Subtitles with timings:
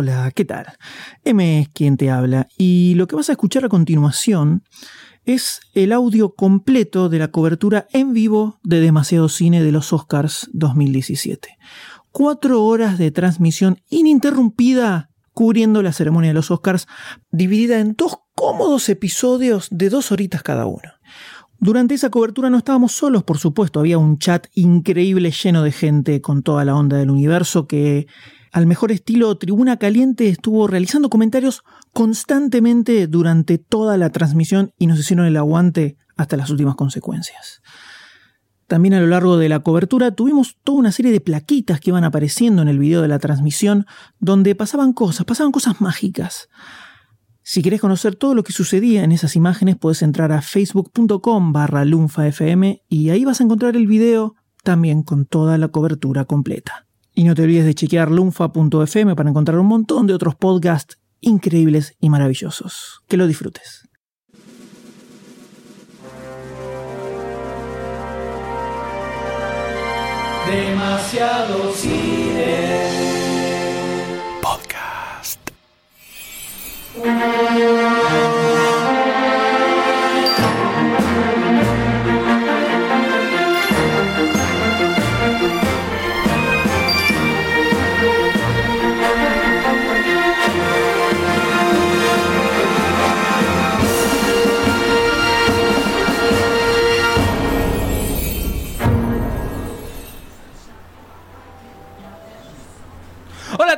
[0.00, 0.64] Hola, ¿qué tal?
[1.24, 4.64] M es quien te habla y lo que vas a escuchar a continuación
[5.26, 10.48] es el audio completo de la cobertura en vivo de Demasiado Cine de los Oscars
[10.54, 11.58] 2017.
[12.12, 16.86] Cuatro horas de transmisión ininterrumpida cubriendo la ceremonia de los Oscars,
[17.30, 20.94] dividida en dos cómodos episodios de dos horitas cada uno.
[21.58, 26.22] Durante esa cobertura no estábamos solos, por supuesto, había un chat increíble lleno de gente
[26.22, 28.06] con toda la onda del universo que
[28.52, 34.98] al mejor estilo Tribuna Caliente estuvo realizando comentarios constantemente durante toda la transmisión y nos
[34.98, 37.62] hicieron el aguante hasta las últimas consecuencias.
[38.66, 42.04] También a lo largo de la cobertura tuvimos toda una serie de plaquitas que iban
[42.04, 43.86] apareciendo en el video de la transmisión
[44.18, 46.48] donde pasaban cosas, pasaban cosas mágicas.
[47.42, 51.84] Si querés conocer todo lo que sucedía en esas imágenes, puedes entrar a facebook.com barra
[51.84, 56.86] lunfafm y ahí vas a encontrar el video también con toda la cobertura completa.
[57.20, 61.94] Y no te olvides de chequear lunfa.fm para encontrar un montón de otros podcasts increíbles
[62.00, 63.02] y maravillosos.
[63.08, 63.86] Que lo disfrutes.
[70.46, 72.88] Demasiado cine.
[74.40, 75.40] Podcast.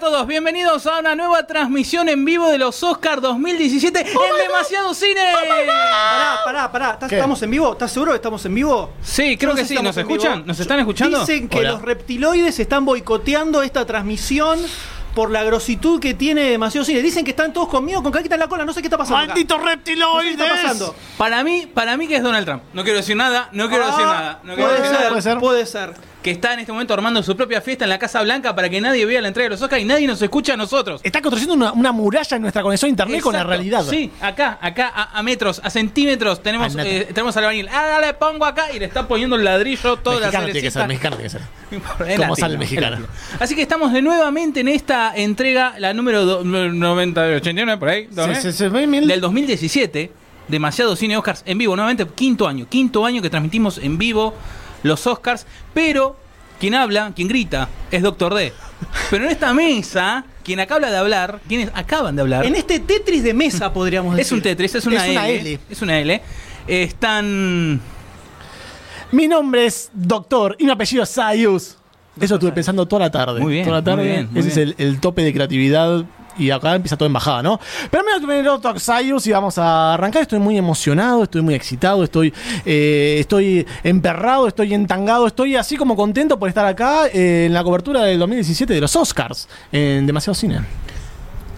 [0.02, 4.06] Todos, bienvenidos a una nueva transmisión en vivo de los Oscars 2017 en
[4.48, 5.20] Demasiado Cine.
[5.32, 6.90] Pará, pará, pará.
[6.94, 7.14] ¿Estás- ¿Qué?
[7.16, 7.70] ¿Estamos en vivo?
[7.72, 8.90] ¿Estás seguro que estamos en vivo?
[9.00, 9.76] Sí, creo que sí.
[9.80, 10.32] ¿Nos escuchan?
[10.38, 10.46] vivo.
[10.48, 11.20] ¿Nos están escuchando?
[11.20, 11.70] Dicen que Hola.
[11.72, 14.58] los reptiloides están boicoteando esta transmisión
[15.14, 17.00] por la grositud que tiene demasiado cine.
[17.00, 18.64] Dicen que están todos conmigo con caquita en la cola.
[18.64, 19.18] No sé qué está pasando.
[19.18, 19.28] acá.
[19.28, 20.36] ¡Maldito No sé reptiloides!
[20.36, 20.94] ¿Qué está pasando?
[21.16, 22.62] Para mí, para mí que es Donald Trump.
[22.72, 24.40] No quiero decir nada, no quiero decir Ah, nada.
[24.42, 25.08] No quiero puede, decir ser, nada.
[25.10, 25.38] puede ser.
[25.38, 26.11] puede ser.
[26.22, 28.80] Que está en este momento armando su propia fiesta en la Casa Blanca para que
[28.80, 31.00] nadie vea la entrega de los Oscars y nadie nos escucha a nosotros.
[31.02, 33.84] Está construyendo una, una muralla en nuestra conexión a internet con la realidad.
[33.88, 36.96] Sí, acá, acá, a, a metros, a centímetros, tenemos, Andate.
[36.98, 37.68] eh, tenemos al albañil.
[37.68, 40.70] Ah, le pongo acá y le está poniendo el ladrillo toda la Mexicano tiene que
[40.70, 41.42] ser, mexicano tiene que ser.
[41.98, 43.06] Como latino, sale el mexicano.
[43.40, 48.06] Así que estamos de nuevamente en esta entrega, la número do- 90, 89, por ahí,
[48.10, 50.12] del 2017,
[50.48, 54.34] demasiado cine Oscars en vivo, nuevamente quinto año, quinto año que transmitimos en vivo
[54.82, 56.16] los Oscars, pero
[56.60, 58.52] quien habla, quien grita, es Doctor D.
[59.10, 63.22] Pero en esta mesa, quien acaba de hablar, quienes acaban de hablar, En este Tetris
[63.22, 64.26] de mesa, podríamos decir.
[64.26, 65.60] es un Tetris, es una, Es una L, L.
[65.70, 66.22] es una L,
[66.66, 67.80] están
[69.12, 71.76] Mi nombre es Doctor y mi apellido es Sayus.
[72.20, 73.40] Eso estuve pensando toda la tarde.
[73.40, 74.02] Muy bien, Toda la tarde.
[74.02, 74.68] muy bien, muy Ese bien.
[74.74, 76.04] es el, el tope de creatividad.
[76.38, 77.60] Y acá empieza todo en bajada, ¿no?
[77.90, 80.22] Pero primero primero Doctor Sayus y vamos a arrancar.
[80.22, 82.32] Estoy muy emocionado, estoy muy excitado, estoy,
[82.64, 87.62] eh, estoy emperrado, estoy entangado, estoy así como contento por estar acá eh, en la
[87.62, 90.60] cobertura del 2017 de los Oscars en Demasiado Cine.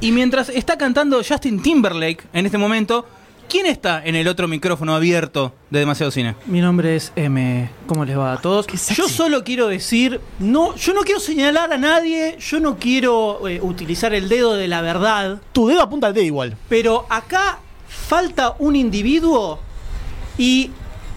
[0.01, 3.07] Y mientras está cantando Justin Timberlake en este momento,
[3.49, 6.35] ¿quién está en el otro micrófono abierto de Demasiado Cine?
[6.47, 7.71] Mi nombre es M.
[7.87, 8.67] ¿Cómo les va a todos?
[8.95, 13.61] Yo solo quiero decir, no, yo no quiero señalar a nadie, yo no quiero eh,
[13.63, 16.57] utilizar el dedo de la verdad, Tu dedo apunta al D igual.
[16.69, 19.61] pero acá falta un individuo
[20.37, 20.71] y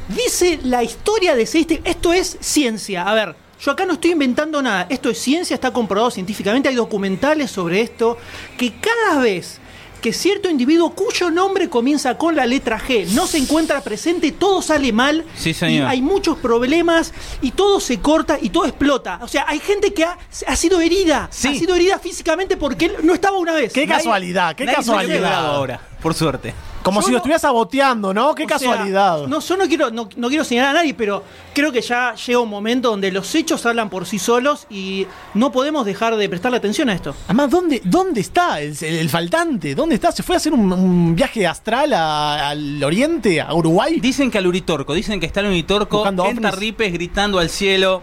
[0.09, 1.81] dice la historia de este.
[1.83, 3.03] Esto es ciencia.
[3.03, 4.85] A ver, yo acá no estoy inventando nada.
[4.89, 6.69] Esto es ciencia, está comprobado científicamente.
[6.69, 8.17] Hay documentales sobre esto.
[8.57, 9.59] Que cada vez
[10.01, 14.61] que cierto individuo cuyo nombre comienza con la letra G no se encuentra presente, todo
[14.61, 15.25] sale mal.
[15.35, 15.87] Sí, señor.
[15.87, 19.19] Y hay muchos problemas y todo se corta y todo explota.
[19.21, 21.27] O sea, hay gente que ha, ha sido herida.
[21.31, 21.47] Sí.
[21.49, 23.73] Ha sido herida físicamente porque él no estaba una vez.
[23.73, 25.45] Qué Nadie- casualidad, qué Nadie casualidad.
[25.55, 26.53] ahora, por suerte.
[26.83, 28.33] Como Yo si lo estuviera saboteando, ¿no?
[28.33, 29.27] Qué sea, casualidad.
[29.27, 31.21] no, yo no quiero, no, no quiero señalar a nadie, pero
[31.53, 35.51] creo que ya llega un momento donde los hechos hablan por sí solos y no
[35.51, 37.13] podemos dejar de prestarle atención a esto.
[37.25, 39.75] Además, ¿dónde, dónde está el, el- el faltante?
[39.75, 40.11] ¿Dónde está?
[40.13, 43.99] ¿Se fue a hacer un, un viaje astral a- al oriente, a Uruguay?
[43.99, 46.41] Dicen que al Uritorco, dicen que está el Uritorco en.
[46.41, 48.01] Tarripes gritando al cielo.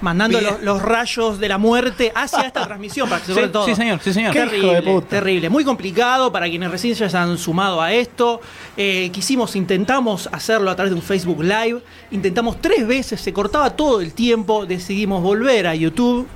[0.00, 3.66] Mandando los, los rayos de la muerte hacia esta transmisión para que se Sí, todo.
[3.66, 4.32] sí, señor, sí, señor.
[4.32, 5.06] Qué hijo de Terrible, puta.
[5.08, 5.48] terrible.
[5.50, 8.40] Muy complicado para quienes recién ya se han sumado a esto.
[8.76, 11.82] Eh, quisimos, intentamos hacerlo a través de un Facebook Live.
[12.12, 14.64] Intentamos tres veces, se cortaba todo el tiempo.
[14.66, 16.26] Decidimos volver a YouTube.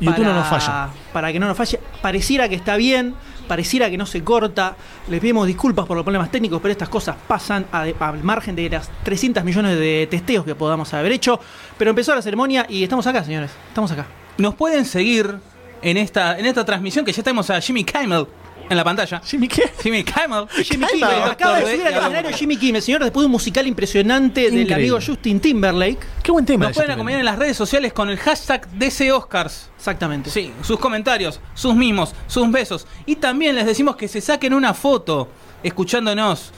[0.00, 0.90] YouTube no nos falla.
[1.12, 1.80] Para que no nos falle.
[2.02, 3.14] Pareciera que está bien,
[3.48, 4.76] pareciera que no se corta.
[5.08, 8.90] Les pedimos disculpas por los problemas técnicos, pero estas cosas pasan al margen de las
[9.02, 11.40] 300 millones de testeos que podamos haber hecho.
[11.76, 13.50] Pero empezó la ceremonia y estamos acá, señores.
[13.68, 14.06] Estamos acá.
[14.36, 15.38] Nos pueden seguir
[15.82, 18.26] en esta, en esta transmisión que ya tenemos a Jimmy Kimmel
[18.68, 19.20] en la pantalla.
[19.24, 19.70] Jimmy, ¿qué?
[19.82, 20.46] Jimmy Kimmel.
[20.50, 23.66] Jimmy Kimmel, Kimmel, acaba de subir al escenario Jimmy Kimmel, señor, después de un musical
[23.66, 25.98] impresionante del amigo Justin Timberlake.
[26.22, 26.66] Qué buen tema.
[26.66, 29.70] Nos pueden acompañar en las redes sociales con el hashtag DC Oscars.
[29.76, 30.30] Exactamente.
[30.30, 32.86] Sí, sus comentarios, sus mimos, sus besos.
[33.06, 35.28] Y también les decimos que se saquen una foto
[35.62, 36.52] escuchándonos.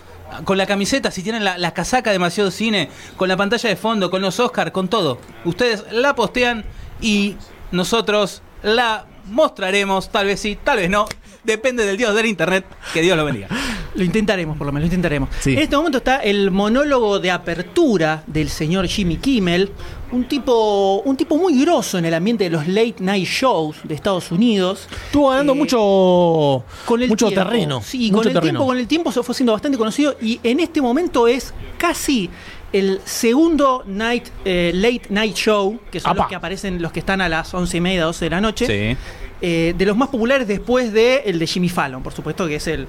[0.45, 4.13] Con la camiseta, si tienen la, la casaca demasiado cine, con la pantalla de fondo,
[4.13, 5.19] con los Oscars, con todo.
[5.45, 6.65] Ustedes la postean
[7.01, 7.35] y
[7.73, 11.07] nosotros la mostraremos, tal vez sí, tal vez no.
[11.45, 12.65] Depende del Dios del Internet.
[12.93, 13.49] Que Dios lo bendiga.
[13.93, 15.29] Lo intentaremos, por lo menos, lo intentaremos.
[15.41, 15.53] Sí.
[15.55, 19.73] En este momento está el monólogo de apertura del señor Jimmy Kimmel,
[20.13, 23.97] un tipo, un tipo muy grosso en el ambiente de los late night shows de
[23.97, 24.87] Estados Unidos.
[25.07, 27.83] Estuvo ganando Eh, mucho, Con el mucho tiempo, terreno.
[27.83, 28.41] Sí, mucho con el terreno.
[28.53, 32.31] tiempo, con el tiempo se fue siendo bastante conocido y en este momento es casi
[32.73, 36.21] el segundo night, eh, late night show, que son Apa.
[36.23, 38.67] los que aparecen, los que están a las once y media, 12 de la noche.
[38.67, 38.97] Sí.
[39.43, 42.67] Eh, de los más populares después de el de Jimmy Fallon, por supuesto, que es
[42.67, 42.87] el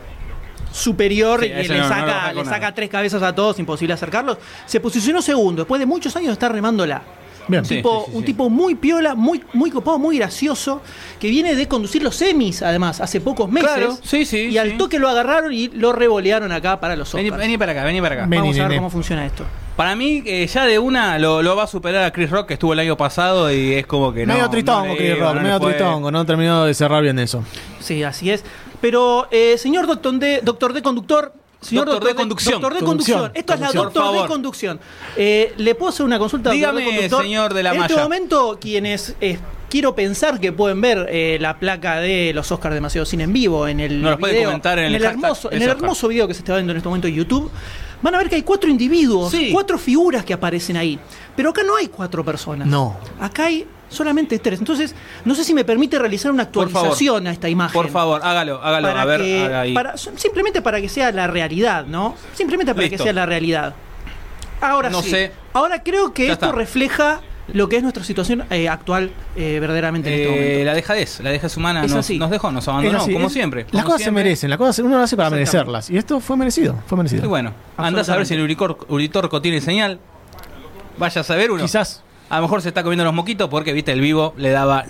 [0.72, 2.74] superior Sí, y le no- saca, le saca nada.
[2.76, 4.38] tres cabezas a todos, imposible acercarlos.
[4.66, 7.02] Se posicionó segundo, después de muchos años de estar remándola.
[7.48, 7.62] Bien.
[7.62, 10.82] Un, Sí, tipo, sí, sí, un tipo muy piola, muy, muy copado, muy gracioso,
[11.20, 13.70] que viene de conducir los semis, además, hace pocos meses.
[13.72, 17.30] Claro, sí, sí, Y al toque lo agarraron y lo revolearon acá para los Vení,
[17.30, 17.42] Oscars.
[17.42, 18.26] vení para acá, vení para acá.
[18.28, 19.44] Vení, Vamos a ver cómo funciona esto.
[19.82, 22.54] Para mí, eh, ya de una lo, lo va a superar a Chris Rock, que
[22.54, 24.36] estuvo el año pasado y es como que no.
[24.36, 25.74] medio tristongo, no Chris iba, Rock, no medio fue.
[25.74, 26.12] tristongo.
[26.12, 27.44] No terminó de cerrar bien eso.
[27.80, 28.46] Sí, así es.
[28.80, 31.34] Pero, eh, señor Doctor D, Doctor D Conductor.
[31.62, 32.62] Señor Doctor D Conducción.
[32.62, 33.20] Doctor D Conducción.
[33.22, 33.40] Conducción.
[33.40, 33.72] Esto es la.
[33.72, 34.28] Doctor Por D favor.
[34.28, 34.80] Conducción.
[35.18, 36.52] Eh, ¿Le puedo hacer una consulta?
[36.52, 37.24] Doctor D Dígame, Conductor?
[37.24, 41.58] señor de la En este momento, quienes eh, quiero pensar que pueden ver eh, la
[41.58, 45.02] placa de los Oscars demasiado cine en vivo en el puede video, comentar en el
[45.02, 47.16] hashtag hermoso, de en el hermoso video que se está viendo en este momento en
[47.16, 47.50] YouTube,
[48.02, 49.50] van a ver que hay cuatro individuos, Sí.
[49.52, 51.00] cuatro figuras que aparecen ahí.
[51.36, 52.68] Pero acá no hay cuatro personas.
[52.68, 52.98] No.
[53.20, 54.60] Acá hay solamente tres.
[54.60, 54.96] Entonces,
[55.26, 56.68] no sé si me permite realizar una favor.
[56.68, 57.74] actualización a esta imagen.
[57.74, 58.88] Por favor, hágalo, hágalo.
[58.88, 59.74] Para a ver, que- haga ahí.
[59.74, 62.16] para- simplemente para que sea la realidad, ¿no?
[62.34, 62.98] Simplemente para Listo.
[62.98, 63.76] que sea la realidad.
[64.62, 65.10] Ahora No sí.
[65.10, 65.32] sé.
[65.54, 66.58] Ahora creo que Ya esto está.
[66.58, 67.22] refleja
[67.54, 70.66] lo que es nuestra situación eh, actual eh, verdaderamente en este Eh, momento.
[70.66, 73.64] la dejadez, la dejadez humana Es nos, dejó, nos abandonó, así, como es- siempre.
[73.72, 75.90] Las como cosas se merecen, las cosas uno lo hace para merecerlas.
[75.90, 77.24] Y esto fue merecido, fue merecido.
[77.26, 78.42] Y bueno, andás a ver si el
[78.88, 80.00] Uritorco tiene señal.
[80.98, 81.62] Vaya a saber uno.
[81.64, 82.04] Quizás.
[82.30, 84.86] A lo mejor se está comiendo los moquitos porque, viste, el vivo le daba.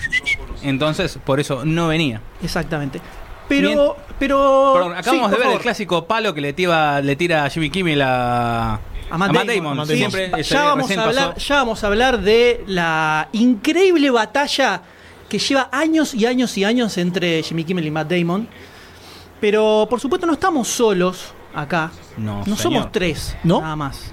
[0.62, 2.22] Entonces, por eso no venía.
[2.44, 3.02] Exactamente.
[3.48, 3.80] Pero, Bien.
[4.20, 4.72] pero.
[4.76, 7.70] Perdón, acabamos sí, de ver el clásico palo que le tira, le tira a Jimmy
[7.70, 8.80] Kimmel a, A
[9.18, 9.78] Matt Damon.
[9.78, 10.40] Matt Siempre, Damon.
[10.40, 11.48] ese ya, vamos a hablar, pasó.
[11.48, 14.82] ya vamos a hablar de la increíble batalla
[15.30, 18.48] que lleva años y años y años entre Jimmy Kimmel y Matt Damon.
[19.40, 21.92] Pero por supuesto no estamos solos acá.
[22.18, 22.58] No, No señor.
[22.60, 23.62] somos tres, ¿No?
[23.62, 24.12] nada más.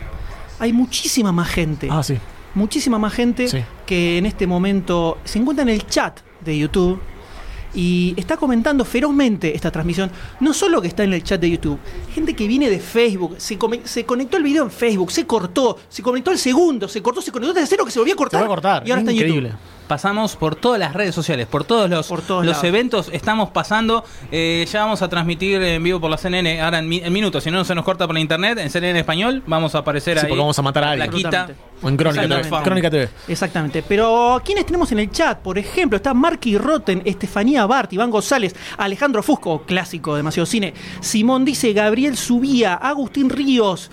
[0.58, 1.88] Hay muchísima más gente.
[1.90, 2.18] Ah, sí.
[2.54, 3.62] Muchísima más gente Sí.
[3.86, 7.00] que en este momento se encuentra en el chat de YouTube
[7.78, 10.10] y está comentando ferozmente esta transmisión.
[10.40, 11.78] No solo que está en el chat de YouTube,
[12.12, 15.78] gente que viene de Facebook, se, come- se conectó el video en Facebook, se cortó,
[15.88, 18.18] se conectó el segundo, se cortó, se conectó el tercero que se volvió a Se
[18.18, 18.40] cortar.
[18.40, 18.82] va a cortar.
[18.84, 19.48] Y ahora está en Increíble.
[19.50, 19.77] YouTube.
[19.88, 22.64] Pasamos por todas las redes sociales, por todos los, Por todos los lados.
[22.64, 24.04] eventos, estamos pasando.
[24.30, 27.42] eh, ya vamos a transmitir en vivo por la CNN ahora en, mi- en minutos.
[27.42, 30.18] Si no se nos corta por la internet, en CNN en español, vamos a aparecer
[30.18, 30.28] Sí, ahí.
[30.28, 31.26] porque vamos a matar a la alguien.
[31.80, 32.34] O en Crónica TV.
[32.34, 32.64] Exactamente.
[32.64, 33.08] Crónica TV.
[33.28, 33.82] Exactamente.
[33.88, 35.38] Pero ¿quiénes tenemos en el chat?
[35.38, 40.74] Por ejemplo, está Marky Rotten, Estefanía Bart, Iván González, Alejandro Fusco, clásico, demasiado cine.
[41.00, 43.90] Simón dice, Gabriel Subía, Agustín Ríos,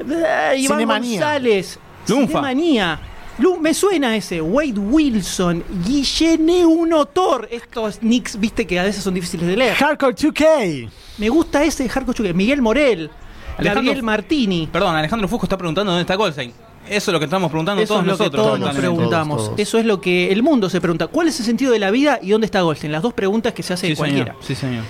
[0.00, 1.20] eh, Iván Cinemanía.
[1.20, 2.26] González, Lunfa.
[2.28, 3.00] Cinemanía.
[3.38, 7.48] Lu- me suena ese, Wade Wilson, Guillene Unotor.
[7.50, 9.74] Estos nicks, viste que a veces son difíciles de leer.
[9.74, 10.88] Hardcore 2K.
[11.18, 12.32] Me gusta ese Hardcore Chuque.
[12.34, 13.10] Miguel Morel,
[13.58, 14.68] Alejandro- Gabriel Martini.
[14.72, 16.52] Perdón, Alejandro Fusco está preguntando dónde está Goldstein.
[16.88, 18.46] Eso es lo que estamos preguntando Eso todos es lo que nosotros.
[18.46, 19.36] todos nos preguntamos.
[19.38, 19.60] Todos, todos.
[19.60, 21.06] Eso es lo que el mundo se pregunta.
[21.06, 22.92] ¿Cuál es el sentido de la vida y dónde está Goldstein?
[22.92, 24.32] Las dos preguntas que se hace Sí, cualquiera.
[24.32, 24.44] señor.
[24.44, 24.84] Sí, señor.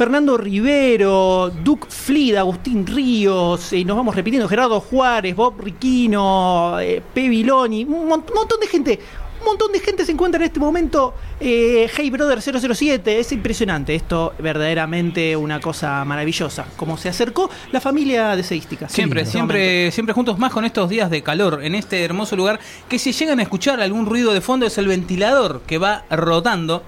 [0.00, 7.02] Fernando Rivero, Duke Flid, Agustín Ríos, y nos vamos repitiendo, Gerardo Juárez, Bob Riquino, eh,
[7.12, 7.28] P.
[7.28, 8.98] Viloni, un mon- montón de gente.
[9.40, 11.12] Un montón de gente se encuentra en este momento.
[11.38, 13.94] Eh, hey Brother 007, es impresionante.
[13.94, 16.64] Esto verdaderamente una cosa maravillosa.
[16.76, 18.88] Como se acercó la familia deseística.
[18.88, 22.36] Siempre, en este siempre, siempre juntos más con estos días de calor en este hermoso
[22.36, 22.58] lugar.
[22.88, 26.82] Que si llegan a escuchar algún ruido de fondo es el ventilador que va rotando.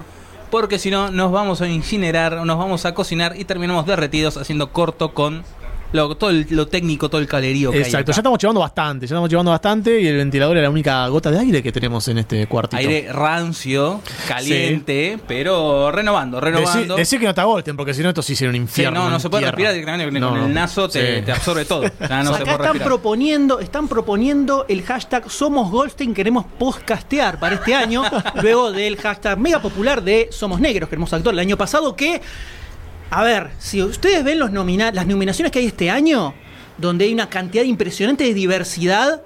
[0.53, 4.71] Porque si no, nos vamos a incinerar, nos vamos a cocinar y terminamos derretidos haciendo
[4.71, 5.45] corto con
[5.93, 9.07] lo, todo el- lo técnico, todo el calerío que hay Exacto, ya estamos llevando bastante,
[9.07, 12.07] ya estamos llevando bastante y el ventilador es la única gota de aire que tenemos
[12.09, 12.77] en este cuartito.
[12.79, 16.97] Aire rancio, caliente, pero renovando, renovando.
[16.97, 19.05] decí que no te agolten, porque si no esto sí sería un Sí, infierno.
[19.05, 19.53] no, no en se puede tierra.
[19.57, 20.47] respirar directamente No, con no.
[20.47, 21.23] el naso, te, Sí.
[21.25, 21.83] te absorbe todo.
[22.09, 22.87] Ya no se Acá puede están respirar.
[22.89, 28.03] proponiendo, están proponiendo el hashtag Somos Goldstein, queremos podcastear para este año,
[28.43, 32.21] luego del hashtag mega popular de Somos Negros, queremos actuar el año pasado, que,
[33.13, 36.35] a ver, si ustedes ven los nomina- las nominaciones que hay este año,
[36.79, 39.23] donde hay una cantidad impresionante de diversidad,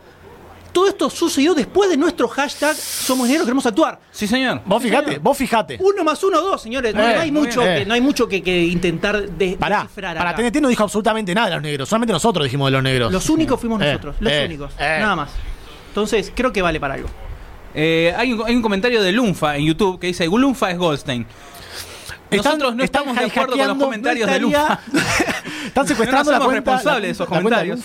[0.73, 3.99] todo esto sucedió después de nuestro hashtag Somos Negros, queremos actuar.
[4.11, 4.61] Sí, señor.
[4.66, 5.78] Vos fijate, vos fijate.
[5.81, 6.95] Uno más uno, dos, señores.
[6.95, 7.78] No, Eh, hay mucho bien.
[7.78, 10.35] que, no hay mucho que, que intentar de- Pará, descifrar para.
[10.35, 13.11] TNT no dijo absolutamente nada de los negros, solamente nosotros dijimos de los negros.
[13.11, 14.73] Los únicos fuimos Eh, nosotros, los eh, únicos.
[14.78, 14.99] eh.
[15.00, 15.31] Nada más.
[15.88, 17.09] Entonces, creo que vale para algo.
[17.75, 21.26] Eh, hay, un, hay un comentario de Lunfa en YouTube que dice: Lunfa es Goldstein.
[22.30, 24.80] Están- Nosotros no estamos de acuerdo con los comentarios de Lunfa.
[25.66, 26.71] Están secuestrando No la somos cuenta.
[26.73, 27.80] responsables la- de esos comentarios.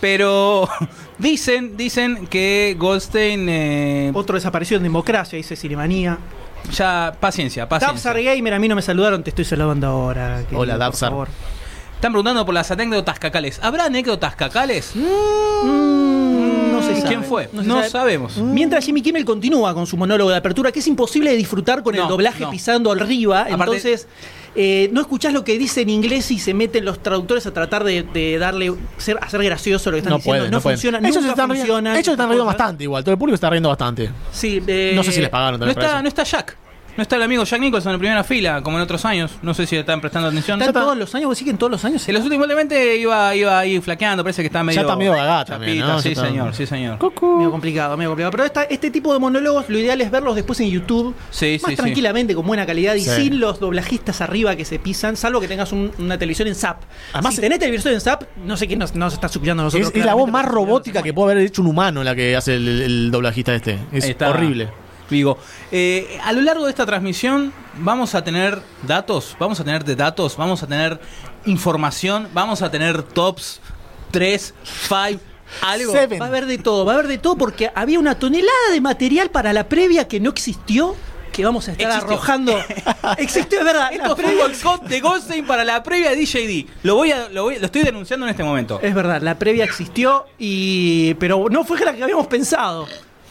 [0.00, 0.68] Pero
[1.18, 6.18] dicen, dicen que Goldstein eh, Otro desapareció en democracia, dice Cinemanía.
[6.72, 8.34] ya paciencia, Dabsar paciencia.
[8.34, 10.42] Gamer, a mí no me saludaron, te estoy saludando ahora.
[10.42, 11.10] querido, Hola, por Dabsar.
[11.10, 11.28] favor.
[11.94, 13.58] Están preguntando por las anécdotas cacales.
[13.62, 14.92] ¿Habrá anécdotas cacales?
[14.94, 17.08] Mm, no se sabe.
[17.08, 17.48] ¿Quién fue?
[17.52, 17.90] No, No, se sabe.
[17.90, 18.36] sabemos.
[18.38, 21.94] Mientras Jimmy Kimmel continúa con su monólogo de apertura, que es imposible de disfrutar con
[21.94, 22.50] el doblaje no.
[22.50, 24.06] pisando arriba, Aparte- entonces
[24.58, 27.84] eh, no escuchás lo que dice en inglés y se meten los traductores a tratar
[27.84, 30.38] de, de darle ser, hacer gracioso lo que están No diciendo.
[30.40, 30.78] pueden, no no pueden.
[30.78, 31.92] funciona, Ellos nunca están riendo, funciona.
[31.98, 34.10] ellos están riendo bastante igual, todo el público está riendo bastante.
[34.32, 36.56] Sí, eh, No sé si les pagaron No está, no está Jack.
[36.96, 39.32] No está el amigo Jack Nicholson en primera fila, como en otros años.
[39.42, 40.58] No sé si le están prestando atención.
[40.60, 40.80] ¿Están Ya está.
[40.80, 41.26] todos los años?
[41.28, 42.08] ¿Vos decís que en todos los años?
[42.08, 44.80] En los últimos últimamente iba, iba ahí flaqueando, parece que está medio.
[44.80, 45.74] está medio gaga también.
[45.74, 46.98] Sí, Ya está- señor, sí, señor.
[46.98, 48.30] Medio complicado, medio complicado.
[48.30, 51.14] Pero esta- este tipo de monólogos, lo ideal es verlos después en YouTube.
[51.30, 51.82] Sí, más sí, sí.
[51.82, 53.10] tranquilamente, con buena calidad y Sí.
[53.10, 56.82] sin los doblajistas arriba que se pisan, salvo que tengas un- una televisión en SAP.
[57.12, 59.90] Además- si tenés televisión en SAP, no sé quién nos, nos está escuchando a nosotros.
[59.90, 62.54] Es, es la voz más robótica que puede haber hecho un humano la que hace
[62.54, 63.78] el, el doblajista este.
[63.92, 64.70] Es horrible.
[65.10, 65.38] Digo,
[65.70, 69.94] eh, a lo largo de esta transmisión vamos a tener datos, vamos a tener de
[69.96, 71.00] datos, vamos a tener
[71.44, 73.60] información, vamos a tener tops
[74.10, 74.54] 3,
[74.88, 75.20] 5,
[75.62, 75.92] algo.
[75.92, 76.20] Seven.
[76.20, 78.80] Va a haber de todo, va a haber de todo porque había una tonelada de
[78.80, 80.96] material para la previa que no existió,
[81.32, 82.08] que vamos a estar Existió.
[82.14, 82.58] arrojando.
[83.18, 83.92] existió, es verdad.
[83.92, 86.66] Esto fue previa- un boicot de Goldstein para la previa de DJD.
[86.82, 88.80] Lo voy a, lo voy, lo estoy denunciando en este momento.
[88.82, 92.86] Es verdad, la previa existió, y pero no fue la que habíamos pensado.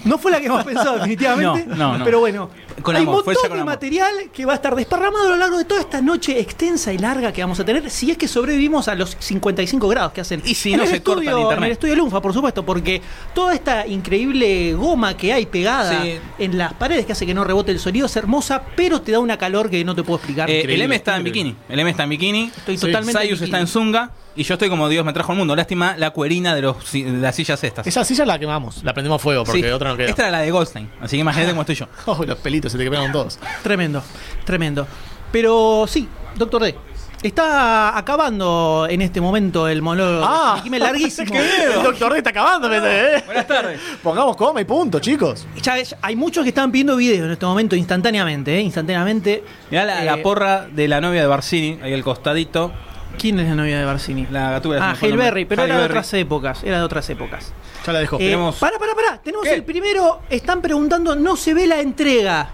[0.05, 1.65] No fue la que habíamos pensado, definitivamente.
[1.67, 2.05] No, no, no.
[2.05, 2.49] Pero bueno,
[2.85, 3.65] Con hay amor, un montón de amor.
[3.65, 6.97] material que va a estar desparramado a lo largo de toda esta noche extensa y
[6.97, 10.41] larga que vamos a tener, si es que sobrevivimos a los 55 grados que hacen.
[10.45, 11.57] Y si en no el se corta el estudio, internet.
[11.57, 13.01] En el estudio Lunfa, por supuesto, porque
[13.33, 16.19] toda esta increíble goma que hay pegada Sí.
[16.39, 19.19] en las paredes que hace que no rebote el sonido es hermosa, pero te da
[19.19, 20.49] una calor que no te puedo explicar.
[20.49, 21.55] Eh, el M está en bikini.
[21.69, 22.51] El M está en bikini.
[22.55, 24.11] Estoy totalmente en Sayus está en zunga.
[24.37, 25.55] Y yo estoy como Dios me trajo al mundo.
[25.55, 27.87] Lástima la cuerina de, los, de las sillas estas.
[27.87, 29.67] Esa silla la quemamos, la prendemos fuego porque Sí.
[29.69, 30.09] otra no queda.
[30.09, 30.89] Esta era la de Goldstein.
[30.99, 31.87] Así que imagínate cómo estoy yo.
[32.05, 33.39] Oh, los pelitos se te quedaron todos.
[33.63, 34.03] Tremendo,
[34.45, 34.87] tremendo.
[35.31, 36.75] Pero sí, doctor D.
[37.23, 40.23] Está acabando en este momento el monólogo.
[40.27, 41.33] Ah, Jiménez, larguísimo.
[41.75, 43.23] El doctor D está acabando, me ¿eh?
[43.25, 43.79] Buenas tardes.
[44.03, 45.47] Pongamos coma y punto, chicos.
[45.61, 48.61] Ya- ya hay muchos que están pidiendo videos en este momento instantáneamente, ¿eh?
[48.61, 49.43] Instantáneamente.
[49.71, 52.71] Mirá la, Eh, la porra de la novia de Barcini, ahí al costadito.
[53.17, 54.27] ¿Quién es la novia de Barcini?
[54.29, 54.77] La gatuba.
[54.77, 55.31] se ah, me fue el Hale nombre.
[55.31, 56.63] Berry, pero era de otras épocas.
[56.63, 57.53] Era de otras épocas.
[57.87, 58.17] Ya la dejo.
[58.17, 59.17] Eh, Tenemos- Para, para, para.
[59.21, 59.53] Tenemos ¿Qué?
[59.55, 60.19] el primero.
[60.29, 62.49] Están preguntando, no se ve la entrega.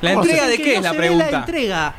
[0.00, 1.38] ¿La ¿Cómo entrega de qué no es la ve la pregunta?
[1.38, 1.94] entrega.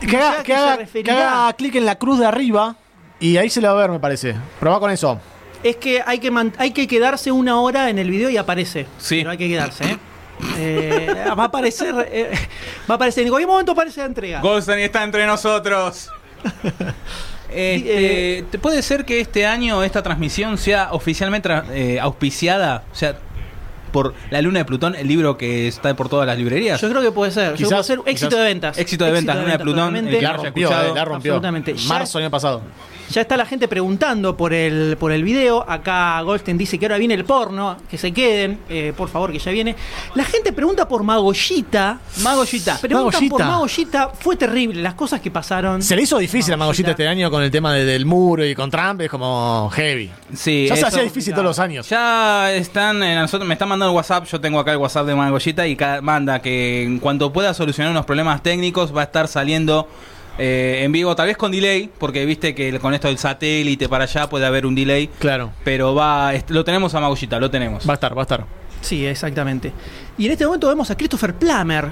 [0.00, 2.76] que haga, ¿A que haga- que haga clic en la cruz de arriba
[3.20, 4.34] y ahí se le va a ver, me parece.
[4.60, 5.18] Probá con eso.
[5.62, 8.86] Es que hay que, hay que quedarse una hora en el video y aparece.
[8.98, 9.16] Sí.
[9.18, 9.98] Pero hay que quedarse, ¿eh?
[10.56, 11.94] Eh, va a aparecer.
[12.12, 12.30] eh,
[12.88, 13.24] va a aparecer.
[13.24, 14.40] En cualquier momento aparece la entrega.
[14.40, 16.10] Goldstein está entre nosotros.
[17.50, 22.84] Este, ¿te ¿Puede ser que este año esta transmisión sea oficialmente eh, auspiciada?
[22.92, 23.18] O sea,
[23.88, 26.80] por La Luna de Plutón, el libro que está por todas las librerías.
[26.80, 27.50] Yo creo que puede ser.
[27.52, 28.78] Yo Quizás- puede ser éxito quizás- de ventas.
[28.78, 31.32] Éxito de ventas, Luna de Plutón, el que La rompió, eh, la rompió.
[31.34, 31.74] Absolutamente.
[31.74, 32.62] Ya- Marzo año pasado.
[33.10, 35.64] Ya está la gente preguntando por el, por el video.
[35.66, 37.78] Acá Goldstein dice que ahora viene el porno.
[37.90, 39.74] Que se queden, eh, por favor, que ya viene.
[40.14, 42.00] La gente pregunta por Magollita.
[42.22, 42.78] Magollita.
[42.78, 43.44] Preguntan por Magollita.
[43.46, 44.08] Magollita.
[44.20, 45.80] Fue terrible las cosas que pasaron.
[45.82, 46.88] Se le hizo difícil a Magollita.
[46.88, 50.10] Magollita este año con el tema de- del muro y con Trump, es como heavy.
[50.34, 51.88] Sí, ya se hacía difícil todos los años.
[51.88, 55.14] Ya están, eh, nosotros me están mandando el WhatsApp, yo tengo acá el WhatsApp de
[55.14, 59.28] Magollita y ca- manda que en cuanto pueda solucionar unos problemas técnicos va a estar
[59.28, 59.88] saliendo
[60.38, 64.04] eh, en vivo, tal vez con delay, porque viste que con esto del satélite para
[64.04, 65.50] allá puede haber un delay, Claro.
[65.64, 67.88] pero va, lo tenemos a Magollita, lo tenemos.
[67.88, 68.44] Va a estar, va a estar.
[68.80, 69.72] Sí, exactamente.
[70.16, 71.90] Y en este momento vemos a Christopher Plummer.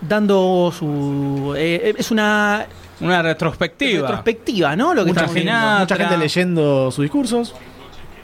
[0.00, 1.54] dando su...
[1.56, 2.66] eh, es una
[3.00, 4.02] Una retrospectiva.
[4.08, 4.94] retrospectiva, ¿no?
[4.94, 7.54] Lo que Mucha estamos gente, mucha gente leyendo sus discursos.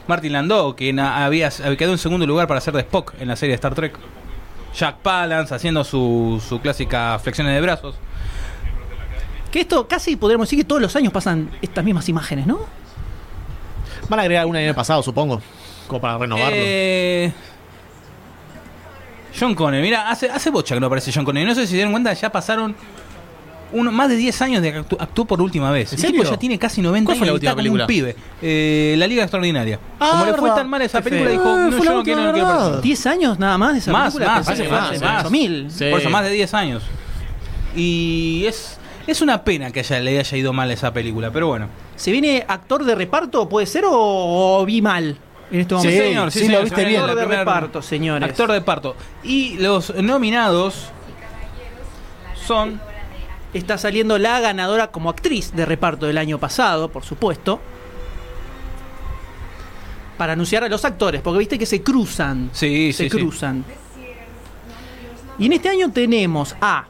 [0.06, 3.36] Martin Landau, que na- había quedó en segundo lugar para ser de Spock en la
[3.36, 3.96] serie de Star Trek.
[4.74, 7.94] Jack Palance haciendo su, su clásica flexiones de brazos.
[9.50, 12.60] Que esto casi podríamos decir que todos los años pasan estas mismas imágenes, ¿no?
[14.08, 15.42] Van a agregar una el año pasado, supongo.
[15.86, 16.50] Como para renovarlo.
[16.58, 17.32] Eh,
[19.38, 21.46] John Connery, mira, hace, hace bocha que no aparece John Connery.
[21.46, 22.74] No sé si se dieron cuenta, ya pasaron
[23.72, 25.92] uno, más de 10 años de que actu- actuó por última vez.
[25.92, 28.16] ¿En El tipo ya tiene casi 90 ¿Cuál fue años la última como un pibe.
[28.40, 29.78] Eh, la Liga Extraordinaria.
[29.98, 32.32] Ah, como le fue tan mal esa película, dijo, no, fue yo no quiero, no
[32.32, 32.60] quiero verdad.
[32.62, 32.82] aparecer.
[32.82, 34.36] 10 años nada más de esa Más, película.
[34.38, 35.24] más, pensé más, más.
[35.24, 35.66] 8000.
[35.70, 35.84] Sí.
[35.90, 36.82] Por eso, más de 10 años.
[37.74, 41.68] Y es, es una pena que haya, le haya ido mal esa película, pero bueno.
[41.96, 45.16] ¿Se viene actor de reparto, puede ser, o, o vi mal
[45.50, 46.04] en este Sí, momento?
[46.04, 47.00] señor, sí, señor, lo viste bien.
[47.00, 48.28] Actor de primera- reparto, señores.
[48.28, 48.96] Actor de parto.
[49.22, 50.86] Y los nominados
[52.46, 52.80] son
[53.54, 57.60] Está saliendo la ganadora como actriz de reparto del año pasado, por supuesto.
[60.16, 62.50] Para anunciar a los actores, porque viste que se cruzan.
[62.52, 63.16] Sí, se sí, sí.
[63.18, 63.64] cruzan.
[65.38, 66.86] Y en este año tenemos a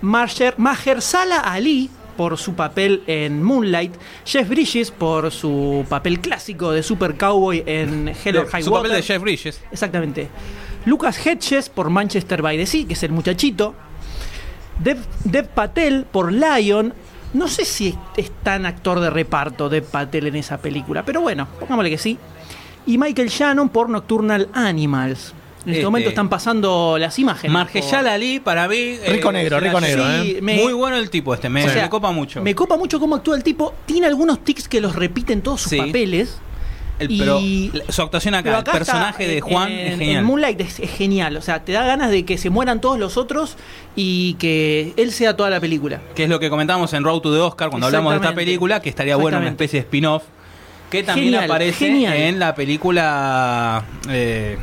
[0.00, 3.94] Maher- Mahershala Ali por su papel en Moonlight,
[4.24, 8.92] Jeff Bridges por su papel clásico de Super Cowboy en Hell or High su papel
[8.92, 9.60] de Jeff Bridges.
[9.70, 10.28] Exactamente.
[10.84, 13.74] Lucas Hedges por Manchester by the Sea, que es el muchachito.
[14.78, 16.94] Dev, Dev Patel por Lion.
[17.34, 21.20] No sé si es, es tan actor de reparto Dev Patel en esa película, pero
[21.20, 22.18] bueno, pongámosle que sí.
[22.86, 25.32] Y Michael Shannon por Nocturnal Animals.
[25.64, 27.52] En este, Este- momento están pasando las imágenes.
[27.52, 28.96] Margellal Ali, para mí.
[29.06, 30.42] Rico negro, rico negro, Sí, ¿eh?
[30.42, 32.42] me- Muy bueno el tipo este, me, O sea, me copa mucho.
[32.42, 33.72] Me copa mucho cómo actúa el tipo.
[33.86, 35.78] Tiene algunos tics que los repite en todos sus Sí.
[35.78, 36.38] papeles.
[36.98, 37.40] El- y- pero
[37.88, 40.24] su actuación acá, Pero el personaje está, de Juan en, es en genial.
[40.24, 41.36] Moonlight es, es genial.
[41.36, 43.56] O sea, te da ganas de que se mueran todos los otros
[43.96, 46.00] y que él sea toda la película.
[46.14, 48.80] que es lo que comentábamos en Road to the Oscar cuando hablamos de esta película,
[48.80, 50.22] que estaría bueno una especie de spin-off,
[50.90, 52.14] que también Genial, aparece genial.
[52.16, 54.58] en la película, eh,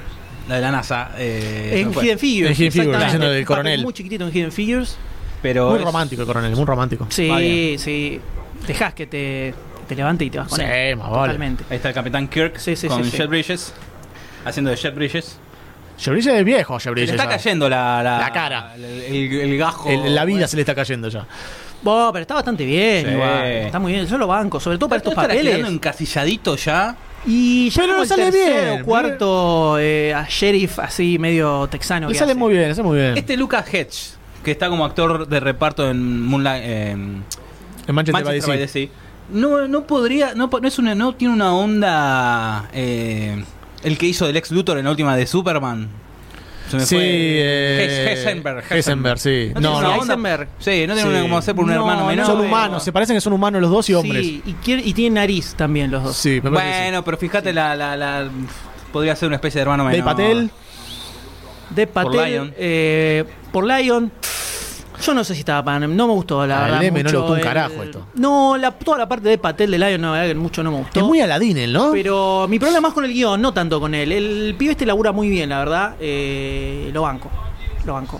[0.48, 1.12] la de la NASA.
[1.18, 1.92] eh, en.
[1.94, 2.52] Hidden Figures.
[2.52, 3.06] En Hidden Figures, exactamente.
[3.06, 3.82] haciendo del coronel.
[3.84, 4.98] Muy chiquitito en Hidden Figures.
[5.42, 7.08] Pero Muy es- romántico el coronel, muy romántico.
[7.10, 8.20] Sí, sí.
[8.68, 9.54] Dejás que te,
[9.90, 10.96] te levante y te vas con Sí, él.
[10.98, 11.22] más vale.
[11.34, 11.64] Totalmente.
[11.70, 13.18] Ahí está el Capitán Kirk Sí, sí, con sí, sí.
[13.18, 13.74] Jet Bridges,
[14.46, 15.38] haciendo de Jet Bridges.
[15.98, 17.08] Shebrillo es viejo, Se Shebrillo.
[17.08, 18.74] le está cayendo la, la, La cara.
[18.76, 19.90] El, el- el gajo.
[19.90, 21.26] El- la vida se le está cayendo ya.
[21.82, 23.06] Bueno, pero está bastante bien.
[23.06, 23.12] Sí.
[23.12, 23.46] igual.
[23.46, 24.06] Está muy bien.
[24.06, 25.56] Yo lo banco, sobre todo para estos ¿No papeles.
[25.56, 26.96] quedando encasilladito ya.
[27.26, 28.84] Y ya Pero el sale tercero bien.
[28.86, 32.08] cuarto eh, a sheriff así medio texano.
[32.08, 32.40] Le que sale hace.
[32.40, 33.18] muy bien, le sale muy bien.
[33.18, 34.12] Este Lucas Hedge,
[34.44, 36.64] que está como actor de reparto en Moonlight.
[36.64, 37.24] en
[37.88, 38.88] en Manchester, by the Manchester by the Sea.
[39.32, 43.44] No, no podría, no, no es una, no tiene una onda eh,
[43.84, 45.88] el que hizo del ex Luthor en la última de Superman.
[46.70, 47.04] Se me Sí, fue.
[47.06, 49.52] eh, Hes- Heisenberg, Heisenberg, sí.
[49.56, 49.78] ¿No No, tiene no.
[49.80, 50.48] una onda- Heisenberg?
[50.60, 51.08] Sí, no tiene Sí.
[51.08, 52.26] una como hacer por un No, hermano no, menor.
[52.28, 52.44] son no.
[52.44, 54.24] humanos, se parecen que son humanos los dos y hombres.
[54.26, 56.16] Sí, y, quiere- y tiene nariz también los dos.
[56.16, 56.50] Sí, me.
[56.52, 58.30] Bueno, pero fíjate la, la, la-
[58.94, 60.00] podría ser una especie de hermano menor.
[60.06, 60.52] Dave Patel,
[61.72, 62.32] De Patel.
[62.32, 62.54] Lion.
[62.58, 64.12] eh, por Lion.
[65.02, 65.80] Yo no sé si estaba para.
[65.88, 66.84] No me gustó, la Ah, el verdad.
[66.86, 68.08] M no le gustó un el- carajo esto.
[68.16, 71.00] No, la, toda la parte de Patel de Lion, no, mucho no me gustó.
[71.00, 71.92] es muy Aladín ¿no?
[71.92, 74.12] Pero mi problema es con el guion, no tanto con él.
[74.12, 75.96] El pibe este labura muy bien, la verdad.
[76.00, 77.30] Eh, lo banco.
[77.86, 78.20] Lo banco.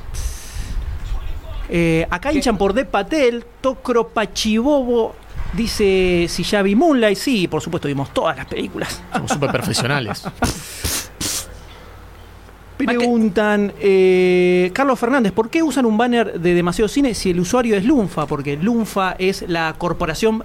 [1.72, 5.16] Eh, acá hinchan por De Patel, Tokro Pachibobo.
[5.54, 7.18] Dice si ya vi Moonlight.
[7.18, 9.02] Sí, por supuesto, vimos todas las películas.
[9.14, 10.24] Somos súper profesionales.
[12.86, 17.76] Preguntan, eh, Carlos Fernández, ¿por qué usan un banner de demasiado cine si el usuario
[17.76, 18.26] es Lunfa?
[18.26, 20.44] Porque Lunfa es la corporación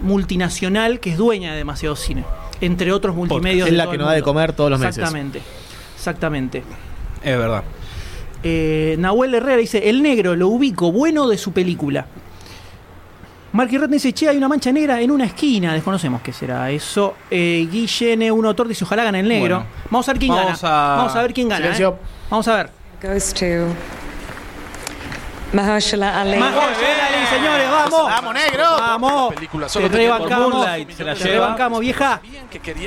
[0.00, 2.24] multinacional que es dueña de demasiado cine,
[2.60, 3.68] entre otros multimedios.
[3.68, 4.98] Es la que nos da de comer todos los meses.
[4.98, 5.42] Exactamente,
[5.94, 6.62] exactamente.
[7.22, 7.64] Es verdad.
[8.42, 12.06] Eh, Nahuel Herrera dice, el negro lo ubico, bueno de su película.
[13.54, 17.14] Marky Red dice, che, hay una mancha negra en una esquina, desconocemos qué será eso.
[17.30, 19.58] Eh, Guillene, un autor, dice, ojalá gane el negro.
[19.58, 19.70] Bueno.
[19.90, 20.92] Vamos a ver quién Vamos gana.
[20.92, 21.76] a- Vamos a ver quién gana.
[21.78, 21.92] ¿eh?
[22.30, 22.70] Vamos a ver.
[23.00, 23.44] goes to
[25.54, 26.36] Mahershala Ali.
[26.36, 28.02] Mahershala Ali, señores, vamos.
[28.10, 28.64] ¡Vamos, negro!
[28.78, 29.34] Vamos.
[29.34, 30.66] película, Te solo te rebancamos.
[30.96, 32.20] se la Te rebancamos, vieja.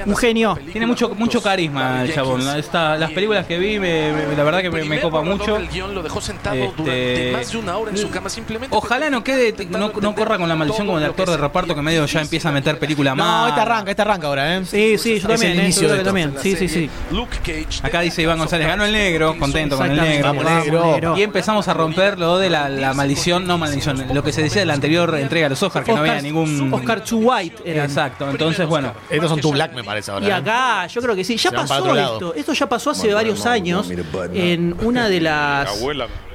[0.06, 0.58] Un genio.
[0.72, 2.42] Tiene mucho, mucho carisma el chabón.
[2.58, 5.54] Esta- las películas que vi, me- me- la verdad que me, me copa mucho.
[5.56, 8.76] del guion lo dejó sentado Este, durante más de una hora en su cama simplemente.
[8.76, 11.82] Ojalá no quede, no, no corra con la maldición como de actor de reparto que
[11.82, 13.28] medio ya empieza a meter película más.
[13.28, 14.66] No, esta arranca, esta arranca ahora, ¿eh?
[14.66, 15.52] Sí, sí, yo Es también.
[15.54, 16.36] el eh, inicio de también.
[16.42, 16.90] Sí, sí, sí.
[17.12, 17.80] Luke Cage.
[17.86, 21.18] Acá dice Iván González, ganó el negro, contento con el negro.
[21.18, 24.62] Y empezamos a romper lo de la, la maldición, no maldición, lo que se decía
[24.62, 26.74] de la anterior entrega de los Oscars, que no había Oscar- ningún.
[26.74, 27.56] Oscar Too White.
[27.66, 27.86] eran.
[27.86, 28.94] Exacto, entonces bueno.
[29.10, 30.26] Estos son tu black, me parece ahora.
[30.26, 30.34] Y ¿eh?
[30.34, 31.38] acá, yo creo que sí.
[31.38, 32.14] Ya Se van para pasó otro lado.
[32.14, 32.34] esto.
[32.36, 33.88] Esto ya pasó hace varios años
[34.34, 35.70] en una de las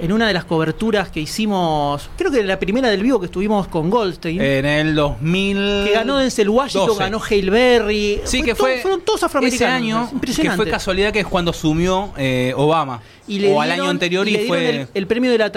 [0.01, 2.11] en una de las coberturas que hicimos.
[2.17, 4.41] Creo que la primera del vivo que estuvimos con Goldstein.
[4.41, 5.85] En el 2000.
[5.87, 7.01] que ganó Denzel Washington, 12.
[7.01, 8.21] ganó Hale Berry.
[8.25, 8.79] Sí, que todo- fue.
[8.81, 9.63] fueron todos afroamericanos.
[9.63, 10.57] Ese año, que Impresionante.
[10.63, 13.01] fue casualidad que es cuando asumió eh, Obama.
[13.29, 14.71] Y le o al dieron- año anterior y, le dieron fue.
[14.81, 15.53] el, el premio de la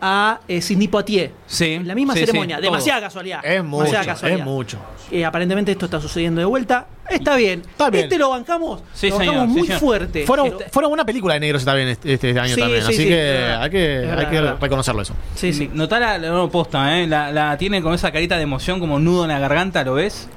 [0.00, 1.32] a eh, Sidney Poitier.
[1.46, 2.56] Sí, En la misma sí, ceremonia.
[2.56, 3.06] sí, Demasiada todo.
[3.08, 3.40] casualidad.
[3.44, 4.38] Es mucho, Demasiada casualidad.
[4.40, 4.78] es mucho.
[5.10, 6.86] Eh, aparentemente esto está sucediendo de vuelta.
[7.08, 7.60] Está bien.
[7.68, 8.04] Está bien.
[8.04, 8.82] Este lo bancamos.
[8.94, 9.80] Sí, lo bancamos muy señor.
[9.80, 10.24] fuerte.
[10.26, 12.96] Fueron, Este- fueron una película de negros también este, este año Sí, también, sí, así
[13.02, 15.14] sí, que hay que, verdad, hay reconocerlo eso.
[15.34, 15.68] Sí, sí.
[15.74, 17.06] Notá la, posta, ¿eh?
[17.06, 20.28] La, la tiene con esa carita de emoción como nudo en la garganta, ¿lo ves?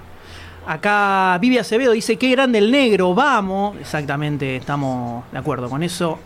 [0.66, 3.76] Acá Vivi Acevedo dice, qué grande el negro, vamos.
[3.80, 6.20] Exactamente, estamos de acuerdo con eso.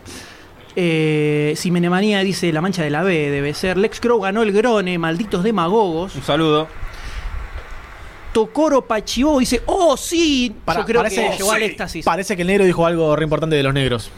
[0.80, 3.76] Eh, Simenemanía dice, la mancha de la B debe ser.
[3.76, 6.14] Lex Crow ganó el Grone, malditos demagogos.
[6.14, 6.68] Un saludo.
[8.32, 12.04] Tocoro Pachibó dice, oh sí, Para- yo creo parece, que llegó al éxtasis.
[12.04, 14.12] Parece que el negro dijo algo re importante de los negros.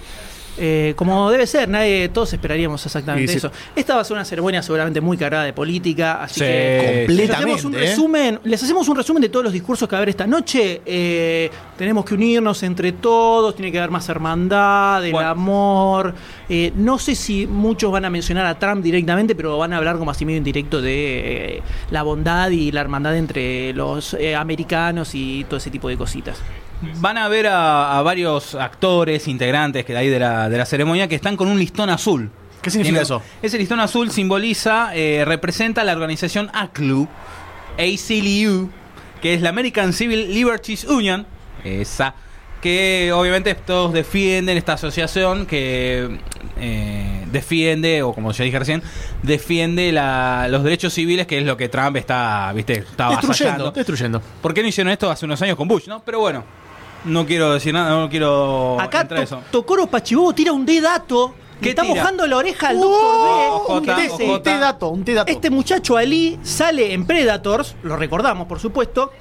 [0.59, 3.51] Eh, como debe ser, nadie, todos esperaríamos exactamente eso.
[3.75, 7.31] Esta va a ser una ceremonia seguramente muy cargada de política, así Sí, que les
[7.31, 7.89] hacemos un completamente, ¿eh?
[7.91, 10.83] resumen, les hacemos un resumen de todos los discursos que va a haber esta noche.
[10.85, 15.29] Eh, tenemos que unirnos entre todos, tiene que haber más hermandad, el Bueno.
[15.29, 16.15] amor.
[16.49, 19.97] Eh, no sé si muchos van a mencionar a Trump directamente, pero van a hablar
[19.99, 25.15] como así medio indirecto de eh, la bondad y la hermandad entre los eh, americanos
[25.15, 26.39] y todo ese tipo de cositas.
[27.01, 30.65] Van a ver a, a varios actores, integrantes que de ahí de la, de la
[30.67, 32.31] ceremonia que están con un listón azul.
[32.63, 33.23] ¿Qué significa Tiene- eso?
[33.43, 37.09] Ese listón azul simboliza, eh, representa la organización ACLU,
[37.79, 38.71] ACLU,
[39.23, 41.27] que es la American Civil Liberties Union,
[41.65, 42.15] esa,
[42.61, 46.19] que obviamente todos defienden esta asociación que
[46.59, 48.83] eh, defiende, o como ya dije recién,
[49.23, 54.23] defiende la- los derechos civiles, que es lo que Trump está, viste, está Destruyendo, destruyendo.
[54.43, 56.03] ¿Por qué no hicieron esto hace unos años con Bush, no?
[56.05, 56.45] Pero bueno,
[57.05, 59.43] no quiero decir nada, no quiero Acá To- eso.
[59.51, 61.95] Tocoro Pachibobo tira un dato que ¿Qué está tira?
[61.95, 64.11] mojando la oreja al doctor D.
[64.25, 65.31] Un té dato, un té dato.
[65.31, 69.13] Este muchacho Ali sale en Predators, lo recordamos por supuesto,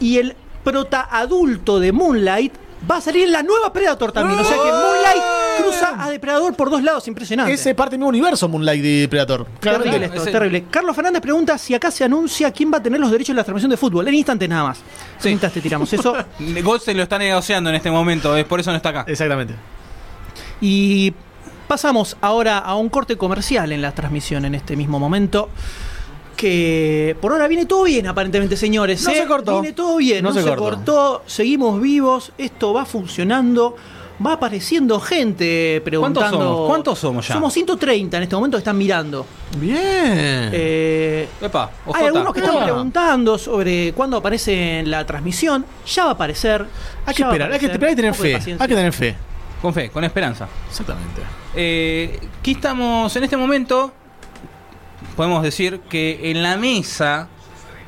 [0.00, 2.52] y el prota adulto de Moonlight
[2.90, 4.38] va a salir la nueva Predator también.
[4.38, 5.22] O sea que Moonlight
[5.62, 7.52] cruza a Depredador por dos lados, impresionante.
[7.52, 9.44] Ese parte del mismo universo, Moonlight y Predator.
[9.44, 10.06] Terrible Claramente.
[10.06, 10.64] esto, Ese- terrible.
[10.70, 13.44] Carlos Fernández pregunta si acá se anuncia quién va a tener los derechos de la
[13.44, 14.06] transmisión de fútbol.
[14.08, 14.78] En instantes nada más.
[15.24, 16.14] En instantes tiramos eso.
[16.62, 19.04] Goldstein lo está negociando en este momento, es por eso no está acá.
[19.08, 19.54] Exactamente.
[20.60, 21.12] Y
[21.66, 25.50] pasamos ahora a un corte comercial en la transmisión en este mismo momento.
[26.38, 29.02] Que por ahora viene todo bien, aparentemente, señores.
[29.02, 29.16] No ¿eh?
[29.16, 29.60] se cortó.
[29.60, 30.64] Viene todo bien, No no, se se, cortó.
[30.64, 31.22] cortó.
[31.26, 33.74] Seguimos vivos, esto va funcionando.
[34.24, 36.38] Va apareciendo gente preguntando.
[36.38, 36.68] somos?
[36.68, 37.34] ¿Cuántos somos ya?
[37.34, 39.26] Somos 130 en este momento que están mirando.
[39.58, 40.50] Bien.
[40.52, 45.64] Eh, Epa, hay algunos que están preguntando sobre cuándo aparece en la transmisión.
[45.86, 46.66] Ya va a aparecer.
[47.04, 48.34] hay que esperar, hay que esperar y tener fe.
[48.36, 49.16] Hay que tener fe.
[49.60, 50.48] Con fe, con esperanza.
[50.68, 51.20] Exactamente.
[51.56, 53.92] Eh, aquí estamos en este momento.
[55.18, 57.26] Podemos decir que en la mesa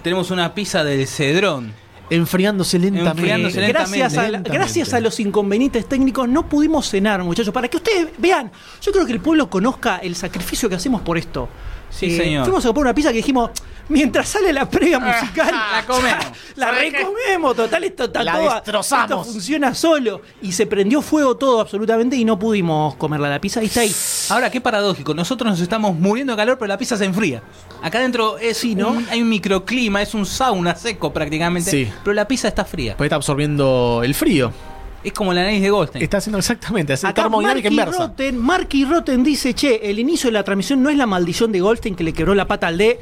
[0.03, 1.73] tenemos una pizza del Cedrón.
[2.11, 3.11] Enfriándose lentamente.
[3.21, 3.99] Enfriándose lentamente.
[3.99, 4.51] Gracias a, Lentamente.
[4.51, 7.55] gracias a los inconvenientes técnicos no pudimos cenar, muchachos.
[7.55, 8.51] Para que ustedes vean,
[8.83, 11.45] yo creo que el pueblo conozca el sacrificio que hacemos por esto.
[11.45, 12.43] Eh, Sí, señor.
[12.47, 13.51] Fuimos a comprar una pizza que dijimos,
[13.90, 16.24] mientras sale la previa musical, la comemos.
[16.57, 19.11] la recomemos, total, esto está La toda- destrozamos.
[19.20, 20.22] Esto funciona solo.
[20.40, 23.62] Y se prendió fuego todo absolutamente y no pudimos comerla la pizza.
[23.62, 23.94] Y está ahí.
[24.31, 25.12] Ahora, qué paradójico.
[25.14, 27.42] Nosotros nos estamos muriendo de calor, pero la pizza se enfría.
[27.83, 28.90] Acá adentro es Sí, ¿no?
[28.92, 31.70] un- hay un microclima, es un sauna seco prácticamente.
[31.70, 31.92] Sí.
[32.03, 32.96] Pero la pizza está fría.
[32.96, 34.53] Pues está absorbiendo el frío.
[35.03, 36.05] Es como la nariz de Goldstein.
[36.05, 36.92] Está haciendo exactamente.
[36.92, 38.03] Acá Termodinámica Marky inversa.
[38.09, 41.61] Rotten, Marky Rotten dice, che, el inicio de la transmisión no es la maldición de
[41.61, 43.00] Goldstein que le quebró la pata al D.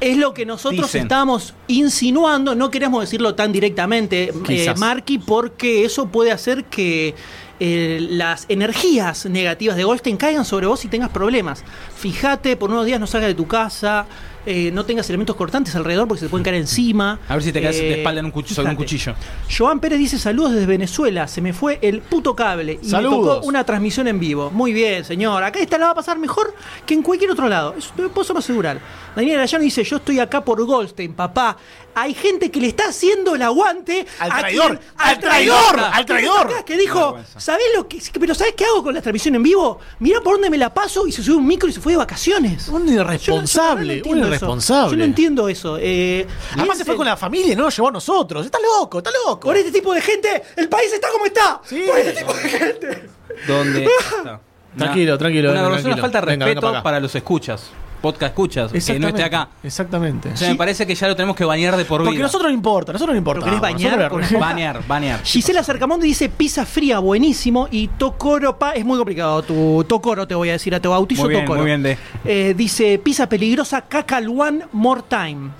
[0.00, 1.02] Es lo que nosotros Dicen.
[1.02, 4.74] estábamos insinuando, no queremos decirlo tan directamente, eh.
[4.76, 7.16] Marky, porque eso puede hacer que
[7.60, 11.64] eh, las energías negativas de Goldstein caigan sobre vos y tengas problemas.
[11.96, 14.06] Fíjate, por unos días no salgas de tu casa,
[14.50, 17.20] eh, no tengas elementos cortantes alrededor porque se te pueden caer encima.
[17.28, 19.14] A ver si te caes de Eh, espalda en un cuchillo, sobre un cuchillo.
[19.56, 23.18] Joan Pérez dice saludos desde Venezuela, se me fue el puto cable y Saludos.
[23.20, 24.50] me tocó una transmisión en vivo.
[24.50, 25.42] Muy bien, señor.
[25.42, 26.54] Acá esta la va a pasar mejor
[26.86, 27.74] que en cualquier otro lado.
[27.76, 28.80] Eso te puedo asegurar.
[29.14, 31.56] Daniel Arayano dice, yo estoy acá por Goldstein, papá.
[32.00, 36.04] Hay gente que le está haciendo el aguante Al traidor, quien- al traidor, al Que
[36.04, 36.46] traidor.
[36.46, 37.18] acá, Que dijo.
[37.36, 39.78] ¿sabés lo que pero sabés qué hago con la transmisión en vivo?
[39.98, 41.98] Mirá por dónde me la paso y se sube un micro y se fue de
[41.98, 42.68] vacaciones.
[42.68, 44.26] Un Yo no- yo no irresponsable, un eso.
[44.26, 44.90] irresponsable.
[44.92, 45.76] Yo no entiendo eso.
[45.80, 48.44] Eh, Además se fue piensen- con la familia y no lo llevó a nosotros.
[48.46, 49.40] Está loco, está loco.
[49.48, 51.60] por este tipo de gente, el país está como está.
[51.64, 51.84] Sí.
[51.86, 53.08] Por este tipo de gente.
[53.46, 54.40] ¿Dónde está?
[54.76, 55.96] Tranquilo, Una- tranquilo, Una venga, tranquilo.
[56.02, 56.82] falta de Venga, venga respeto para acá.
[56.84, 57.62] para los escuchas.
[58.00, 59.48] Podcast escuchas, que no esté acá.
[59.62, 60.30] Exactamente.
[60.32, 62.10] O sea, me parece que ya lo tenemos que bañar de por vida.
[62.10, 63.40] Porque nosotros no importa, nosotros no importa.
[63.40, 65.20] ¿Lo querés bañar con- Banear, banear.
[65.24, 67.68] Gisela Cercamondo dice pizza fría, buenísimo.
[67.70, 71.22] Y Tokoro Pa, es muy complicado tu Tokoro, te voy a decir, a te bautizo
[71.22, 71.60] Muy bien, Tokoro.
[71.60, 75.50] muy bien de- Eh, dice pizza peligrosa, cacal one more time.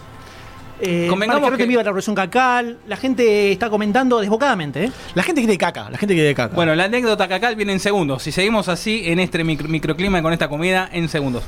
[0.81, 2.79] Eh, Convengamos te que- viva la revolución cacal.
[2.87, 4.93] La gente está comentando desbocadamente, ¿eh?
[5.15, 6.55] La gente quiere caca, la gente quiere caca.
[6.55, 8.23] Bueno, la anécdota cacal viene en segundos.
[8.23, 11.43] Si seguimos así en este micro- microclima y con esta comida, en segundos.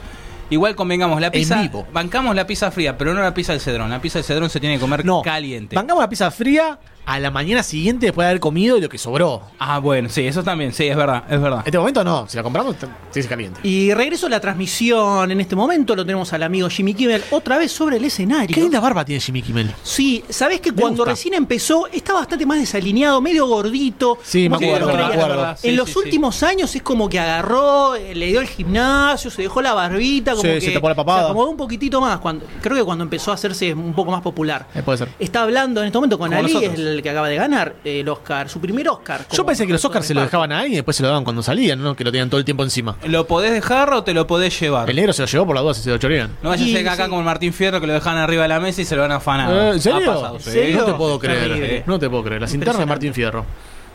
[0.51, 1.63] Igual convengamos, la pizza.
[1.63, 1.87] vivo.
[1.93, 3.91] Bancamos la pizza fría, pero no la pizza del cedrón.
[3.91, 5.77] La pizza del cedrón se tiene que comer no, caliente.
[5.77, 8.99] Bancamos la pizza fría a la mañana siguiente después de haber comido y lo que
[8.99, 9.43] sobró.
[9.59, 11.61] Ah, bueno, sí, eso también, sí, es verdad, es verdad.
[11.61, 12.87] En este momento no, si la compramos, te-
[13.23, 13.61] se caliente.
[13.65, 15.97] Y regreso a la transmisión en este momento.
[15.97, 18.55] Lo tenemos al amigo Jimmy Kimmel otra vez sobre el escenario.
[18.55, 19.73] Qué linda barba tiene Jimmy Kimmel.
[19.83, 21.11] Sí, sabés que Me cuando gusta.
[21.13, 24.19] recién empezó estaba bastante más desalineado, medio gordito.
[24.23, 25.51] Sí, me acuerdo, no me creía- acuerdo.
[25.51, 25.99] En Sí, los sí, sí.
[26.05, 30.33] últimos años es como que agarró, eh, le dio el gimnasio, se dejó la barbita,
[30.33, 31.21] como Sí, que se tapó la papada.
[31.21, 32.19] se acomodó un poquitito más.
[32.21, 34.67] Cuando, creo que cuando empezó a hacerse un poco más popular.
[34.75, 35.09] Eh, puede ser.
[35.19, 36.75] Está hablando en este momento con Como Ali, nosotros.
[36.79, 39.27] es el que acaba de ganar el Oscar, su primer Oscar.
[39.33, 41.25] Yo pensé que los Oscars se lo dejaban a alguien y después se lo daban
[41.25, 41.95] cuando salían, ¿no?
[41.97, 42.97] Que lo tenían todo el tiempo encima.
[43.05, 44.89] ¿Lo podés dejar o te lo podés llevar?
[44.91, 46.31] El negro se lo llevó por las dudas y se lo chorean.
[46.43, 47.09] No vaya a ser que acá sí.
[47.11, 49.13] como el Martín Fierro que lo dejan arriba de la mesa y se lo van
[49.13, 49.51] a afanar.
[49.53, 50.11] Eh, ¿En serio?
[50.11, 50.51] Ha pasado, ¿En sí.
[50.51, 50.77] serio?
[50.79, 51.85] No te puedo creer.
[51.87, 52.41] No te puedo creer.
[52.41, 52.87] Las internas de.
[52.87, 53.45] Martín Fierro.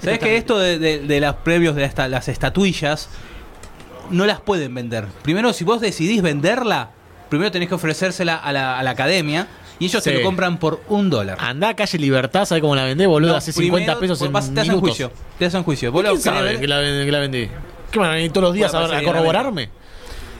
[0.01, 3.09] ¿Sabés que esto de, de- de los previos de hasta las estatuillas
[4.09, 5.05] no las pueden vender?
[5.23, 6.89] Primero, si vos decidís venderla,
[7.29, 9.47] primero tenés que ofrecérsela a la, a la academia
[9.79, 10.17] y ellos te Sí.
[10.17, 11.37] lo compran por un dólar.
[11.41, 13.31] Andá a calle Libertad, ¿sabes cómo la vendés, boludo?
[13.31, 14.89] No, Hace 50 primero, pesos en vas- Te hacen minutos.
[14.89, 15.11] juicio.
[15.39, 15.91] Te hacen juicio.
[15.91, 17.49] Vos lo ¿Quién sabe que la, que la vendí?
[17.91, 19.69] ¿Qué van a venir todos los días Bueno, a, a corroborarme?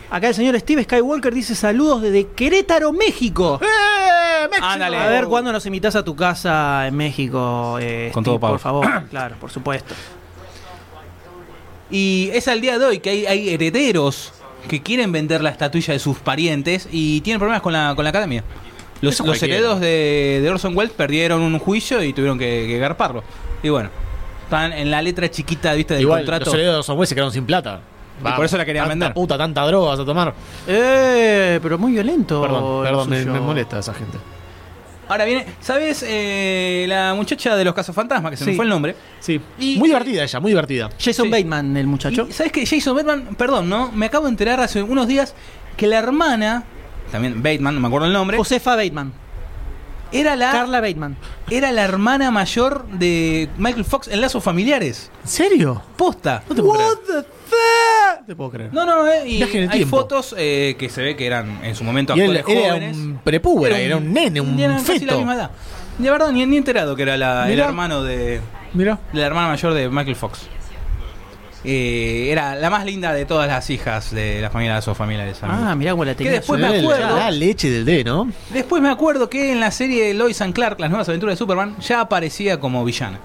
[0.09, 3.59] Acá el señor Steve Skywalker dice saludos desde Querétaro, México.
[3.61, 4.47] ¡Eh!
[4.49, 4.65] ¡México!
[4.67, 4.97] Ándale.
[4.97, 8.53] A ver cuándo nos invitas a tu casa en México, eh, Con Steve, todo pago.
[8.53, 9.03] por favor.
[9.09, 9.93] claro, por supuesto.
[11.89, 14.33] Y es al día de hoy que hay, hay herederos
[14.67, 18.09] que quieren vender la estatuilla de sus parientes y tienen problemas con la, con la
[18.09, 18.43] academia.
[19.01, 23.23] Los, los herederos de, de Orson Welles perdieron un juicio y tuvieron que, que garparlo.
[23.61, 23.89] Y bueno,
[24.43, 26.45] están en la letra chiquita ¿viste, del Igual, contrato.
[26.45, 27.81] los herederos de Orson Welles se quedaron sin plata.
[28.21, 29.13] Y por eso la querían tanta vender.
[29.13, 30.33] puta, tanta droga vas a tomar.
[30.67, 32.41] Eh, pero muy violento.
[32.41, 34.17] Perdón, perdón, me, me molesta esa gente.
[35.07, 36.03] Ahora viene, ¿sabes?
[36.07, 38.95] Eh, la muchacha de los casos fantasmas, que se me fue el nombre.
[39.19, 39.39] Sí.
[39.59, 40.89] Y- muy divertida ella, muy divertida.
[40.97, 41.31] Jason Sí.
[41.31, 42.27] Bateman, el muchacho.
[42.31, 42.65] ¿Sabes qué?
[42.65, 43.91] Jason Bateman, perdón, ¿no?
[43.91, 45.35] Me acabo de enterar hace unos días
[45.77, 46.63] que la hermana,
[47.11, 49.13] también Bateman, no me acuerdo el nombre, Josefa Bateman.
[50.11, 51.15] era la Carla Bateman.
[51.49, 55.11] era la hermana mayor de Michael Fox en Lazos Familiares.
[55.23, 55.81] ¿En serio?
[55.97, 56.43] Posta.
[56.49, 56.97] No te puedo creer.
[57.07, 57.35] the?
[58.21, 58.73] No te puedo creer.
[58.73, 59.97] No, no, eh, y hay tiempo.
[59.97, 62.97] fotos eh, que se ve que eran en su momento Y él actores era jóvenes.
[62.97, 65.17] un prepúbera, era un nene, un Eran casi la feto.
[65.17, 65.51] misma edad.
[65.97, 68.41] De verdad, ni, ni enterado que era la, el hermano de,
[68.73, 68.99] Mira.
[69.13, 70.47] la hermana mayor de Michael Fox.
[71.67, 75.41] Eh, era la más linda de todas las hijas de la familia de esos familiares.
[75.41, 75.63] amigos.
[75.67, 76.33] Ah, mirá cómo la tenía.
[76.33, 76.95] después me suelta.
[76.97, 77.17] acuerdo.
[77.17, 78.31] La leche del D, ¿no?
[78.51, 81.75] Después me acuerdo que en la serie Lois and Clark, las nuevas aventuras de Superman,
[81.79, 83.19] ya aparecía como villana.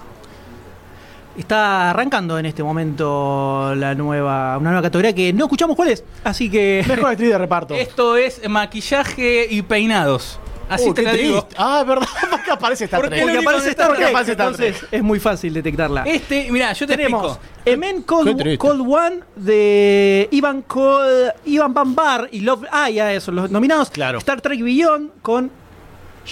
[1.36, 6.04] Está arrancando en este momento la nueva, una nueva categoría que no escuchamos cuál es.
[6.24, 6.84] Así que.
[6.88, 7.74] Mejor actriz de reparto.
[7.76, 10.38] Esto es maquillaje y peinados.
[10.70, 11.46] Así Uh, te la digo.
[11.58, 12.08] Ah, es verdad.
[12.30, 13.22] ¿Por qué aparece esta Porque tres?
[13.22, 16.04] Porque aparece que Star está- Trek, aparece Star entonces es muy fácil detectarla.
[16.04, 17.38] Este, mira, yo te Tenemos.
[17.64, 18.56] Emen Cold.
[18.58, 22.64] Cold One de Ivan, Cold, Ivan Bambar y Love.
[22.70, 23.90] Ah, ya eso, los nominados.
[23.90, 24.18] Claro.
[24.18, 25.50] Star Trek Beyond con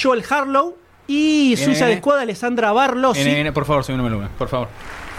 [0.00, 1.98] Joel Harlow y Suiza de.
[1.98, 3.44] Squad Alessandra Barlosi.
[3.52, 4.68] Por favor, segundo número uno, por favor.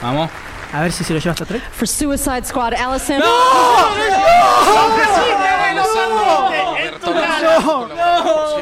[0.02, 0.30] Vamos.
[0.72, 1.64] A ver si se lo lleva Star Trek.
[1.72, 3.22] For Suicide Squad, Allison.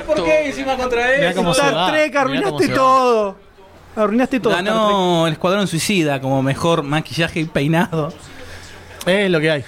[0.06, 1.92] ¿Por qué encima contra se Star.
[1.92, 3.36] Trek, arruinaste todo.
[3.96, 4.54] Arruinaste todo.
[4.54, 8.14] Ganó el Escuadrón Suicida como mejor maquillaje y peinado.
[9.06, 9.66] Es lo que hay.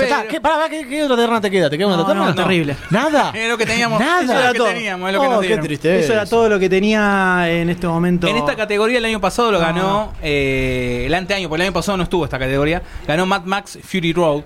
[0.00, 0.28] Ya Pero- está.
[0.28, 1.70] ¿Qué, pará, ¿qué, qué otra terna te queda?
[1.70, 2.26] ¿Te queda una No, terna?
[2.26, 2.76] no, terrible.
[2.90, 3.30] ¿Nada?
[3.34, 4.00] Es lo que teníamos.
[4.00, 4.22] Nada.
[4.22, 4.66] Eso era lo todo.
[4.68, 5.64] que teníamos, es lo que Oh, nos qué dieron.
[5.66, 6.04] tristeza.
[6.04, 8.26] Eso era todo lo que tenía en este momento.
[8.28, 11.74] En esta categoría el año pasado lo No, ganó eh, el anteaño, porque el año
[11.74, 12.82] pasado no estuvo esta categoría.
[13.06, 14.42] Ganó Mad Max Fury Road.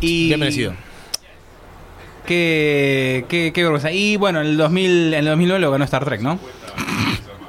[0.00, 0.72] Y Bien merecido.
[2.26, 3.90] Qué, qué, qué vergüenza.
[3.90, 6.38] Y bueno, en el 2000, en el 2009 lo ganó Star Trek, ¿no?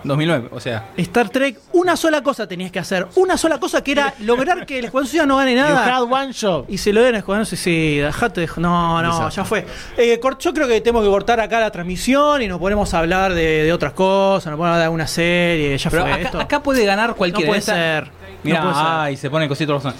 [0.04, 0.90] 2009, o sea.
[0.98, 3.08] Star Trek, una sola cosa tenías que hacer.
[3.16, 5.96] Una sola cosa que era lograr que el Escuadrón Suicida no gane You nada.
[5.98, 6.66] had one shot.
[6.70, 8.08] Y se lo den a Escuadrón Suicida.
[8.08, 9.36] Dejate de- No, no, Exacto.
[9.36, 9.66] ya fue.
[9.98, 13.34] Eh, yo creo que tenemos que cortar acá la transmisión y nos ponemos a hablar
[13.34, 14.48] de, de otras cosas.
[14.52, 15.78] Nos ponemos a hablar de una serie.
[15.78, 16.40] Ya Pero fue acá, esto.
[16.40, 17.48] acá puede ganar no cualquiera.
[17.48, 18.12] puede Esta- ser.
[18.44, 18.86] Mira, no puede ser.
[18.94, 19.94] ay, se pone cosito razón.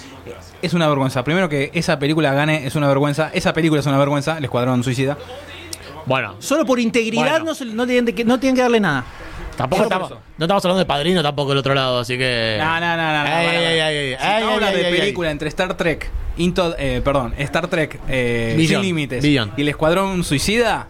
[0.62, 1.24] Es una vergüenza.
[1.24, 3.30] Primero que esa película gane es una vergüenza.
[3.34, 5.18] Esa película es una vergüenza, El Escuadrón Suicida.
[6.06, 7.46] Bueno, Solo por integridad Bueno.
[7.46, 9.04] no, se- no tienen que, no tienen que darle nada.
[9.62, 12.58] Tampoco estamos, no estamos hablando de padrino tampoco del otro lado, así que.
[12.60, 13.26] No, no, no, no.
[13.26, 13.32] Si
[14.20, 19.24] ay, de película entre Star Trek, Into, eh, perdón, Star Trek eh, Billion, Sin Límites
[19.24, 20.88] y el Escuadrón Suicida,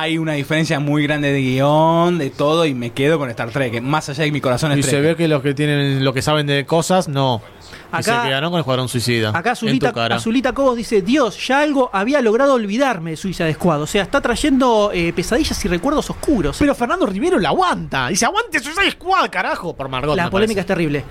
[0.00, 3.80] hay una diferencia muy grande de guion, de todo, y me quedo con Star Trek.
[3.80, 6.12] Más allá de que mi corazón es Y se ve que los que tienen, lo
[6.12, 7.40] que saben de cosas, no.
[7.92, 9.30] Y Acá- se quedaron con el Escuadrón Suicida.
[9.32, 9.92] Acá Azulita.
[10.14, 13.82] Azulita Cobos dice, Dios, ya algo había logrado olvidarme de Suiza de Squad.
[13.82, 16.56] O sea, está trayendo eh, pesadillas y recuerdos oscuros.
[16.58, 18.08] Pero Fernando Rivero la aguanta.
[18.08, 19.74] Dice, aguante Suicide Squad, carajo.
[19.74, 20.16] Por Margot.
[20.16, 21.04] la polémica es terrible.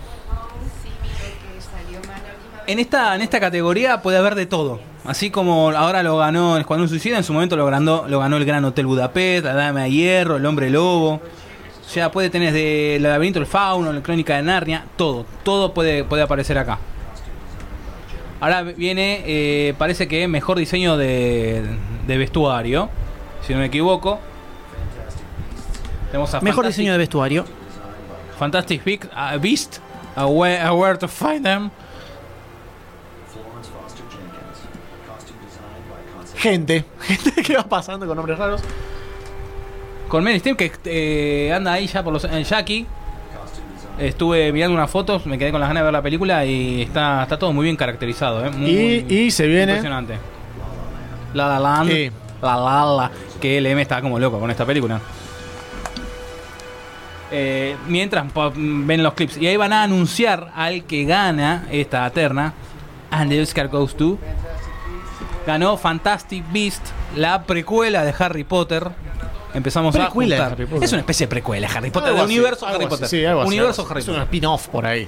[2.67, 4.79] En esta, en esta categoría puede haber de todo.
[5.05, 8.37] Así como ahora lo ganó el Escuadrón Suicida, en su momento lo ganó, lo ganó
[8.37, 11.21] el Gran Hotel Budapest, la Dama de Hierro, el Hombre Lobo.
[11.85, 15.25] O sea, puede tener de El laberinto del fauno, la crónica de Narnia, todo.
[15.43, 16.79] Todo puede, puede aparecer acá.
[18.39, 21.63] Ahora viene, eh, parece que mejor diseño de,
[22.07, 22.89] de vestuario,
[23.45, 24.19] si no me equivoco.
[26.11, 27.45] Tenemos a Mejor Fantastic- diseño de vestuario.
[28.39, 29.77] Fantastic uh, Beast,
[30.15, 31.69] a where, a where to find them.
[36.49, 36.85] Gente.
[37.01, 38.61] Gente que va pasando con nombres raros.
[40.07, 42.85] Con Meryl Streep, que eh, anda ahí ya por los en Jackie.
[43.97, 47.23] Estuve mirando unas fotos, me quedé con las ganas de ver la película y está,
[47.23, 48.45] está todo muy bien caracterizado.
[48.45, 48.49] ¿eh?
[48.51, 49.63] Muy- Y, y se viene.
[49.73, 50.17] impresionante.
[51.33, 52.11] La La Land, Sí.
[52.41, 54.99] La La La, que LM está como loco con esta película.
[57.31, 62.53] Eh, mientras ven los clips, y ahí van a anunciar al que gana esta terna,
[63.11, 64.17] and the Oscar goes to.
[65.45, 68.89] Ganó Fantastic Beast, la precuela de Harry Potter.
[69.53, 70.67] Empezamos Precuela a juntar.
[70.67, 70.83] Potter.
[70.83, 73.07] Es una especie de precuela Harry Potter, Algo de así, universo Harry Potter.
[73.07, 74.11] Sí, algo así, universo algo Harry así.
[74.11, 74.27] Es un Potter.
[74.35, 75.07] spin-off por ahí.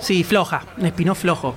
[0.00, 0.62] Sí, floja.
[0.76, 1.54] Un spin-off flojo.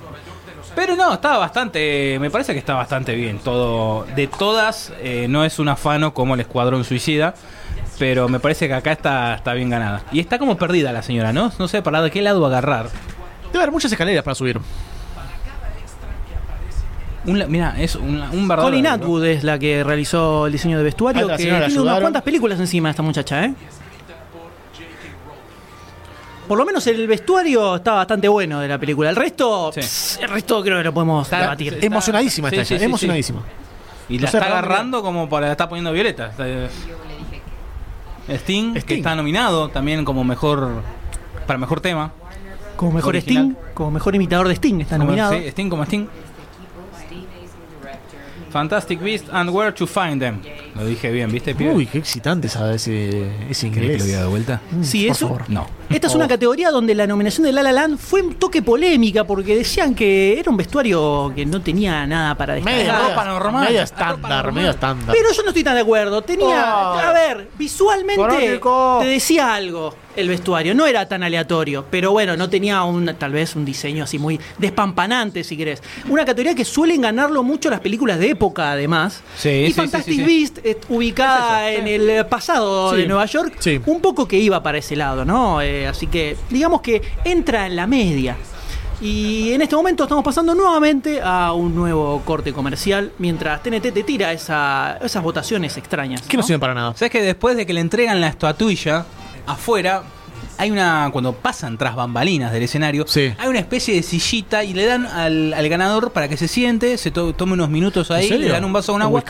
[0.74, 2.16] Pero no, está bastante.
[2.20, 3.38] Me parece que está bastante bien.
[3.38, 4.06] Todo.
[4.16, 7.34] De todas, eh, no es un afano como el Escuadrón Suicida.
[7.98, 10.02] Pero me parece que acá está, está bien ganada.
[10.12, 11.52] Y está como perdida la señora, ¿no?
[11.58, 12.88] No sé para de qué lado agarrar.
[13.52, 14.58] Debe haber muchas escaleras para subir.
[17.24, 18.62] Un, mira, es un, un verdadero.
[18.72, 18.86] Colin.
[18.86, 22.00] Atwood es la que realizó el diseño de vestuario, Ah, que tiene unas ayudaron.
[22.02, 23.54] cuantas películas encima esta muchacha, ¿eh?
[26.48, 29.08] Por lo menos el vestuario está bastante bueno de la película.
[29.08, 29.80] El resto, Sí.
[29.80, 31.74] pss, el resto creo que lo podemos Está- debatir.
[31.74, 33.42] Está- emocionadísima está sí, ella, sí, emocionadísima.
[34.08, 36.26] Y No la sé, está agarrando como para la está poniendo Violeta.
[36.26, 36.44] Está-
[38.36, 38.96] Sting, que Sting.
[38.98, 40.82] está nominado también como mejor.
[41.46, 42.12] Para mejor tema.
[42.76, 43.44] Como mejor original.
[43.44, 45.32] Sting, como mejor imitador de Sting está Como- nominado.
[45.34, 46.06] sí, Sting como Sting.
[48.52, 50.42] Fantastic Beasts and Where to Find Them.
[50.74, 51.72] Lo dije bien, ¿viste, pibe?
[51.72, 53.98] Uy, qué excitante sabe ese, ese ¿Querés que inglés.
[54.00, 54.60] lo diga de vuelta?
[54.82, 55.28] Sí, por eso.
[55.28, 55.44] favor.
[55.48, 55.66] No.
[55.90, 59.24] Esta es una categoría donde la nominación de La La Land fue un toque polémica
[59.24, 62.78] porque decían que era un vestuario que no tenía nada para destacar.
[62.78, 63.68] Media, ropa normal.
[63.68, 65.14] medio estándar, medio estándar.
[65.14, 66.22] Pero yo no estoy tan de acuerdo.
[66.22, 67.06] Tenía, Ay.
[67.06, 68.98] a ver, visualmente Crónico.
[69.02, 70.74] te decía algo el vestuario.
[70.74, 74.38] No era tan aleatorio, pero bueno, no tenía un, tal vez un diseño así muy
[74.58, 75.82] despampanante, si querés.
[76.08, 79.22] Una categoría que suelen ganarlo mucho las películas de época, además.
[79.36, 80.40] Sí, y sí, Fantastic sí, sí, sí.
[80.40, 82.98] Beast, ubicada Es en el eh, pasado Sí.
[83.02, 83.80] de Nueva York, Sí.
[83.86, 85.60] un poco que iba para ese lado, ¿no?
[85.60, 88.36] Eh, así que digamos que entra en la media.
[89.00, 94.04] Y en este momento estamos pasando nuevamente a un nuevo corte comercial mientras TNT te
[94.04, 96.22] tira esa- esas votaciones extrañas.
[96.22, 96.94] Que no sirven para nada.
[96.94, 99.04] ¿Sabes que después de que le entregan la estatuilla
[99.46, 100.04] afuera,
[100.56, 101.08] hay una.
[101.12, 103.32] Cuando pasan tras bambalinas del escenario, Sí.
[103.38, 106.96] hay una especie de sillita y le dan al, al ganador para que se siente,
[106.96, 109.20] se to- tome unos minutos ahí, le dan un vaso con Un agua.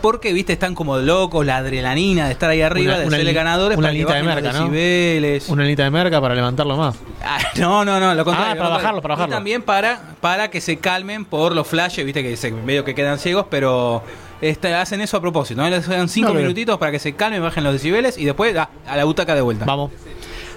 [0.00, 3.78] Porque, viste, están como locos, la adrenalina de estar ahí arriba, Una- de ser ganadores
[3.78, 4.58] una para que de merca, ¿no?
[4.60, 5.48] decibeles.
[5.48, 6.96] Una anita de merca para levantarlo más.
[7.22, 8.52] Ah, no, no, no, lo contrario.
[8.52, 9.34] Ah, para lo bajarlo, para bajarlo.
[9.34, 12.94] Y también para, para que se calmen por los flashes, viste que se, medio que
[12.94, 14.02] quedan ciegos, pero
[14.40, 15.68] este, hacen eso a propósito, ¿no?
[15.68, 18.96] Les dan cinco minutitos para que se calmen, bajen los decibeles y después ah, a
[18.96, 19.64] la butaca de vuelta.
[19.64, 19.90] Vamos.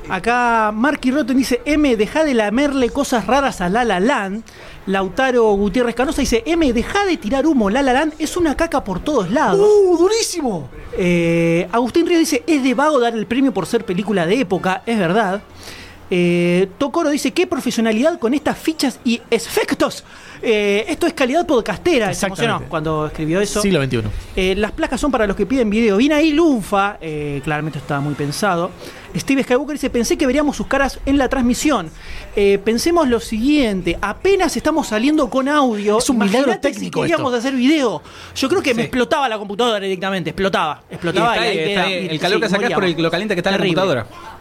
[0.10, 4.44] Acá Marky Rotten dice, M, deja de lamerle cosas raras a La La Land.
[4.86, 8.84] Lautaro Gutiérrez Canosa dice, M, deja de tirar humo, La La Land es una caca
[8.84, 9.60] por todos lados.
[9.66, 10.70] ¡Uh, durísimo!
[10.98, 14.84] Eh, Agustín Ríos dice, es de vago dar el premio por ser película de época,
[14.86, 15.42] es verdad.
[16.16, 20.04] Eh, Tocoro dice, qué profesionalidad con estas fichas y efectos.
[20.44, 23.62] Eh, esto es calidad podcastera, se emocionó cuando escribió eso.
[23.62, 24.02] Siglo XXI.
[24.36, 25.98] Eh, las placas son para los que piden video.
[25.98, 27.00] Viene ahí Lunfa,
[27.44, 28.70] claramente estaba muy pensado.
[29.16, 31.90] Steve Skywalker dice, pensé que veríamos sus caras en la transmisión.
[32.36, 35.98] Eh, pensemos lo siguiente, apenas estamos saliendo con audio.
[36.00, 37.40] Es un milagro técnico Si queríamos esto.
[37.48, 38.02] hacer video.
[38.36, 41.36] Yo creo que me explotaba la computadora directamente, explotaba, Y explotaba.
[41.36, 43.52] está y ahí, está el calor sí, que sacás por el- lo caliente que está
[43.52, 43.70] Terrible.
[43.70, 44.34] en la computadora.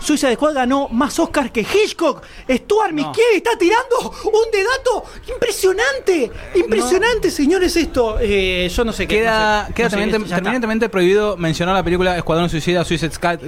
[0.00, 2.22] Suiza de Squad ganó más Oscars que Hitchcock.
[2.48, 3.12] Stuart No.
[3.34, 6.30] Está tirando un dedato impresionante.
[6.54, 8.16] Impresionante, señores, esto.
[8.20, 9.16] Eh, yo no sé qué.
[9.16, 10.36] Queda, no sé, queda no sé, terminante- ya está.
[10.36, 13.40] terminantemente prohibido mencionar la película Escuadrón Suicida, Suicide Squad,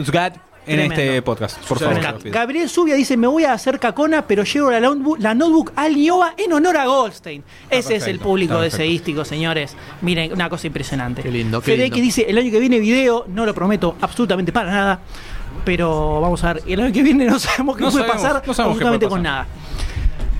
[0.68, 0.94] en Tremendo.
[1.02, 1.59] este podcast.
[1.66, 2.00] Por favor.
[2.24, 5.94] Gabriel Zubia dice: Me voy a hacer cacona, pero llevo la notebook, la notebook al
[5.94, 7.42] Nioba en honor a Goldstein.
[7.71, 9.75] Ese es el público deseístico, señores.
[10.02, 11.23] Miren, una cosa impresionante.
[11.23, 11.96] Qué lindo, qué Fede lindo.
[11.96, 15.00] que dice: El año que viene video, no lo prometo absolutamente para nada.
[15.64, 18.42] Pero vamos a ver, el año que viene no sabemos qué No puede sabemos, pasar
[18.46, 19.46] no sabemos qué absolutamente con nada.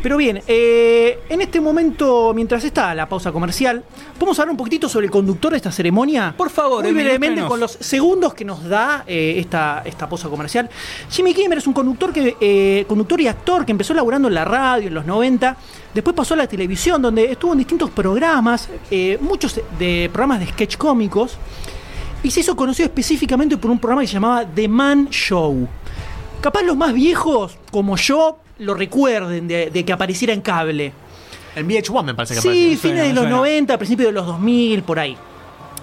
[0.03, 3.83] Pero bien, eh, en este momento, mientras está la pausa comercial,
[4.17, 6.35] ¿podemos hablar un poquitito sobre el conductor de esta ceremonia?
[6.37, 10.71] Por favor, Muy brevemente, con los segundos que nos da eh, esta, esta pausa comercial.
[11.11, 14.45] Jimmy Kimmel es un conductor, que, eh, conductor y actor que empezó laburando en la
[14.45, 15.57] radio en los 90,
[15.93, 18.69] después pasó a la televisión, donde estuvo en distintos programas,
[19.21, 21.39] muchos de programas de sketch cómicos,
[22.23, 25.67] y se hizo conocido específicamente por un programa que se llamaba The Man Show.
[26.41, 30.93] Capaz los más viejos, como yo, lo recuerden de, de que apareciera en cable.
[31.57, 33.37] En VH1 me parece que Sí, fines de los suena.
[33.37, 35.17] 90, principios de los 2000, por ahí.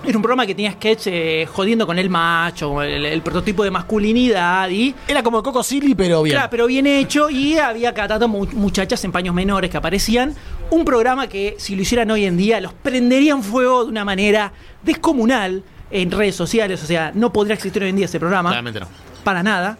[0.07, 3.71] Era un programa que tenía sketch eh, jodiendo con el macho, el, el prototipo de
[3.71, 4.93] masculinidad y...
[5.07, 6.35] Era como Coco Silly, pero bien.
[6.35, 10.35] Claro, pero bien hecho y había cada tanto mu- muchachas en paños menores que aparecían.
[10.69, 14.53] Un programa que si lo hicieran hoy en día los prenderían fuego de una manera
[14.83, 16.83] descomunal en redes sociales.
[16.83, 18.49] O sea, no podría existir hoy en día ese programa.
[18.49, 18.87] Claramente no.
[19.23, 19.79] Para nada.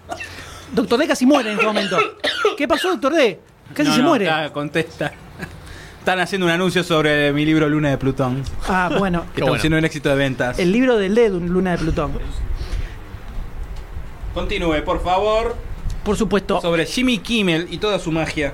[0.73, 1.97] Doctor D casi muere en este momento.
[2.57, 3.39] ¿Qué pasó, Doctor D?
[3.73, 4.29] Casi No, se no, muere.
[4.29, 5.11] acá contesta.
[5.99, 8.43] Están haciendo un anuncio sobre mi libro Luna de Plutón.
[8.67, 9.25] Ah, bueno.
[9.33, 9.55] Que bueno.
[9.55, 10.59] está siendo un éxito de ventas.
[10.59, 12.11] El libro del D Luna de Plutón.
[14.33, 15.55] Continúe, por favor.
[16.03, 16.61] Por supuesto.
[16.61, 18.53] Sobre Jimmy Kimmel y toda su magia.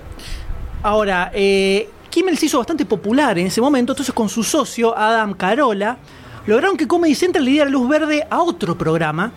[0.84, 5.34] Ahora, eh, Kimmel se hizo bastante popular en ese momento, entonces con su socio, Adam
[5.34, 5.98] Carola,
[6.46, 9.32] lograron que Comedy Central le diera luz verde a otro programa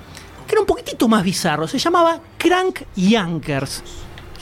[0.46, 3.82] que era un poquitito más bizarro, se llamaba Crank Yankers.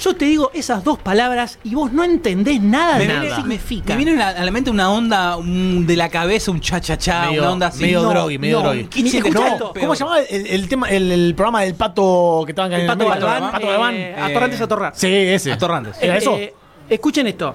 [0.01, 3.29] Yo te digo esas dos palabras y vos no entendés nada de Me lo viene,
[3.37, 3.95] que significa.
[3.95, 7.51] me viene a a la mente una onda un- de la cabeza, un cha-cha-cha, una
[7.53, 7.83] onda así.
[7.83, 8.89] medio No, drogui, medio no, drogui.
[9.33, 9.73] No.
[9.79, 12.87] ¿Cómo se llamaba el, el tema, el, el programa del pato que estaban en El
[12.89, 13.07] Pato?
[13.07, 13.95] Galván, Pato eh, Galván.
[14.31, 14.93] Atorrantes a Torrar.
[14.97, 15.53] Sí, ese.
[15.53, 15.97] Atorrantes.
[16.01, 16.37] ¿Era eso?
[16.37, 16.53] Eh,
[16.89, 17.55] escuchen esto.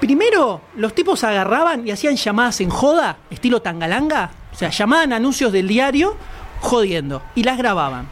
[0.00, 4.30] Primero, los tipos agarraban y hacían llamadas en joda, estilo tangalanga.
[4.52, 6.16] O sea, llamaban anuncios del diario
[6.60, 8.08] jodiendo y las grababan.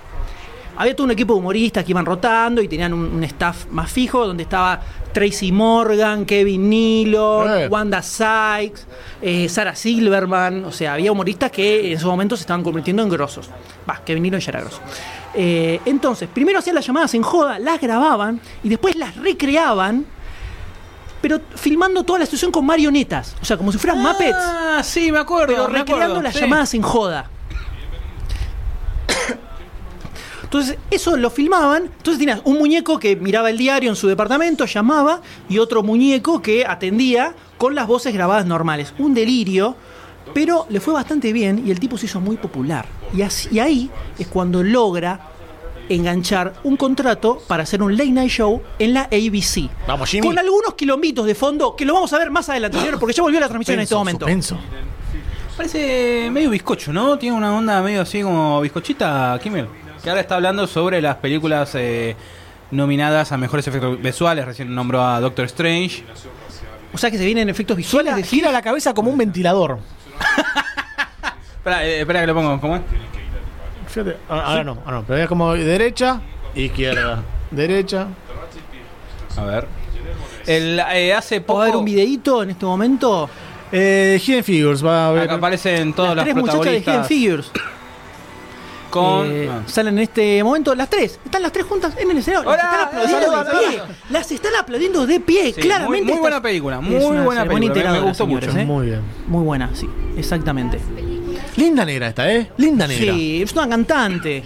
[0.79, 3.91] Había todo un equipo de humoristas que iban rotando y tenían un, un staff más
[3.91, 4.79] fijo donde estaba
[5.11, 7.69] Tracy Morgan, Kevin Nealon, Eh.
[7.69, 8.87] Wanda Sykes,
[9.23, 10.67] eh, Sarah Silverman.
[10.67, 13.49] O sea, había humoristas que en esos momentos se estaban convirtiendo en grosos.
[13.89, 14.81] Va, Kevin Nealon ya era grosso.
[15.33, 20.05] Eh, entonces, primero hacían las llamadas en joda, las grababan y después las recreaban,
[21.23, 23.35] pero filmando toda la situación con marionetas.
[23.41, 25.47] O sea, como si fueran Muppets, Ah, sí, me acuerdo.
[25.55, 26.41] pero me recreando acuerdo, las sí.
[26.41, 27.31] llamadas en joda.
[30.57, 31.85] Entonces, eso lo filmaban.
[31.85, 36.41] Entonces tenías un muñeco que miraba el diario en su departamento, llamaba, y otro muñeco
[36.41, 38.95] que atendía con las voces grabadas normales.
[38.99, 39.77] Un delirio,
[40.33, 42.87] pero le fue bastante bien y el tipo se hizo muy popular.
[43.15, 45.29] Y, así, y ahí es cuando logra
[45.91, 49.69] enganchar un contrato para hacer un late night show en la ABC.
[49.87, 50.27] Vamos, Jimmy.
[50.27, 53.41] Con algunos kilómetros de fondo que lo vamos a ver más adelante, porque ya volvió
[53.41, 54.25] la transmisión en este momento.
[54.25, 54.59] Suspenso.
[55.55, 57.19] Parece medio bizcocho, ¿no?
[57.19, 59.69] Tiene una onda medio así como bizcochita, Kimmel.
[60.07, 62.15] Que ahora está hablando sobre las películas eh,
[62.71, 64.45] nominadas a mejores efectos visuales.
[64.45, 66.05] Recién nombró a Doctor Strange.
[66.93, 68.15] O sea que se vienen efectos visuales.
[68.15, 69.81] Gira, de gira la cabeza como un ventilador.
[71.57, 72.61] Espera, eh, espera que lo pongo.
[72.61, 72.83] ¿Cómo es?
[73.89, 76.21] Fíjate, ahora ahora no, ahora no, pero es como derecha,
[76.55, 78.07] izquierda, derecha.
[79.37, 79.67] A ver.
[80.47, 81.67] El, eh, hace ¿Puedo poco.
[81.67, 83.29] ver un videíto en este momento?
[83.73, 85.23] Eh, Hidden Figures, va a ver.
[85.25, 87.51] Acá aparecen todas las las, tres muchachas de Hidden Figures.
[88.97, 89.31] Con.
[89.31, 89.63] Eh, ah.
[89.67, 91.19] Salen en este momento las tres.
[91.25, 92.51] Están las tres juntas en el escenario.
[92.51, 93.83] Las Hola, están aplaudiendo de pie.
[94.11, 95.53] Las están aplaudiendo de pie.
[95.55, 96.13] Sí, Claramente.
[96.13, 98.61] muy- buena película, muy buena película, me- gustó señores, mucho.
[98.61, 98.65] ¿eh?
[98.65, 99.01] Muy bien.
[99.29, 99.89] Muy buena, sí.
[100.17, 100.79] Exactamente.
[101.57, 102.51] Linda negra esta, ¿eh?
[102.57, 103.15] Linda negra.
[103.15, 104.45] Sí, es una cantante.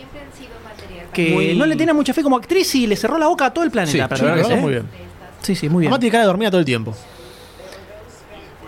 [1.12, 3.51] Que Muy- no le tenía mucha fe como actriz y le cerró la boca a
[3.53, 4.09] todo el planeta.
[4.16, 4.57] Sí, Sí, verdad, ¿eh?
[4.57, 4.86] muy bien.
[5.42, 5.88] Sí, sí, muy bien.
[5.88, 6.94] Además tiene cara de dormida todo el tiempo.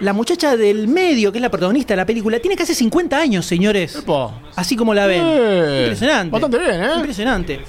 [0.00, 3.46] La muchacha del medio, que es la protagonista de la película, tiene casi 50 años,
[3.46, 3.94] señores.
[3.96, 4.32] Epa.
[4.56, 5.22] Así como la ven.
[5.24, 6.30] Eh, Impresionante.
[6.32, 6.90] bastante bien, ¿eh?
[6.96, 7.60] Impresionante.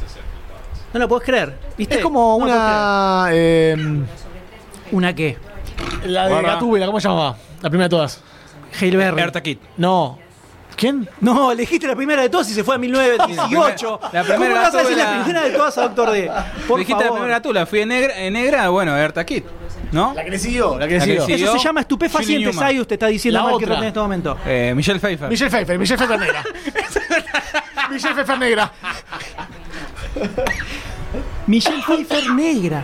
[0.93, 1.57] No la podés creer.
[1.77, 1.95] ¿Viste?
[1.95, 3.27] Es como No una.
[3.31, 3.75] eh.
[4.91, 5.37] ¿Una qué?
[6.05, 6.53] la de Guarda.
[6.53, 7.37] Gatúbela, ¿cómo se llamaba?
[7.61, 8.21] La primera de todas.
[8.79, 9.21] Hail Berry.
[9.21, 9.57] Erta Kid.
[9.77, 10.17] No.
[10.75, 11.07] ¿Quién?
[11.21, 13.99] No, elegiste la primera de todas y se fue a 1918.
[14.11, 16.31] La primera ¿Cómo vas a decir la primera de todas a Doctor D?
[16.67, 19.43] Por Dijiste la primera tú, la fui en negra, en negra bueno, Erta Kid.
[19.91, 20.13] ¿No?
[20.15, 21.35] La que le siguió, la que le La que siguió.
[21.49, 22.51] Eso se llama estupefaciente.
[22.51, 23.77] Sayus te está diciendo La mal que otra.
[23.77, 24.37] en este momento.
[24.45, 25.29] Eh, Michelle Pfeiffer.
[25.29, 26.43] Michelle Pfeiffer, Michelle Pfeiffer negra.
[27.91, 28.71] Michelle Pfeiffer negra.
[31.47, 32.83] Michelle Pfeiffer negra.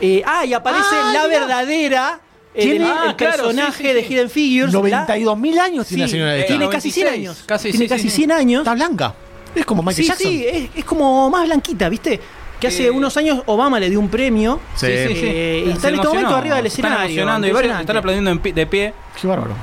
[0.00, 2.20] Eh, ah, y aparece Ah, la verdadera.
[2.56, 4.12] Eh, Tiene- el, el Ah, claro, personaje sí, sí, de sí.
[4.14, 4.72] Hidden Figures.
[4.72, 6.46] la- 92 mil años tiene Sí, la señora esta.
[6.48, 7.44] tiene casi 100 96, años.
[7.46, 8.16] casi, tiene sí, casi sí, sí.
[8.16, 8.60] 100 años.
[8.62, 9.14] Está blanca.
[9.54, 10.30] Es como Michael sí, Jackson.
[10.30, 12.20] sí, es, es como más blanquita, ¿viste?
[12.60, 14.60] Que hace Eh, unos años Obama le dio un premio.
[14.74, 14.86] Sí.
[14.88, 17.06] Eh, y está en este momento arriba del Están escenario.
[17.16, 18.94] emocionando y varios están aplaudiendo en de pie.
[19.20, 19.54] Qué bárbaro.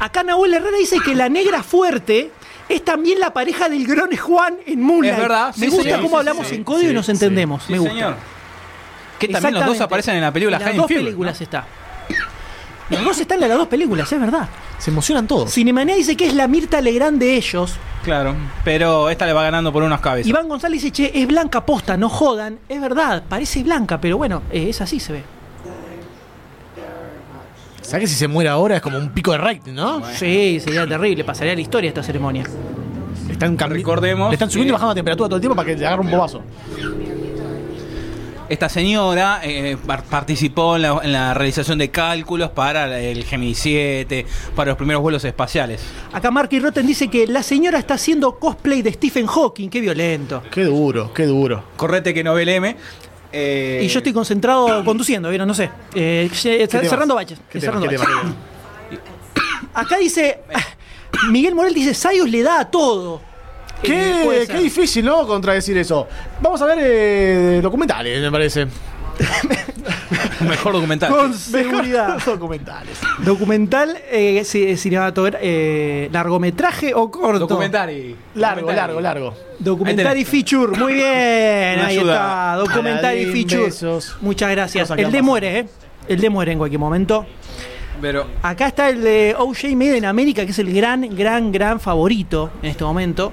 [0.00, 2.30] Acá Nahuel Herrera dice que la negra fuerte
[2.68, 5.14] es también la pareja del Grone Juan en Moonlight.
[5.14, 7.12] Es verdad, Me sí, gusta cómo Sí, hablamos sí, en código y sí, nos sí.
[7.12, 7.62] entendemos.
[7.64, 7.94] Sí, Me gusta.
[7.94, 8.16] señor.
[9.20, 11.44] Que también los dos aparecen en la película En las High dos películas ¿no?
[11.44, 11.66] está.
[12.90, 14.48] Los dos están en las dos películas, es verdad.
[14.78, 15.52] Se emocionan todos.
[15.52, 17.74] Cinemanía dice que es la Mirta Legrand de ellos.
[18.02, 20.28] Claro, pero esta le va ganando por unas cabezas.
[20.28, 22.58] Iván González dice, che, es blanca posta, no jodan.
[22.68, 25.22] Es verdad, parece blanca, pero bueno, eh, es así se ve.
[27.80, 30.02] ¿Sabes que si se muere ahora es como un pico de rating, no?
[30.14, 32.44] Sí, sería terrible, pasaría a la historia esta ceremonia.
[33.28, 35.86] Están Recordemos Le están subiendo y bajando la temperatura todo el tiempo para que le
[35.86, 36.42] agarre un bobazo.
[38.48, 43.54] Esta señora eh, par- participó en la, en la realización de cálculos para el Gemini
[43.54, 45.80] 7, para los primeros vuelos espaciales.
[46.12, 50.42] Acá Marky Rotten dice que la señora está haciendo cosplay de Stephen Hawking, qué violento.
[50.50, 51.64] Qué duro, qué duro.
[51.76, 52.76] Correte que Nobel M.
[53.32, 55.48] eh, Y yo estoy concentrado conduciendo, ¿vieron?
[55.48, 55.70] No sé.
[55.94, 57.38] Eh, ¿Qué cerrando baches.
[57.50, 58.00] ¿Qué cerrando baches.
[59.74, 60.40] Acá dice.
[61.30, 63.22] Miguel Morel dice: Sayos le da a todo.
[63.82, 65.26] Qué, difícil, ¿no?
[65.26, 66.06] Contradecir eso.
[66.40, 68.66] Vamos a ver eh, documentales, me parece.
[70.48, 71.10] mejor documental.
[71.10, 72.18] Con seguridad.
[72.26, 72.98] documentales.
[73.18, 77.40] Documental, eh, ci- cinematogra- eh, largometraje o corto.
[77.40, 78.16] Documentary.
[78.34, 79.34] Largo, largo, largo.
[79.58, 80.28] Documentary Ahí tenés.
[80.28, 81.74] feature, muy bien.
[81.78, 82.12] Una Ahí ayuda.
[82.14, 82.54] está.
[82.56, 83.64] Documentary Aladín, feature.
[83.64, 84.16] besos.
[84.20, 84.90] Muchas gracias.
[84.90, 85.66] Que El de muere, ¿eh?
[86.08, 87.26] El de muere en cualquier momento.
[88.00, 91.78] Pero Acá está el de OJ Made in America, que es el gran, gran, gran
[91.78, 93.32] favorito en este momento.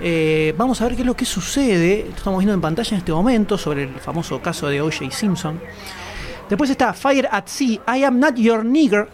[0.00, 2.06] Eh, vamos a ver qué es lo que sucede.
[2.08, 5.60] Estamos viendo en pantalla en este momento sobre el famoso caso de OJ Simpson.
[6.48, 9.08] Después está Fire at Sea, I Am Not Your Nigger,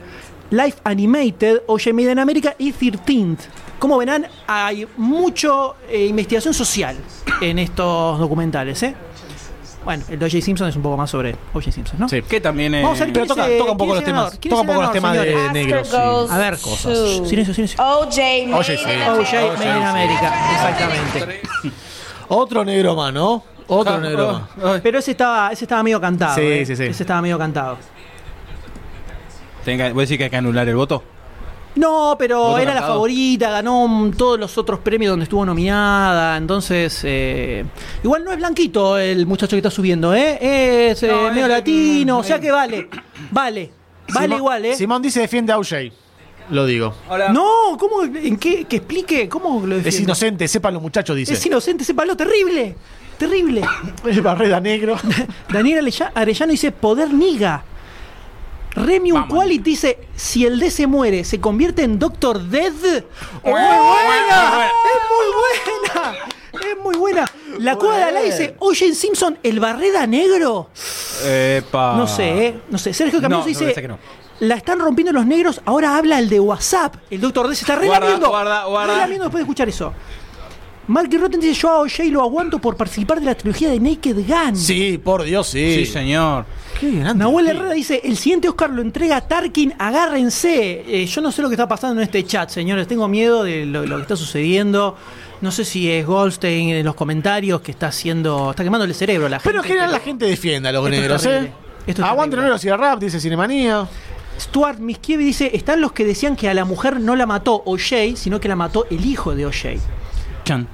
[0.50, 3.38] Life Animated, OJ Made in America y 13th.
[3.78, 6.96] Como verán, hay mucho eh, investigación social
[7.40, 8.82] en estos documentales.
[8.82, 8.94] ¿eh?
[9.84, 12.08] Bueno, el de OJ Simpson es un poco más sobre OJ Simpson, ¿no?
[12.08, 12.22] Sí.
[12.22, 12.82] que también es.
[12.82, 14.38] Vamos a ver Pero toca, toca un poco los temas.
[14.40, 15.92] Toca un poco los temas de negros.
[15.94, 17.78] A ver, to Silencio, silencio.
[17.82, 19.54] OJ OJ America.
[19.58, 21.42] Made in America, exactamente.
[22.28, 23.44] Otro negro más, ¿no?
[23.66, 24.64] Otro Ah, negro ah, más.
[24.76, 24.80] ah.
[24.82, 26.34] Pero ese estaba, ese estaba medio cantado.
[26.34, 26.66] Sí, eh.
[26.66, 26.84] sí, sí.
[26.84, 27.76] Ese estaba medio cantado.
[29.64, 31.02] Tenga- ¿Voy a decir que hay que anular el voto?
[31.76, 32.94] No, pero ¿Voto era la cantado?
[32.94, 36.36] favorita, ganó todos los otros premios donde estuvo nominada.
[36.36, 37.64] Entonces, eh,
[38.02, 40.90] igual no es blanquito el muchacho que está subiendo, ¿eh?
[40.90, 42.88] Es eh, No, medio es- latino, o sea que vale.
[43.30, 43.70] Vale.
[44.12, 44.76] Vale Simón- igual, ¿eh?
[44.76, 45.90] Simón dice defiende a OJ.
[46.50, 46.94] Lo digo.
[47.08, 47.30] Hola.
[47.30, 48.02] No, ¿cómo?
[48.02, 48.64] ¿En qué?
[48.66, 50.04] Que explique, ¿cómo lo Es defiende?
[50.10, 51.32] inocente, sepan los muchachos, dice.
[51.32, 52.76] Es inocente, sépalo, terrible.
[53.18, 53.62] Terrible.
[54.06, 54.96] Es Barreda negro.
[55.52, 57.64] Daniel Arella- Arellano dice poder niga.
[58.74, 59.28] Remium.
[59.28, 62.72] Quality dice si el D se muere, se convierte en Doctor Dead.
[62.72, 63.04] ¡Es
[63.42, 64.66] muy buena!
[64.66, 66.14] ¡Es muy buena!
[66.70, 67.24] ¡Es muy buena!
[67.58, 70.70] La cueva de Alá dice, oye Simpson, ¿el Barreda negro?
[71.24, 71.94] Epa.
[71.96, 72.60] No sé, ¿eh?
[72.70, 72.92] No sé.
[72.92, 73.98] Sergio Camilo No, dice, que no.
[74.40, 76.96] la están rompiendo los negros, ahora habla el de WhatsApp.
[77.10, 78.28] El Doctor D se está Guarda, relamiendo.
[78.28, 78.92] guarda, guarda.
[78.94, 79.92] Relamiendo después de escuchar eso.
[80.86, 84.16] Marky Rotten dice, yo a OJ lo aguanto por participar de la trilogía de Naked
[84.26, 84.56] Gun.
[84.56, 85.76] Sí, por Dios, sí.
[85.76, 86.44] Sí, señor.
[86.78, 87.24] Qué grande.
[87.24, 87.48] Nahuel.
[87.48, 90.84] Herrera dice, el siguiente Oscar lo entrega Tarkin, agárrense.
[90.86, 93.64] Eh, yo no sé lo que está pasando en este chat, señores, tengo miedo de
[93.64, 94.96] lo, lo que está sucediendo.
[95.40, 99.26] No sé si es Goldstein en los comentarios que está haciendo, está quemando el cerebro
[99.26, 99.50] a la gente.
[99.50, 101.26] Pero en general la gente defiende a los Esto es negros.
[101.26, 101.52] ¿eh?
[102.02, 103.86] Aguante negros y el rap, dice Cinemanía.
[104.40, 108.16] Stuart Miskievi dice, están los que decían que a la mujer no la mató OJ,
[108.16, 109.78] sino que la mató el hijo de OJ.
[110.44, 110.66] Chan.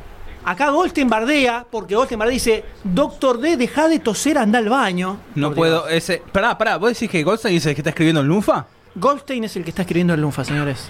[0.44, 5.18] Acá Goldstein bardea, porque Goldstein bardea dice, Doctor D, deja de toser, anda al baño.
[5.34, 5.82] No Por puedo.
[5.86, 5.92] Dios.
[5.92, 6.22] Ese.
[6.32, 6.76] Pará, pará.
[6.78, 8.66] ¿Vos decís que Goldstein dice que está escribiendo el Lunfa?
[8.94, 10.88] Goldstein es el que está escribiendo el Lunfa, señores.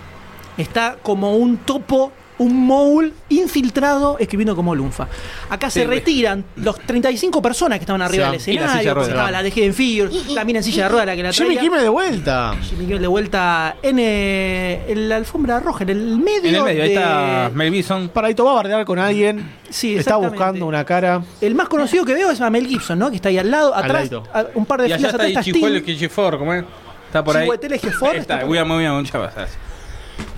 [0.57, 5.07] Está como un topo, un mole infiltrado escribiendo como Lunfa.
[5.51, 8.49] Acá Sí, se retiran los 35 personas que estaban arriba del van.
[8.49, 8.95] Y la silla de escenario.
[8.95, 9.09] ruedas.
[9.11, 11.61] Estaba la de Hidden Figures, también en silla de ruedas la que la Jimmy traía.
[11.61, 12.55] Kimmel de vuelta.
[12.63, 16.49] Jimmy Kimmel de vuelta en, eh, en la alfombra roja, en el medio.
[16.49, 18.09] En el medio, ahí de- está Mel Gibson.
[18.09, 19.51] Paradito va a bardear con alguien.
[19.69, 21.23] Sí, Está buscando una cara.
[21.41, 23.11] El más conocido que veo es a Mel Gibson, ¿no?
[23.11, 25.29] Que está ahí al lado, atrás, a- un par de Y allá filas está atrás
[25.29, 25.81] está Chihuahua.
[25.83, 26.65] Quichifor, ¿cómo es?
[27.07, 27.43] Está por ahí.
[27.45, 29.70] Chihuahua Ahí está está, por-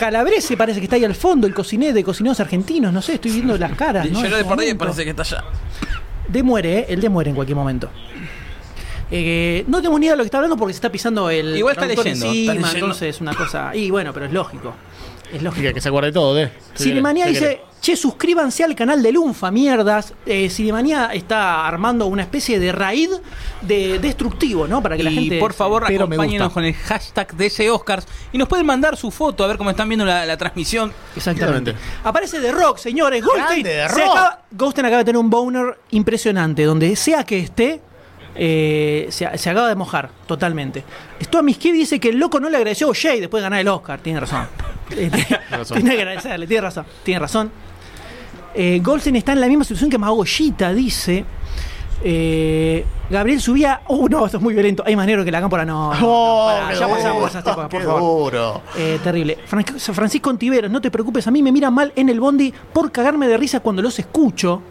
[0.03, 3.31] Calabrese parece que está ahí al fondo, el cocinero de cocineros argentinos, no sé, estoy
[3.31, 4.11] viendo las caras.
[4.11, 4.21] ¿no?
[4.27, 5.45] Yo de por ahí parece que está allá.
[6.27, 6.87] De muere, ¿eh?
[6.89, 7.89] El de muere en cualquier momento.
[9.13, 11.57] Eh, no tengo ni idea de lo que está hablando porque se está pisando el.
[11.57, 12.87] Igual está traductor leyendo, encima, está leyendo.
[12.87, 13.77] entonces es una cosa.
[13.77, 14.75] Y bueno, pero es lógico.
[15.33, 15.73] Es lógico.
[15.73, 16.53] Que, se acuerde todo, ¿eh?
[16.77, 20.13] Cinemanía dice, che, suscríbanse al canal de Lunfa, mierdas.
[20.27, 23.11] Eh, Cinemanía está armando una especie de raid
[23.63, 24.83] de destructivo, ¿no?
[24.83, 25.39] Para que la y gente...
[25.41, 29.47] por favor, acompáñenos con el hashtag DC Oscars y nos pueden mandar su foto a
[29.47, 30.93] ver cómo están viendo la, la transmisión.
[31.17, 31.71] Exactamente.
[31.71, 32.09] Exactamente.
[32.09, 33.25] Aparece The Rock, señores.
[33.25, 34.17] Grande, The se Rock.
[34.17, 34.43] acaba-
[34.83, 37.81] acaba de tener un boner impresionante, donde sea que esté,
[38.35, 40.85] eh, se, se acaba de mojar totalmente.
[41.23, 43.69] Stuart Miskiewicz dice que el loco no le agradeció a O'Shea después de ganar el
[43.69, 44.01] Oscar.
[44.01, 44.47] Tiene razón.
[45.51, 45.77] Razón.
[45.81, 46.85] Tiene que agradecerle, tiene razón.
[47.03, 47.51] Tiene razón.
[48.55, 51.25] Eh, Goldstein está en la misma situación que Magollita, dice.
[52.05, 53.83] Eh, Gabriel subía.
[53.89, 54.83] Uh, no, esto es muy violento.
[54.85, 55.65] Hay más negro que la cámpora.
[55.65, 58.61] No, no, no, Oh, ya pasamos duro, esas épocas, por favor.
[58.77, 59.39] Eh, terrible.
[59.49, 59.65] Fran-
[59.95, 63.29] Francisco Ontiveros, no te preocupes, a mí me miran mal en el bondi por cagarme
[63.29, 64.63] de risa cuando los escucho.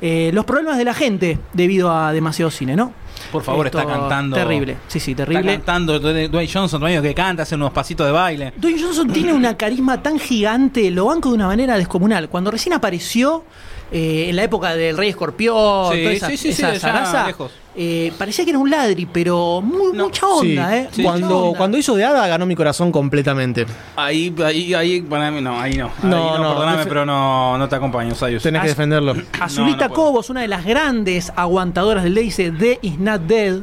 [0.00, 2.92] Eh, los problemas de la gente debido a demasiado cine, ¿no?
[3.30, 4.34] Por favor, Esto, está cantando.
[4.36, 5.56] Terrible, sí, sí, Está terrible.
[5.56, 8.52] cantando Dwayne Dwayne Johnson, Dwayne que canta, hace unos pasitos de baile.
[8.56, 12.28] Dwayne Johnson tiene una carisma tan gigante, lo banco de una manera descomunal.
[12.30, 13.44] Cuando recién apareció
[13.92, 16.80] eh, en la época del Rey Escorpión, Sí, toda esa, sí, sí, sí, esa ya
[16.80, 17.50] zaraza, lejos.
[17.76, 20.88] eh, parecía que era un ladri, pero muy, No, mucha onda, Sí, ¿eh?
[20.90, 21.58] Mucha cuando, onda.
[21.58, 23.66] cuando hizo de Hada ganó mi corazón completamente.
[23.96, 25.86] Ahí, ahí, ahí, para mí no, ahí no.
[25.86, 28.42] Ahí No, no, no, perdóname, pero no, no te acompaño, Sayus.
[28.42, 29.14] Tenés que defenderlo.
[29.40, 30.06] Azulita No, no puedo.
[30.10, 33.60] Cobos, una de las grandes aguantadoras del D, dice The is not dead.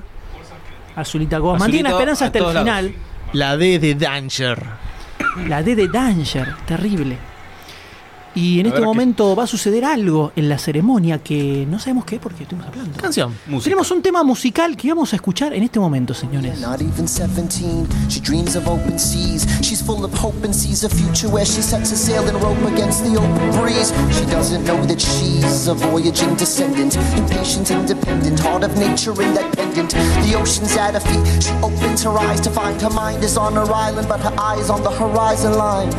[0.95, 1.59] Azulita Cobos.
[1.59, 2.59] Mantiene la esperanza hasta el lados.
[2.63, 2.93] final.
[3.34, 4.63] La D de Danger.
[5.47, 7.17] La D de Danger, terrible.
[8.38, 11.79] Y en A este qué- momento va a suceder algo en la ceremonia que no
[11.79, 12.95] sabemos qué porque estuvimos hablando.
[13.01, 13.33] Canción.
[13.47, 13.63] Música.
[13.63, 16.59] Tenemos un tema musical que vamos a escuchar en este momento, señores.
[16.59, 19.47] Not even 17, she dreams of open seas.
[19.61, 22.63] She's full of hope and sees a future where she sets a sail and rope
[22.71, 23.91] against the open breeze.
[24.11, 29.89] She doesn't know that she's a voyaging descendant, impatient, independent, heart of nature independent.
[30.23, 31.43] The ocean's at her feet.
[31.43, 34.69] She opens her eyes to find her mind is on her island, but her eyes
[34.69, 35.89] on the horizon line.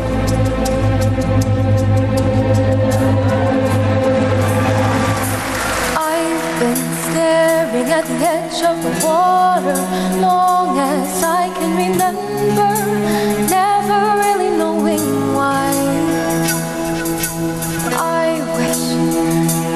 [7.68, 9.76] Staring at the edge of the water
[10.20, 12.70] long as I can remember,
[13.48, 15.04] never really knowing
[15.34, 15.72] why.
[17.94, 18.82] I wish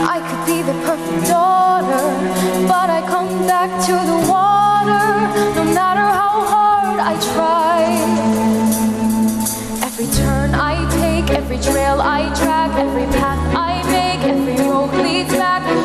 [0.09, 2.05] I could be the perfect daughter,
[2.67, 5.07] but I come back to the water
[5.57, 7.81] no matter how hard I try.
[9.87, 15.33] Every turn I take, every trail I track, every path I make, every road leads
[15.33, 15.82] back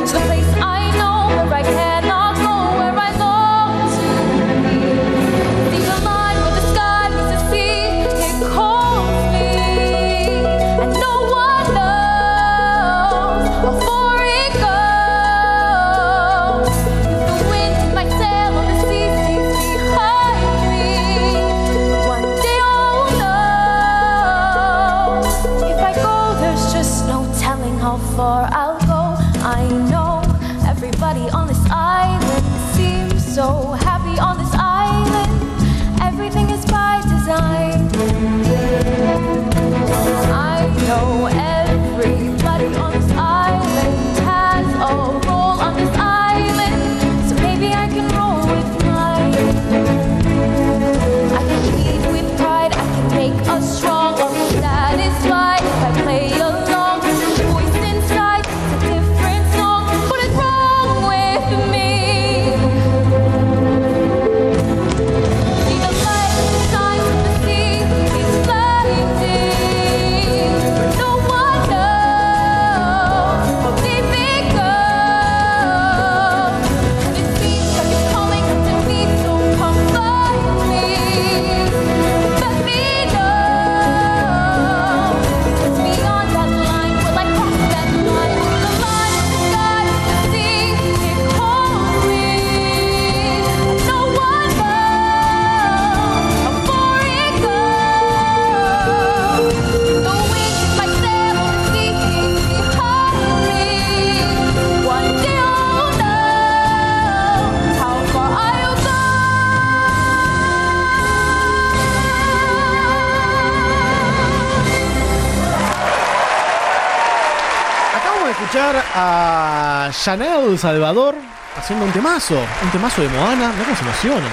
[118.67, 121.15] escuchar a Chanel Salvador
[121.55, 122.35] haciendo un temazo.
[122.63, 123.51] Un temazo de Moana.
[123.53, 124.27] Mira cómo se emociona.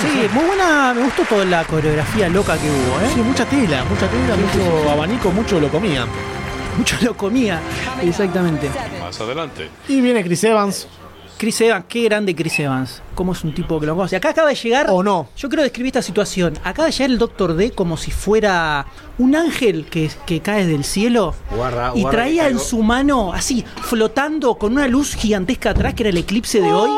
[0.00, 3.10] Sí, muy buena, me gustó toda la coreografía loca que hubo, ¿eh?
[3.14, 6.06] Sí, mucha tela, mucha tela, mucho abanico, mucho lo comía.
[6.76, 7.60] Mucho lo comía,
[8.02, 8.70] exactamente.
[9.00, 9.70] Más adelante.
[9.88, 10.88] Y viene Chris Evans
[11.36, 13.02] Chris Evans, qué grande Chris Evans.
[13.14, 14.16] Cómo es un tipo que lo conoce.
[14.16, 14.86] Acá acaba de llegar.
[14.90, 15.28] ¿O no?
[15.36, 16.54] Yo quiero describir esta situación.
[16.64, 18.86] Acaba de llegar el Doctor D como si fuera
[19.18, 21.34] un ángel que, que cae del cielo.
[21.54, 26.04] Guarda, y guarda traía en su mano, así, flotando con una luz gigantesca atrás, que
[26.04, 26.90] era el eclipse de hoy.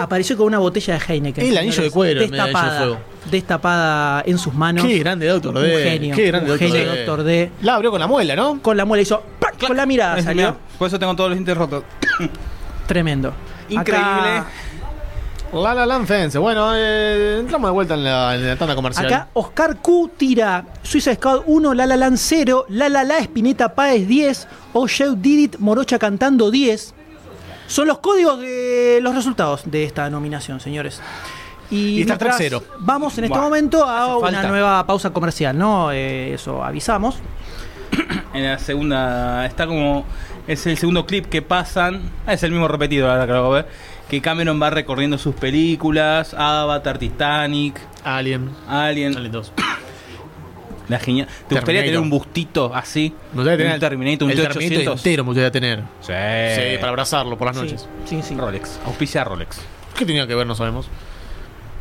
[0.00, 1.44] Apareció con una botella de Heineken.
[1.46, 2.78] El anillo de cuero de Destapada.
[2.78, 2.98] fuego.
[3.30, 4.84] Destapada en sus manos.
[4.84, 5.82] Qué grande Doctor Un D.
[5.90, 6.14] genio.
[6.14, 6.96] Qué grande un Doctor genio D.
[6.98, 7.50] Doctor D.
[7.62, 8.60] La abrió con la muela, ¿no?
[8.62, 9.22] Con la muela hizo.
[9.40, 9.58] ¡pac!
[9.66, 10.56] Con la mirada salió.
[10.78, 11.82] Por eso tengo todos los dientes rotos.
[12.88, 13.32] Tremendo.
[13.68, 14.08] Increíble.
[14.08, 14.46] Acá-
[15.52, 16.36] La La Land Fence.
[16.38, 19.06] Bueno, eh, entramos de vuelta en la, en la tanda comercial.
[19.06, 23.74] Acá Oscar Q tira Suiza Squad 1, La La Land 0, La La La Espineta
[23.74, 26.92] Páez 10, O Show Did It, Morocha cantando 10.
[27.66, 31.00] Son los códigos de los resultados de esta nominación, señores.
[31.70, 32.62] Y Star Trek mientras cero.
[32.80, 34.48] Vamos en este momento a una falta.
[34.48, 35.92] nueva pausa comercial, ¿no?
[35.92, 37.16] Eh, eso avisamos.
[38.34, 40.04] En la segunda, está como.
[40.48, 42.10] Es el segundo clip que pasan.
[42.26, 43.66] ah, Es el mismo repetido, ahora que lo ver.
[44.10, 48.50] Que Cameron va recorriendo sus películas: Avatar, Titanic, Alien.
[48.66, 49.16] Alien.
[49.16, 49.52] Alien 2.
[50.88, 51.28] La genial.
[51.48, 53.12] ¿Te gustaría tener un bustito así?
[53.34, 55.00] Me gustaría tener un Terminator, un el Terminator 1800.
[55.00, 55.78] entero me gustaría tener.
[56.00, 56.12] Sí.
[56.56, 57.88] Sí, para abrazarlo por las Sí, noches.
[58.06, 58.34] sí, sí.
[58.34, 58.80] Rolex.
[58.86, 59.60] Auspicia Rolex.
[59.98, 60.46] ¿Qué tenía que ver?
[60.46, 60.88] No sabemos.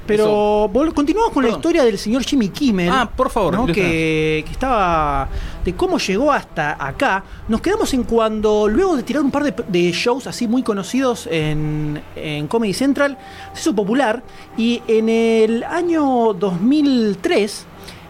[0.08, 2.90] Pero continuamos con la historia del señor Jimmy Kimmel.
[2.90, 3.66] Ah, por favor, ¿no?
[3.68, 5.28] que, que estaba.
[5.64, 7.24] de cómo llegó hasta acá.
[7.48, 11.28] Nos quedamos en cuando, luego de tirar un par de, de shows así muy conocidos
[11.30, 13.18] en, en Comedy Central,
[13.54, 14.24] se hizo popular
[14.58, 17.66] y en el año 2003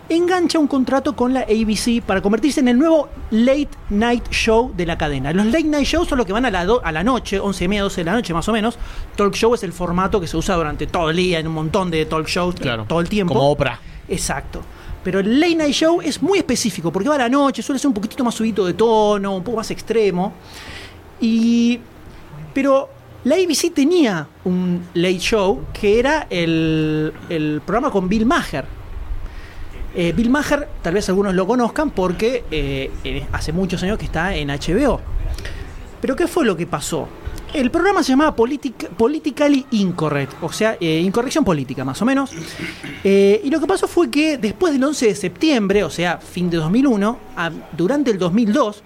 [0.09, 4.85] engancha un contrato con la ABC para convertirse en el nuevo Late Night Show de
[4.85, 5.33] la cadena.
[5.33, 7.63] Los Late Night Shows son los que van a la, do- a la noche, 11
[7.65, 8.77] y media, 12 de la noche más o menos.
[9.15, 11.91] Talk Show es el formato que se usa durante todo el día en un montón
[11.91, 12.85] de talk shows, Claro.
[12.87, 13.33] todo el tiempo.
[13.33, 13.79] Como Oprah.
[14.07, 14.61] Exacto.
[15.03, 17.87] Pero el Late Night Show es muy específico porque va a la noche, suele ser
[17.87, 20.33] un poquitito más subido de tono, un poco más extremo.
[21.21, 21.79] Y.
[22.53, 22.89] Pero
[23.23, 28.65] la ABC tenía un Late Show que era el, el programa con Bill Maher.
[29.99, 34.05] Eh, Bill Maher, tal vez algunos lo conozcan porque eh, eh, hace muchos años que
[34.05, 35.01] está en HBO.
[35.99, 37.07] Pero ¿qué fue lo que pasó?
[37.51, 42.31] El programa se llamaba Politic- Politically Incorrect, o sea, incorrección política más o menos.
[43.03, 46.57] Y lo que pasó fue que después del 11 de septiembre, o sea, fin de
[46.57, 48.83] 2001, a- durante el 2002,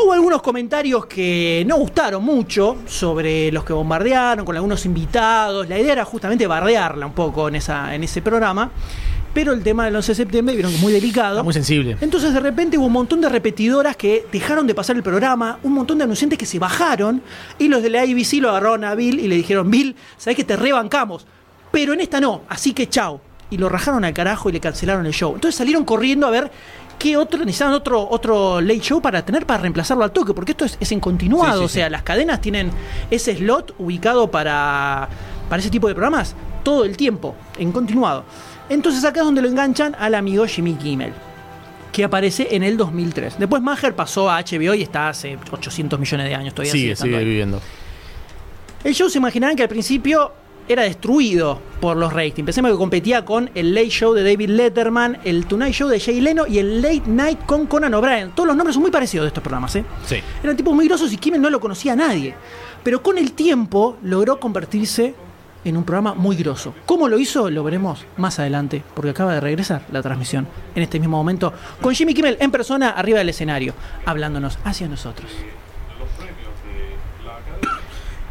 [0.00, 5.68] Hubo algunos comentarios que no gustaron mucho sobre los que bombardearon, con algunos invitados.
[5.68, 8.70] La idea era justamente bardearla un poco en ese programa.
[9.38, 11.36] Pero el tema del 11 de septiembre vieron que es muy delicado.
[11.36, 11.96] Está muy sensible.
[12.00, 15.74] Entonces de repente hubo un montón de repetidoras que dejaron de pasar el programa, un
[15.74, 17.22] montón de anunciantes que se bajaron
[17.56, 20.42] y los de la ABC lo agarraron a Bill y le dijeron, Bill, sabes que
[20.42, 21.24] te rebancamos,
[21.70, 23.20] pero en esta no, así que chao.
[23.48, 25.32] Y lo rajaron al carajo y le cancelaron el show.
[25.36, 26.50] Entonces salieron corriendo a ver
[26.98, 30.64] qué otro, necesitaban otro, otro late show para tener para reemplazarlo al toque, porque esto
[30.64, 32.72] es, es en continuado, Sí, sí, o sea, las cadenas tienen
[33.08, 35.08] ese slot ubicado para,
[35.48, 36.34] para ese tipo de programas
[36.64, 38.24] todo el tiempo, en continuado.
[38.68, 41.12] Entonces acá es donde lo enganchan al amigo Jimmy Kimmel
[41.92, 43.38] que aparece en el 2003.
[43.38, 46.72] Después Maher pasó a HBO y está hace 800 millones de años todavía.
[46.72, 47.24] Sigue, sigue ahí.
[47.24, 47.60] viviendo.
[48.84, 50.32] El show se imaginarán que al principio
[50.68, 52.44] era destruido por los ratings.
[52.44, 56.20] Pensemos que competía con el Late Show de David Letterman, el Tonight Show de Jay
[56.20, 58.30] Leno y el Late Night con Conan O'Brien.
[58.32, 59.84] Todos los nombres son muy parecidos de estos programas, ¿eh?
[60.06, 60.16] Sí.
[60.42, 62.34] Eran tipos muy grosos y Kimmel no lo conocía a nadie.
[62.84, 65.14] Pero con el tiempo logró convertirse
[65.64, 66.74] en un programa muy grosso.
[66.86, 67.50] ¿Cómo lo hizo?
[67.50, 71.52] Lo veremos más adelante, porque acaba de regresar la transmisión en este mismo momento
[71.82, 73.74] con Jimmy Kimmel en persona arriba del escenario,
[74.06, 75.30] hablándonos hacia nosotros.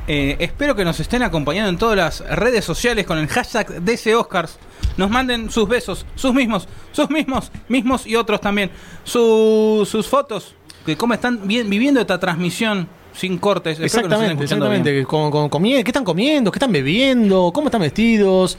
[0.09, 4.15] Eh, espero que nos estén acompañando en todas las redes sociales con el hashtag DC
[4.15, 4.57] Oscars.
[4.95, 8.71] Nos manden sus besos, sus mismos, sus mismos, mismos y otros también.
[9.03, 10.55] Su- sus fotos
[10.85, 12.87] de cómo están bien, viviendo esta transmisión
[13.17, 13.73] sin cortes.
[13.79, 15.03] Espero que Exactamente, exactamente.
[15.05, 16.51] con- con- ¿Qué están comiendo?
[16.51, 17.51] ¿Qué están bebiendo?
[17.53, 18.57] ¿Cómo están vestidos?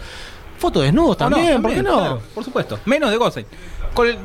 [0.59, 1.99] Fotos desnudos también, ¿por qué no?
[1.99, 2.79] claro, por supuesto.
[2.85, 3.47] Menos de Goldstein.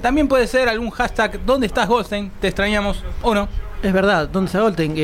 [0.01, 2.31] También puede ser algún hashtag ¿Dónde estás Goldstein?
[2.41, 3.47] Te extrañamos o no.
[3.83, 4.91] Es verdad, ¿dónde está Goldstein?
[4.93, 4.95] Eh,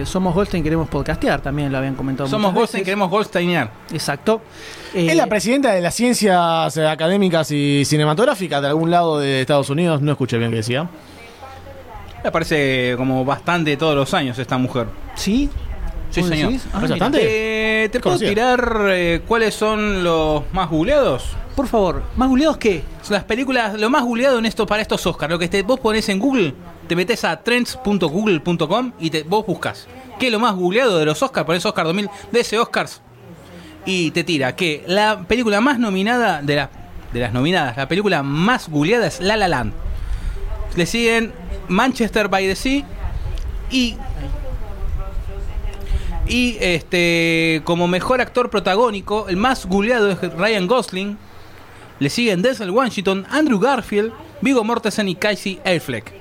[0.00, 2.28] eh, somos Goldstein, queremos podcastear, también lo habían comentado.
[2.28, 2.84] Somos Goldstein, veces.
[2.86, 3.70] queremos Goldsteinear.
[3.92, 4.40] Exacto.
[4.94, 9.42] Eh, Es la presidenta de las ciencias eh, académicas y cinematográficas de algún lado de
[9.42, 10.00] Estados Unidos.
[10.00, 10.88] No escuché bien qué decía.
[12.28, 14.86] Me parece como bastante todos los años esta mujer.
[15.14, 15.48] ¿Sí?
[16.10, 16.52] Sí, ¿Vos señor.
[16.52, 17.04] Ah, ¿Parece mira.
[17.06, 17.84] bastante?
[17.84, 21.30] Eh, ¿Te puedo tirar eh, cuáles son los más googleados?
[21.56, 22.82] Por favor, ¿más googleados qué?
[23.08, 25.30] Las películas, lo más googleado en esto para estos Oscars.
[25.32, 26.52] Lo que te, vos pones en Google,
[26.86, 29.86] te metes a trends.google.com y te, vos buscas.
[30.18, 31.46] ¿Qué es lo más googleado de los Oscars?
[31.46, 33.00] Pones Oscar 2000 de ese Oscars.
[33.86, 36.70] Y te tira que la película más nominada de, la-
[37.10, 39.72] de las nominadas, la película más googleada es La La Land.
[40.76, 41.32] Le siguen
[41.68, 42.84] Manchester by the Sea
[43.70, 43.96] y
[46.28, 51.18] Y este como mejor actor protagónico, el más googleado es Ryan Gosling.
[52.00, 56.12] Le siguen Denzel Washington, Andrew Garfield, Vigo Mortensen y Casey Affleck.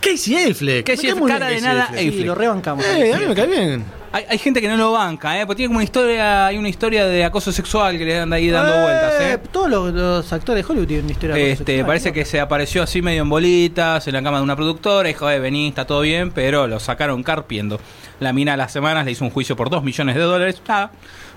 [0.00, 0.86] Casey Affleck.
[0.86, 2.00] Casey muy cara de Casey nada, Affleck.
[2.00, 2.26] Sí, Affleck.
[2.26, 2.84] lo rebancamos.
[2.86, 3.84] Eh, a mí me cae bien.
[4.12, 5.46] Hay, hay gente que no lo banca, ¿eh?
[5.46, 8.50] Porque tiene como una historia, hay una historia de acoso sexual que le anda ahí
[8.50, 9.38] dando Eh, vueltas, ¿eh?
[9.50, 12.14] Todos los, los actores de Hollywood tienen una historia de acoso Este, sexual, parece ¿no?
[12.14, 15.08] que se apareció así medio en bolitas en la cama de una productora.
[15.08, 17.80] Dijo, eh, vení, está todo bien, pero lo sacaron carpiendo.
[18.20, 20.60] La mina a las semanas le hizo un juicio por 2 millones de dólares.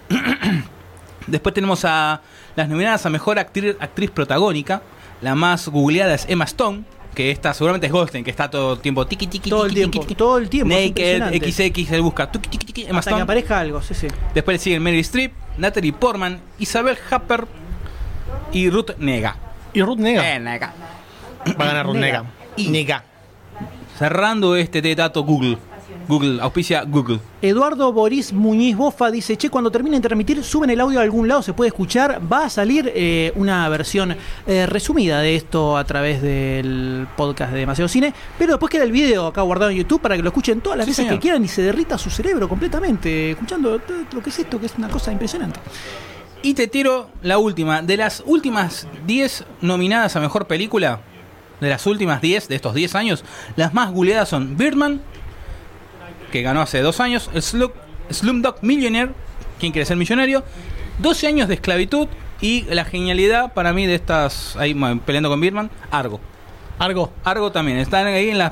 [1.28, 2.22] Después tenemos a
[2.56, 4.82] las nominadas a mejor actriz, actriz protagónica.
[5.22, 6.84] La más googleada es Emma Stone,
[7.16, 9.80] que esta seguramente es Goldstein, que está todo el tiempo tiki tiki Todo el tiki,
[9.80, 10.16] tiempo, tiki, tiki.
[10.16, 11.41] todo el tiempo, Naked.
[11.51, 14.07] XX, él busca tiki, tiki, Emma Hasta que aparezca algo, sí, sí.
[14.34, 17.47] Después le siguen Meryl Streep, Natalie Portman, Isabel Happer
[18.51, 19.38] y Ruth Nega.
[19.74, 20.36] Y Ruth Nega.
[20.36, 20.74] Eh, Nega.
[21.59, 22.20] Va a ganar Ruth Nega.
[22.20, 22.32] Nega.
[22.57, 23.03] Y- Nega.
[23.97, 25.57] Cerrando este dato Google.
[26.08, 27.20] Google, auspicia Google.
[27.42, 31.28] Eduardo Boris Muñiz Bofa dice, che, cuando terminen de transmitir, suben el audio a algún
[31.28, 32.22] lado, se puede escuchar.
[32.32, 34.16] Va a salir eh, una versión
[34.48, 38.92] eh, resumida de esto a través del podcast de Demasiado Cine, pero después queda el
[38.92, 41.16] video acá guardado en YouTube para que lo escuchen todas las Sí, veces señor.
[41.16, 44.66] que quieran y se derrita su cerebro completamente, escuchando todo lo que es esto, que
[44.68, 45.60] es una cosa impresionante.
[46.42, 47.82] Y te tiro la última.
[47.82, 51.00] De las últimas 10 nominadas a mejor película,
[51.60, 53.24] de las últimas 10 de estos 10 años,
[53.56, 55.02] las más googleadas son Birdman,
[56.36, 57.72] que ganó hace dos años, el Slum,
[58.12, 59.14] Slumdog Millionaire,
[59.58, 60.44] quien quiere ser millonario,
[61.00, 62.10] 12 años de esclavitud
[62.42, 64.76] y la genialidad para mí de estas, ahí
[65.06, 66.20] peleando con Birdman, Argo.
[66.78, 67.14] Argo.
[67.24, 68.52] Argo también, están ahí en las,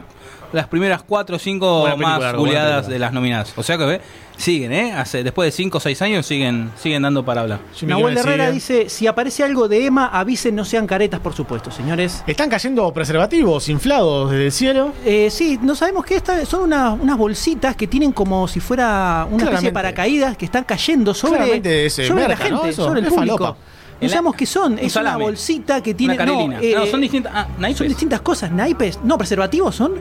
[0.53, 2.81] las primeras 4 o 5 Buena película, más película.
[2.81, 3.53] de las nominadas.
[3.57, 4.01] O sea que ve,
[4.37, 4.93] siguen, ¿eh?
[4.93, 7.59] Hace, después de 5 o 6 años siguen, siguen dando para hablar.
[7.73, 11.71] Jimmy Nahuel Herrera dice, si aparece algo de Emma, avisen, no sean caretas, por supuesto,
[11.71, 12.23] señores.
[12.27, 14.93] Están cayendo preservativos inflados desde el cielo.
[15.03, 19.27] Eh, sí, no sabemos qué esta son unas, unas bolsitas que tienen como si fuera
[19.29, 22.65] una especie de paracaídas que están cayendo sobre, eh, sobre la gente, ¿no?
[22.65, 23.37] Eso, sobre el público.
[23.37, 23.57] falopa.
[24.01, 24.73] No sabemos qué son.
[24.73, 26.15] un Es una bolsita que tiene.
[26.15, 26.25] Una.
[26.25, 27.47] No, eh, No, son distintas- ah.
[27.73, 28.51] Son distintas cosas.
[28.51, 28.99] Naipes.
[29.03, 29.93] No, preservativos son.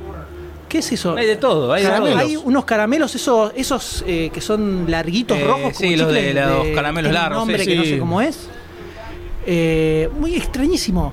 [0.73, 1.15] ¿Qué es eso?
[1.17, 2.19] Hay de todo, hay de Caramelos.
[2.19, 2.29] todo.
[2.31, 5.77] Hay unos caramelos, esos, esos eh, que son larguitos Eh, rojos.
[5.77, 8.21] sí, como los de chicles los caramelos largos, Un nombre sí, que no sé cómo
[8.23, 8.49] es.
[9.47, 11.13] Eh, muy extrañísimo.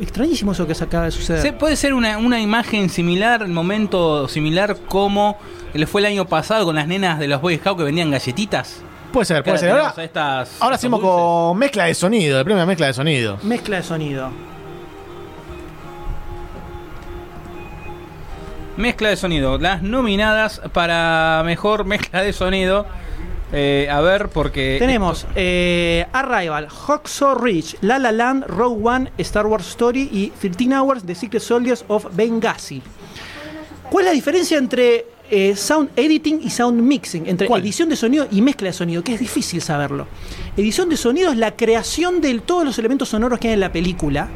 [0.00, 1.40] Extrañísimo eso que se acaba de suceder.
[1.40, 5.38] Se- puede ser una, una imagen similar, el momento similar como
[5.74, 8.82] le fue el año pasado con las nenas de los Boy Scouts que vendían galletitas.
[9.12, 9.70] Puede ser, puede ser.
[9.70, 11.16] Ahora, estas- ahora hacemos dulces.
[11.16, 13.38] con mezcla de sonido, el premio de mezcla de sonido.
[13.42, 14.30] Mezcla de sonido.
[18.78, 19.58] Mezcla de sonido.
[19.58, 22.86] Las nominadas para mejor mezcla de sonido.
[23.52, 24.76] Eh, a ver, porque.
[24.78, 30.76] Tenemos eh, Arrival, Hacksaw Ridge, La La Land, Rogue One, Star Wars Story y 13
[30.76, 32.80] Hours, The Secret Soldiers of Benghazi.
[33.90, 37.26] ¿Cuál es la diferencia entre eh, sound editing y sound mixing?
[37.26, 37.62] Entre ¿Cuál?
[37.62, 40.06] edición de sonido y mezcla de sonido, que es difícil saberlo.
[40.56, 43.72] Edición de sonido es la creación de todos los elementos sonoros que hay en la
[43.72, 44.28] película.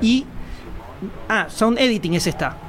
[0.00, 0.26] Y.
[1.28, 2.63] Ah, sound editing es esta.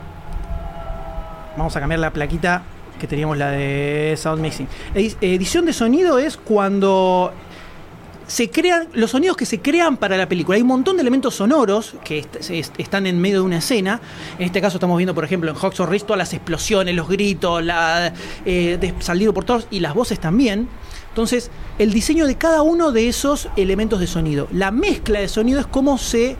[1.58, 2.64] Vamos a cambiar la plaquita
[3.00, 4.68] que teníamos la de sound mixing.
[4.94, 7.32] Edi- Edición de sonido es cuando
[8.28, 10.56] se crean los sonidos que se crean para la película.
[10.56, 12.26] Hay un montón de elementos sonoros que
[12.78, 14.02] están en medio de una escena.
[14.40, 17.64] En este caso estamos viendo, por ejemplo, en Hawks Ridge todas las explosiones, los gritos,
[17.64, 18.12] la
[18.46, 20.68] eh, salido por todos y las voces también.
[21.10, 24.48] Entonces, el diseño de cada uno de esos elementos de sonido.
[24.52, 26.36] La mezcla de sonido es cómo se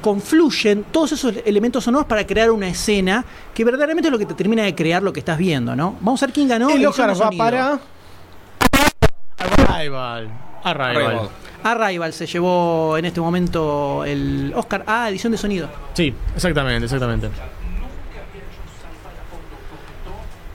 [0.00, 3.24] confluyen todos esos elementos sonoros para crear una escena
[3.54, 5.96] que verdaderamente es lo que te termina de crear lo que estás viendo, ¿no?
[6.00, 6.70] Vamos a ver quién ganó.
[6.70, 7.80] el Oscar va para.
[9.68, 10.30] Arrival.
[10.64, 10.96] Arrival.
[10.96, 11.28] Arrival.
[11.62, 15.68] Arrival se llevó en este momento el Oscar a edición de sonido.
[15.94, 17.28] Sí, exactamente, exactamente.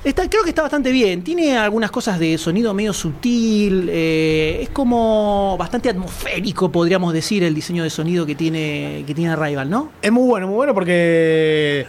[0.04, 1.24] Está, creo que está bastante bien.
[1.24, 3.88] Tiene algunas cosas de sonido medio sutil.
[3.90, 9.32] eh, es como bastante atmosférico, podríamos decir, el diseño de sonido que tiene, que tiene
[9.32, 9.92] Arrival, ¿no?
[10.02, 11.86] Es muy bueno, muy bueno porque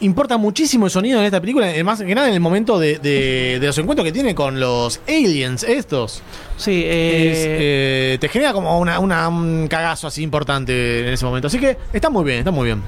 [0.00, 3.58] importa muchísimo el sonido en esta película, más que nada en el momento de, de-
[3.58, 6.22] de los encuentros que tiene con los aliens estos.
[6.58, 11.24] Sí, Es, eh, eh, te genera como una, una- un cagazo así importante en ese
[11.24, 11.48] momento.
[11.48, 12.82] Así que está muy bien, está muy bien.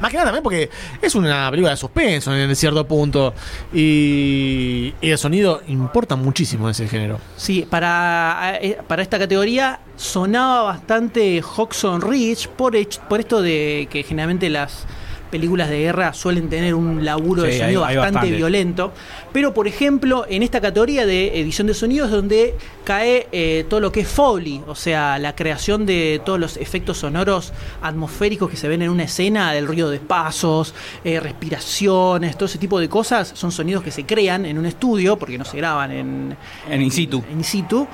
[0.00, 0.70] Más que nada también porque
[1.00, 3.34] es una película de suspenso en cierto punto.
[3.72, 7.18] Y, el sonido importa muchísimo en ese género.
[7.36, 12.74] sí, para, eh, para esta categoría sonaba bastante Hawkson Ridge por,
[13.08, 14.86] por esto de que generalmente las
[15.30, 18.92] películas de guerra suelen tener un laburo de sonido hay- hay bastante violento.
[19.32, 22.54] Pero, por ejemplo, en esta categoría de edición de sonido es donde
[22.84, 26.98] cae eh, todo lo que es Foley, o sea, la creación de todos los efectos
[26.98, 27.52] sonoros
[27.82, 30.74] atmosféricos que se ven en una escena, del ruido de pasos,
[31.04, 35.16] eh, respiraciones, todo ese tipo de cosas, son sonidos que se crean en un estudio,
[35.16, 36.36] porque no se graban en,
[36.68, 37.22] En in situ.
[37.32, 37.86] in situ.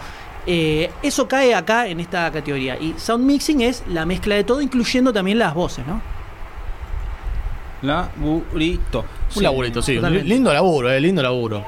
[0.49, 2.77] Eh, eso cae acá en esta categoría.
[2.81, 6.01] Y sound mixing es la mezcla de todo, incluyendo también las voces, ¿no?
[7.87, 9.05] Laburito.
[9.37, 9.97] Un laburito, sí.
[9.97, 10.29] totalmente.
[10.29, 11.65] Lindo laburo, eh, lindo laburo.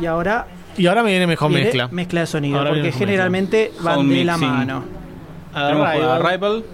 [0.00, 1.88] Y ahora Y ahora me viene mejor viene mezcla.
[1.90, 4.84] mezcla de sonido, Ahora porque generalmente van Sound de la mano.
[5.54, 6.22] Arrival.
[6.26, 6.64] Arrival.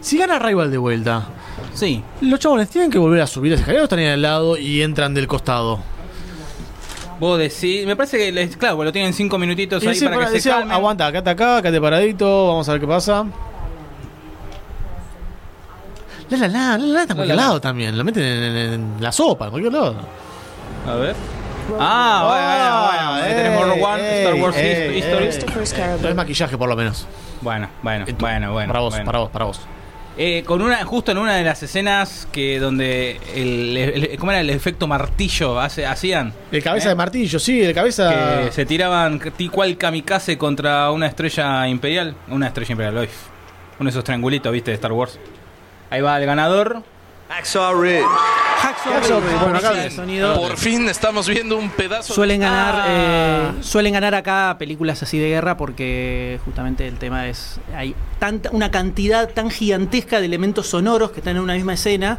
[0.00, 1.26] Si gana Rival de vuelta,
[1.72, 2.02] Sí.
[2.20, 4.82] los chabones tienen que volver a subir ese escalera o están ahí al lado y
[4.82, 5.80] entran del costado.
[7.18, 7.86] Vos decís.
[7.86, 10.40] Me parece que, les- claro, lo tienen cinco minutitos Y ahí sí, para para que
[10.40, 10.72] se calmen.
[10.72, 13.24] aguanta, quédate acá, quédate paradito, vamos a ver qué pasa.
[16.30, 17.48] La la la, la la está en cualquier La, la, la.
[17.48, 19.96] lado también, lo meten en, en- en la sopa, en cualquier lado.
[20.86, 21.14] A ver.
[21.78, 23.24] Ah, bueno, bueno, bueno.
[23.24, 25.24] Ahí tenemos Rogue One, Star Wars ey, History.
[25.26, 26.00] ey.
[26.02, 27.06] No es maquillaje por lo menos.
[27.40, 28.68] Bueno, bueno, En tu- bueno, bueno.
[28.68, 29.04] para vos, bueno.
[29.06, 29.60] para vos, para vos.
[30.16, 34.40] Eh, con una, justo en una de las escenas que donde el, el- ¿cómo era
[34.42, 36.32] el efecto martillo hace, hacían?
[36.52, 36.90] El cabeza ¿Eh?
[36.90, 38.44] de martillo, sí, el cabeza.
[38.44, 42.14] Que se tiraban ti- cual kamikaze contra una estrella imperial.
[42.28, 43.08] Una estrella imperial, uy.
[43.80, 45.18] Uno de esos triangulitos, viste, de Star Wars.
[45.94, 46.82] Ahí va el ganador.
[47.28, 48.02] Hacksaw Ridge.
[48.58, 50.34] Hacksaw Ridge, bueno, acá sonido.
[50.40, 52.12] Por fin estamos viendo un pedazo.
[52.14, 52.86] Suelen ganar, Ah.
[52.88, 58.50] eh, suelen ganar acá películas así de guerra porque justamente el tema es hay tanta
[58.50, 62.18] una cantidad tan gigantesca de elementos sonoros que están en una misma escena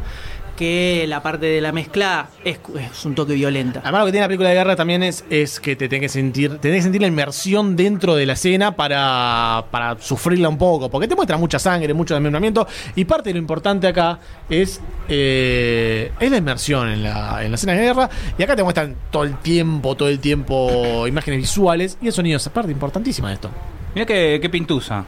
[0.56, 3.80] que la parte de la mezcla es, es un toque violenta.
[3.82, 6.08] Además, lo que tiene la película de guerra también es, es que te tenés que
[6.08, 10.90] sentir, tenés que sentir la inmersión dentro de la escena para, para sufrirla un poco.
[10.90, 12.66] Porque te muestra mucha sangre, mucho desmembramiento.
[12.96, 17.54] Y parte de lo importante acá es, eh, es la inmersión en la, en la
[17.54, 18.10] escena de guerra.
[18.36, 21.98] Y acá te muestran todo el tiempo, todo el tiempo imágenes visuales.
[22.00, 23.50] Y el sonido es parte importantísima de esto.
[23.94, 25.04] Mira qué, qué pintusa.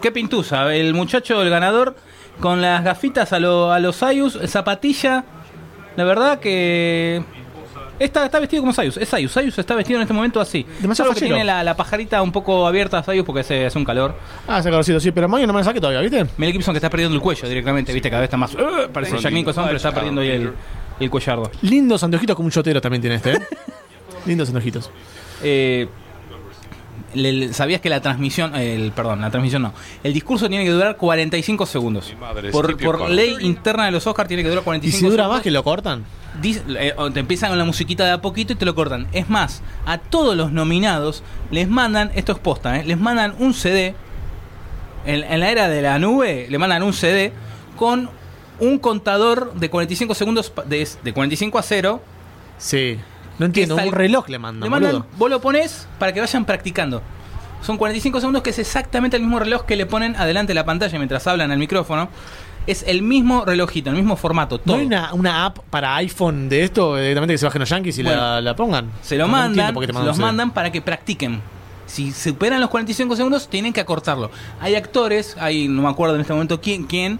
[0.00, 0.74] Qué pintusa.
[0.74, 1.94] El muchacho, el ganador,
[2.40, 5.24] con las gafitas a, lo- a los Sayus, zapatilla.
[5.96, 7.22] La verdad que.
[7.98, 8.96] Está, está vestido como Sayus.
[8.96, 9.30] Es Sayus.
[9.30, 10.64] Sayus está vestido en este momento así.
[10.80, 11.34] Demasiado Solo que fachero.
[11.36, 14.14] tiene la, la pajarita un poco abierta a Sayus porque hace, hace un calor.
[14.48, 16.26] Ah, ese calorcito, sí, pero Mario no me saqué todavía, ¿viste?
[16.38, 18.54] Mel Gibson que está perdiendo el cuello directamente, viste, cada vez está más.
[18.54, 18.90] ¡uh!
[18.90, 20.52] parece Jack Nicholson, pero está perdiendo ahí el,
[20.98, 21.50] el cuellardo.
[21.60, 23.38] Lindos anteojitos como un chotero también tiene este, ¿eh?
[24.24, 24.90] Lindos anteojitos.
[25.42, 25.86] Eh,
[27.14, 30.96] le- ¿Sabías que la transmisión, el, perdón, la transmisión no, el discurso tiene que durar
[30.96, 32.14] 45 segundos?
[32.20, 35.22] madre, por por ley interna de los Oscars tiene que durar Y 45 si dura
[35.24, 35.36] segundos.
[35.36, 36.04] más, que lo cortan.
[36.42, 39.08] Eh, te empiezan con la musiquita de a poquito y te lo cortan.
[39.12, 42.84] Es más, a todos los nominados les mandan, esto es posta, ¿eh?
[42.84, 43.94] les mandan un CD.
[45.06, 47.32] En, en la era de la nube, le mandan un CD
[47.76, 48.10] con
[48.60, 52.02] un contador de 45 segundos de, de 45 a 0.
[52.58, 52.98] Sí.
[53.40, 55.06] No entiendo, un reloj le mandan, le mandan, boludo.
[55.18, 57.02] vos lo pones para que vayan practicando.
[57.62, 60.64] Son 45 segundos que es exactamente el mismo reloj que le ponen adelante de la
[60.64, 62.08] pantalla mientras hablan al micrófono.
[62.66, 66.62] Es el mismo relojito, el mismo formato, ¿No hay una, una app para iPhone de
[66.64, 68.90] esto directamente que se bajen los yankees y la, Bueno, la pongan?
[69.02, 70.26] Se lo No mandan, te se mandan los CD.
[70.26, 71.40] mandan para que practiquen.
[71.86, 74.30] Si superan los 45 segundos, tienen que acortarlo.
[74.60, 77.18] Hay actores, hay, no me acuerdo en este momento quién, quién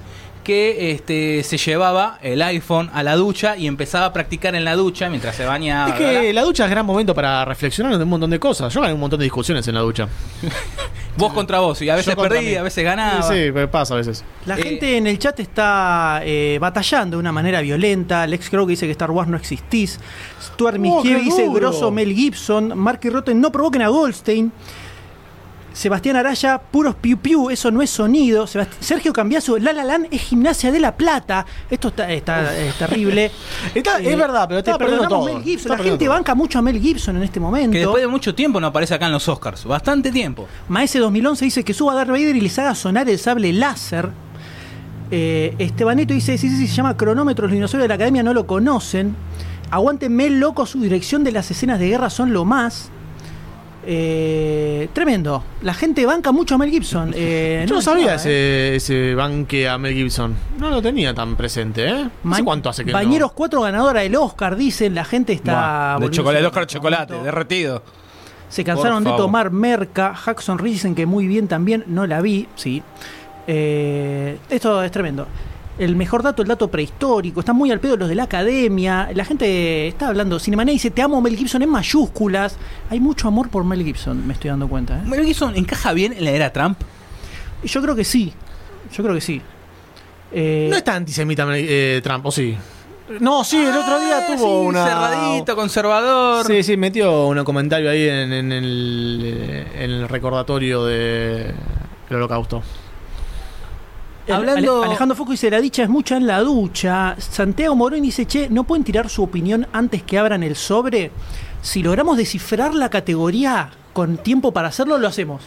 [0.50, 4.74] que este, se llevaba el iPhone a la ducha y empezaba a practicar en la
[4.74, 5.90] ducha mientras se bañaba.
[5.90, 8.74] Es que la ducha es gran momento para reflexionar de un montón de cosas.
[8.74, 10.08] Yo gané un montón de discusiones en la ducha.
[11.16, 12.54] Vos contra vos, y a veces perdí, mí.
[12.54, 13.22] a veces ganaba.
[13.22, 14.24] Sí, sí, pasa a veces.
[14.46, 18.26] La Eh, gente en el chat está eh, batallando de una manera violenta.
[18.26, 19.98] Lex Crow que dice que Star Wars no existís.
[20.42, 22.78] Stuart Oh, dice grosso Mel Gibson.
[22.78, 24.52] Mark y Rotten no provoquen a Goldstein.
[25.72, 28.46] Sebastián Araya, puros piu piu, eso no es sonido.
[28.46, 31.46] Sebast- Sergio Cambiaso, La La Land es gimnasia de la plata.
[31.70, 33.30] Esto está, está- es terrible.
[33.74, 35.24] Está- es verdad, pero estaba perdiendo todo.
[35.26, 35.72] Mel Gibson.
[35.72, 37.72] Estaba La gente banca mucho a Mel Gibson en este momento.
[37.72, 39.64] Que después de mucho tiempo no aparece acá en los Oscars.
[39.64, 40.46] Bastante tiempo.
[40.68, 44.10] Maese 2011 dice que suba a Darth Vader y les haga sonar el sable láser.
[45.12, 48.32] Eh, Estebanito dice, sí, sí, sí, se llama Cronómetro, los dinosaurios de la academia no
[48.34, 49.16] lo conocen.
[49.70, 52.90] Aguántenme, loco, su dirección de las escenas de guerra son lo más.
[53.86, 55.42] Eh, tremendo.
[55.62, 57.14] La gente banca mucho a Mel Gibson.
[57.22, 58.76] Eh, Yo no sabía nada, eh.
[58.76, 60.34] ese, banque a Mel Gibson.
[60.58, 62.08] No lo tenía tan presente, ¿eh?
[62.24, 64.94] No sé cuánto hace que Bañeros 4 ganadora del Oscar, dicen.
[64.94, 65.96] La gente está.
[65.98, 67.24] Buah, de chocolate, loca Oscar chocolate, momento.
[67.24, 67.82] derretido.
[68.48, 70.14] Se cansaron de tomar merca.
[70.24, 71.84] Jackson Reed dicen que muy bien también.
[71.86, 72.82] No la vi, sí.
[73.46, 75.26] Eh, esto es tremendo.
[75.80, 77.40] El mejor dato, el dato prehistórico.
[77.40, 79.08] Están muy al pedo los de la academia.
[79.14, 80.38] La gente está hablando.
[80.38, 82.56] Cinemané dice: Te amo, Mel Gibson en mayúsculas.
[82.90, 84.98] Hay mucho amor por Mel Gibson, me estoy dando cuenta.
[84.98, 85.02] ¿eh?
[85.06, 86.78] Mel Gibson encaja bien en la era Trump.
[87.64, 88.32] Yo creo que sí.
[88.92, 89.40] Yo creo que sí.
[90.32, 92.56] Eh, No está antisemita eh, Trump, ¿o sí?
[93.18, 94.84] No, sí, el otro día Ah, tuvo sí, una.
[94.86, 96.46] cerradito, conservador.
[96.46, 101.52] Sí, sí, metió un comentario ahí en, en el, en el recordatorio de
[102.10, 102.62] el holocausto.
[104.36, 107.16] Hablando- Ale- Alejandro Foco dice, la dicha es mucha en la ducha.
[107.18, 111.10] Santiago Morón dice, che, ¿no pueden tirar su opinión antes que abran el sobre?
[111.62, 115.42] Si logramos descifrar la categoría con tiempo para hacerlo, lo hacemos.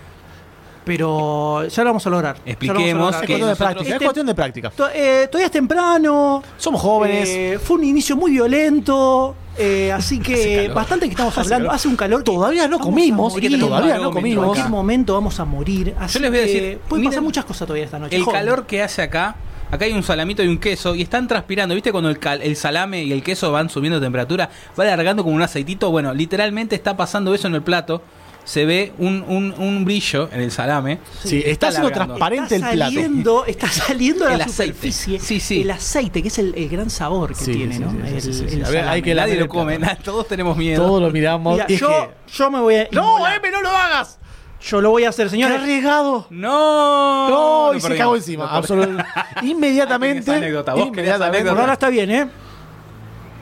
[0.86, 2.36] Pero ya lo vamos a lograr.
[2.36, 3.40] Ya lo Expliquemos vamos a Es que lograr.
[3.40, 3.96] cuestión de nosotros- práctica.
[3.96, 4.70] Es cuestión de práctica.
[4.72, 6.44] To- eh, todavía es temprano.
[6.58, 7.30] Somos jóvenes.
[7.30, 9.36] Eh, fue un inicio muy violento.
[9.58, 11.72] Eh, así que bastante que estamos hablando.
[11.72, 12.24] Hace un calor.
[12.24, 13.60] Todavía no comimos, morir.
[13.60, 14.46] todavía no En comimos.
[14.46, 15.94] cualquier momento vamos a morir.
[16.00, 18.16] Así Yo les voy a que decir, Pueden pasar muchas cosas todavía esta noche.
[18.16, 18.40] El joven.
[18.40, 19.36] calor que hace acá,
[19.70, 21.76] acá hay un salamito y un queso y están transpirando.
[21.76, 24.50] ¿Viste cuando el, cal- el salame y el queso van subiendo de temperatura?
[24.80, 25.92] Va alargando como un aceitito.
[25.92, 28.02] Bueno, literalmente está pasando eso en el plato.
[28.46, 31.00] Se ve un, un- un brillo en el salame.
[31.24, 32.16] Sí, está haciendo alargando.
[32.16, 32.92] transparente está el plato.
[32.94, 34.74] saliendo, Está saliendo El la aceite.
[34.74, 35.20] superficie.
[35.20, 35.62] Sí, sí.
[35.62, 37.92] El aceite, que es el, el gran sabor que Sí, tiene, sí, ¿no?
[37.92, 38.56] sí, sí, El- sí, sí.
[38.56, 39.02] el A ver, hay salame.
[39.02, 40.86] que Nadie lo come, todos tenemos miedo.
[40.86, 41.54] Todos lo miramos.
[41.54, 42.88] Mira, yo, que- yo me voy a.
[42.92, 43.26] ¡No.
[43.28, 44.20] Eme, no lo hagas!
[44.62, 45.60] Yo lo voy a hacer, ¡Qué señores.
[45.60, 46.28] arriesgado!
[46.30, 48.50] No, No, Lo y se cagó encima.
[48.50, 49.04] Absolutamente.
[49.44, 50.32] Inmediatamente.
[50.32, 51.38] Anécdota, vos inmediatamente.
[51.38, 51.52] anécdota.
[51.54, 52.28] Por ahora está bien, ¿eh?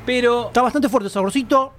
[0.06, 1.74] Pero Está bastante fuerte el saborcito.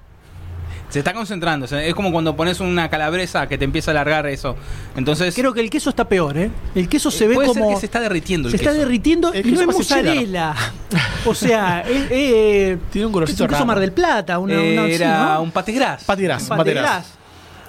[0.93, 1.65] Se está concentrando.
[1.65, 4.57] o sea, Es como cuando pones una calabresa que te empieza a alargar eso.
[4.97, 6.51] Entonces, Creo que el queso está peor, ¿eh?
[6.75, 7.65] El queso se ve puede como.
[7.67, 9.95] ser que se está derritiendo el se está derritiendo El y no queso es parece
[9.95, 10.15] cheddar.
[10.15, 10.55] mozzarella.
[11.27, 13.67] o sea, es, eh, Tiene un colorcito es un queso raro.
[13.67, 14.39] Mar del Plata.
[14.39, 15.43] Una, una- sí, Era ¿no?
[15.43, 16.05] un pategras.
[16.05, 17.07] Patigras, Un pategras.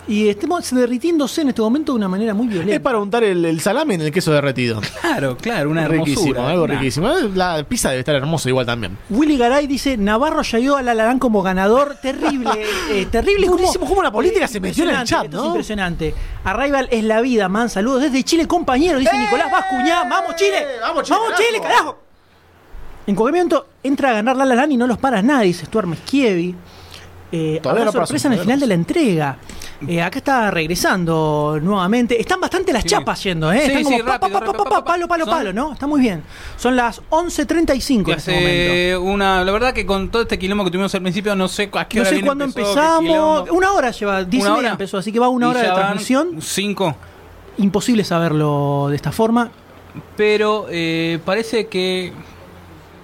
[0.06, 2.74] Y estemos derritiéndose en este momento de una manera muy violenta.
[2.76, 4.82] Es para untar el, el salame en el queso derretido.
[5.01, 6.49] Claro, claro, una riquísimo, hermosura.
[6.49, 6.74] algo Nah.
[6.76, 7.10] riquísimo.
[7.36, 8.97] La pizza debe estar hermosa igual también.
[9.12, 11.97] Willy Garay dice, Navarro ya dio a la Larán como ganador.
[12.01, 12.49] Terrible,
[12.91, 13.47] eh, terrible.
[13.47, 15.32] Durísimo cómo la política se metió en el chat.
[15.34, 16.14] Es impresionante.
[16.43, 17.70] Arrival es la vida, man.
[17.70, 18.97] Saludos desde Chile, compañero.
[18.99, 20.04] Dice Nicolás Bascuñá.
[20.10, 20.58] ¡Vamos, Chile!
[20.60, 20.66] ¡Eh!
[20.82, 21.99] ¡Vamos, Chile, Chile, carajo!
[23.06, 25.88] En cualquier momento entra a ganar la Larán y no los para nadie, dice Stuart
[25.88, 26.56] Meskievi.
[27.32, 29.38] Eh, habrá sorpresa en el final de la entrega.
[29.88, 32.20] Eh, acá está regresando nuevamente.
[32.20, 32.90] Están bastante las Sí.
[32.90, 33.60] chapas yendo, ¿eh?
[33.60, 35.74] Sí, Están como sí, rápido, pa, pa, pa, palo, palo, Son- palo, ¿no?
[35.74, 36.24] Está muy bien.
[36.58, 39.02] Son las 11.35 Que en este momento.
[39.14, 39.44] una.
[39.44, 41.98] La verdad que con todo este quilombo que tuvimos al principio, no sé a qué
[41.98, 43.50] No hora sé bien cuándo empezó, empezamos.
[43.50, 44.72] Una hora lleva, 10 y Una media hora.
[44.72, 46.42] empezó, así que va una hora de transmisión.
[46.42, 46.96] Cinco.
[47.58, 49.52] Imposible saberlo de esta forma.
[50.16, 52.14] Pero eh, parece que.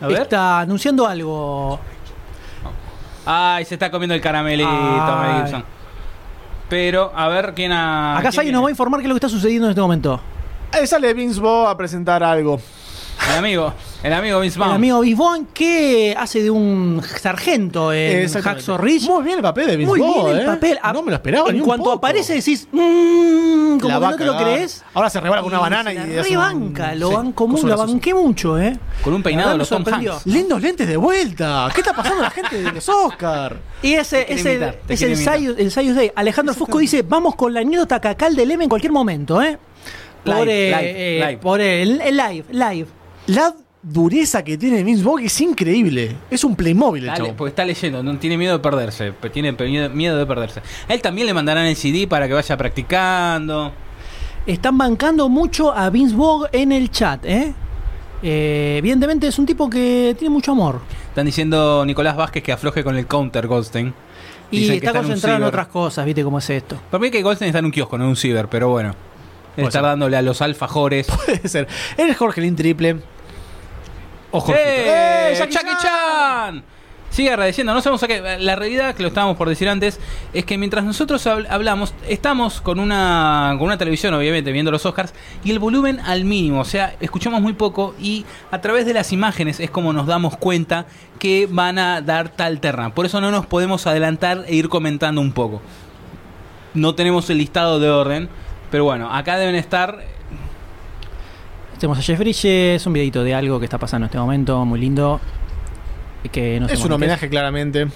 [0.02, 0.22] A ver.
[0.22, 1.80] Está anunciando algo.
[3.26, 4.70] Ay, se está comiendo el caramelito.
[4.70, 5.64] Mel Gibson.
[6.70, 8.18] Pero, a ver quién ha.
[8.18, 10.22] Acá Sayo nos va a informar qué es lo que está sucediendo en este momento.
[10.72, 12.60] Ahí sale Vince Bo a presentar algo.
[13.28, 13.74] El amigo.
[14.02, 14.76] El amigo Vince El Vaughn.
[14.76, 18.30] amigo Bisbon que hace de un sargento en.
[18.30, 19.08] Hacksaw Ridge.
[19.08, 20.46] Muy bien el papel de Vince Muy Vaughn, bien el ¿eh?
[20.46, 20.80] papel.
[20.82, 21.50] A- No me lo esperaba.
[21.50, 21.98] En ni un cuanto poco.
[21.98, 24.84] aparece decís, mmm, como La que no te lo crees.
[24.94, 28.14] Ahora se rebala con una banana y un- rebanca, lo sí, banco mucho, la banqué
[28.14, 28.78] mucho, ¿eh?
[29.04, 30.14] Con un peinado los me Tom sorprendió.
[30.14, 30.26] Hanks.
[30.26, 31.70] Lindos lentes de vuelta.
[31.74, 33.58] ¿Qué está pasando a la gente de los Oscar?
[33.82, 35.16] Y ese es el, es el.
[35.16, 36.12] Sayus, el Sayus Day.
[36.16, 39.58] Alejandro Fusco dice, vamos con la anécdota cacal del M en cualquier momento, ¿eh?
[40.26, 41.38] Live, Por, live, eh, live.
[41.38, 42.88] por el, el live, live.
[43.30, 43.54] La
[43.84, 46.16] dureza que tiene Vince Vaughn es increíble.
[46.32, 47.38] Es un Playmobil el Dale, chavo.
[47.38, 49.14] porque está leyendo, no tiene miedo de perderse.
[49.32, 49.52] Tiene
[49.90, 50.62] miedo de perderse.
[50.88, 53.72] A él también le mandarán el CD para que vaya practicando.
[54.48, 57.54] Están bancando mucho a Vince Vogue en el chat, ¿eh?
[58.24, 60.82] Eh, evidentemente es un tipo que tiene mucho amor.
[61.10, 63.94] Están diciendo Nicolás Vázquez que afloje con el counter Goldstein.
[64.50, 66.78] Y Dicen está concentrado en otras cosas, ¿viste cómo es esto?
[66.90, 68.96] Para mí que Goldstein está en un kiosco, no en un ciber, pero bueno.
[69.56, 71.08] Está dándole a los alfajores.
[71.26, 71.68] Puede ser.
[71.98, 72.98] Eres Jorge Lin triple.
[74.32, 74.54] Ojo.
[74.54, 75.32] ¡Eh!
[75.32, 76.64] ¡Eh, Jackie ¡Jackie Chan!
[77.10, 78.38] Sigue agradeciendo, no sabemos a qué.
[78.40, 80.00] La realidad, que lo estábamos por decir antes,
[80.32, 84.86] es que mientras nosotros habl- hablamos, estamos con una, con una televisión, obviamente, viendo los
[84.86, 88.94] Oscars, y el volumen al mínimo, o sea, escuchamos muy poco, y a través de
[88.94, 90.86] las imágenes es como nos damos cuenta
[91.18, 92.94] que van a dar tal terna.
[92.94, 95.64] Por eso no nos podemos adelantar e ir comentando un poco.
[96.76, 98.30] No tenemos el listado de orden,
[98.70, 99.98] pero bueno, acá deben estar
[101.80, 104.80] Tenemos a Jeff Bridges, un videito de algo que está pasando en este momento, muy
[104.80, 105.20] lindo.
[106.32, 107.88] Que no Es un homenaje, claramente.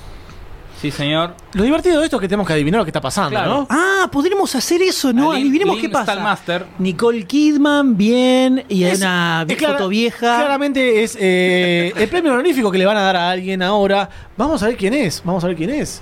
[0.82, 1.36] Sí, señor.
[1.54, 3.50] Lo divertido de esto es que tenemos que adivinar lo que está pasando, Claro.
[3.50, 3.68] ¿no?
[3.70, 5.32] Ah, podríamos hacer eso, ¿no?
[5.34, 6.14] Lin- Adivinemos Lin qué pasa.
[6.14, 6.66] Stallmaster.
[6.80, 10.38] Nicole Kidman, bien, y hay Es- una es clara- foto vieja.
[10.40, 14.10] Claramente es eh, el premio honorífico que le van a dar a alguien ahora.
[14.38, 15.22] Vamos a ver quién es.
[15.26, 16.02] Vamos a ver quién es.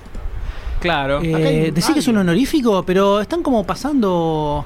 [0.80, 1.22] Claro.
[1.22, 4.66] Eh, hay decir que es un honorífico, pero están como pasando.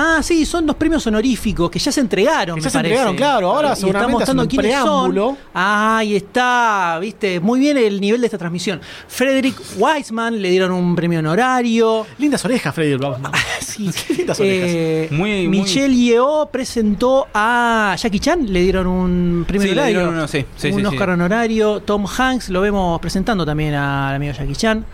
[0.00, 2.54] Ah, sí, son dos premios honoríficos que ya se entregaron.
[2.54, 2.94] Que ya me se parece.
[2.94, 5.26] entregaron, claro, ahora está seguramente mostrando hacen un quiénes preámbulo.
[5.30, 5.38] son.
[5.54, 8.80] Ah, ahí está, viste, muy bien el nivel de esta transmisión.
[9.08, 12.06] Frederick Weisman le dieron un premio honorario.
[12.18, 12.94] Lindas orejas, Freddy.
[12.96, 13.18] Vamos.
[13.60, 13.90] Sí.
[14.16, 14.68] Lindas orejas.
[14.72, 19.72] Eh, Muy- muy- Michelle Yeoh presentó a Jackie Chan, le dieron un premio Sí, le
[19.80, 19.98] honorario.
[19.98, 21.12] dieron uno, sí, sí, un sí, Oscar sí.
[21.12, 21.80] honorario.
[21.80, 24.84] Tom Hanks lo vemos presentando también al amigo Jackie Chan.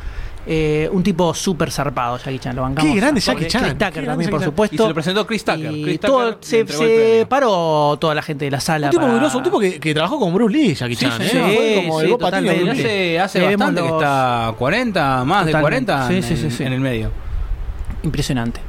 [0.46, 2.92] Eh, un tipo súper zarpado, Jackie Chan, lo bancamos.
[2.92, 4.74] Qué grande Jackie Chan, Chris Tucker también, por supuesto.
[4.74, 5.72] Y se lo presentó Chris Tucker.
[5.72, 8.88] Y Chris todo- Tucker le se, paró toda la gente de la sala.
[8.88, 11.18] Un tipo para- grosso, un tipo que, que trabajó con Bruce Lee, Jackie Sí, Chan.
[11.18, 11.28] sí, ¿eh?
[11.30, 12.62] sí, Fue como el totalmente.
[12.64, 13.16] Bruce Lee.
[13.16, 15.92] Hace, hace bastante que está 40, más de Totalmente.
[15.92, 16.62] 40 Sí, en, sí, sí, en- sí.
[16.64, 17.10] en el medio.
[18.02, 18.60] Impresionante.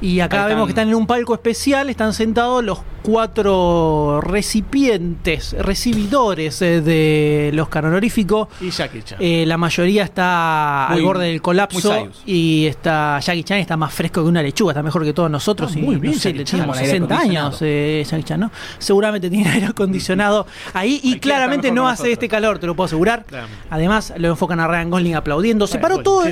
[0.00, 5.54] Y acá Ahí vemos que están en un palco especial, están sentados los cuatro recipientes,
[5.58, 8.48] recibidores eh, del Oscar honorífico.
[8.60, 9.18] Y Jackie Chan.
[9.20, 13.94] Eh, la mayoría está Muy- al borde del colapso y está Jackie Chan está más
[13.94, 15.72] fresco que una lechuga, está mejor que todos nosotros.
[15.74, 17.46] Ah, y, muy no bien, sé, Jackie le Chan, tiene con aire 60 acondicionado.
[17.48, 18.50] años eh, Jackie Chan, ¿no?
[18.78, 23.24] Seguramente tiene aire acondicionado ahí y claramente no hace este calor, te lo puedo asegurar.
[23.24, 23.62] Claramente.
[23.70, 25.66] Además lo enfocan a Ryan Gosling aplaudiendo.
[25.66, 26.24] Se Ryan paró todo,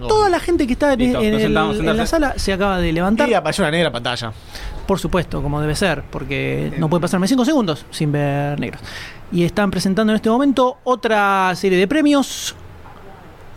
[0.00, 2.52] toda la gente que está en, Listo, en nos el- sentamos, en la sala se
[2.52, 3.28] acaba de levantar.
[3.28, 4.32] Y apareció una negra pantalla.
[4.86, 8.80] Por supuesto, como debe ser, porque no puede pasarme 5 segundos sin ver negros.
[9.30, 12.54] Y están presentando en este momento otra serie de premios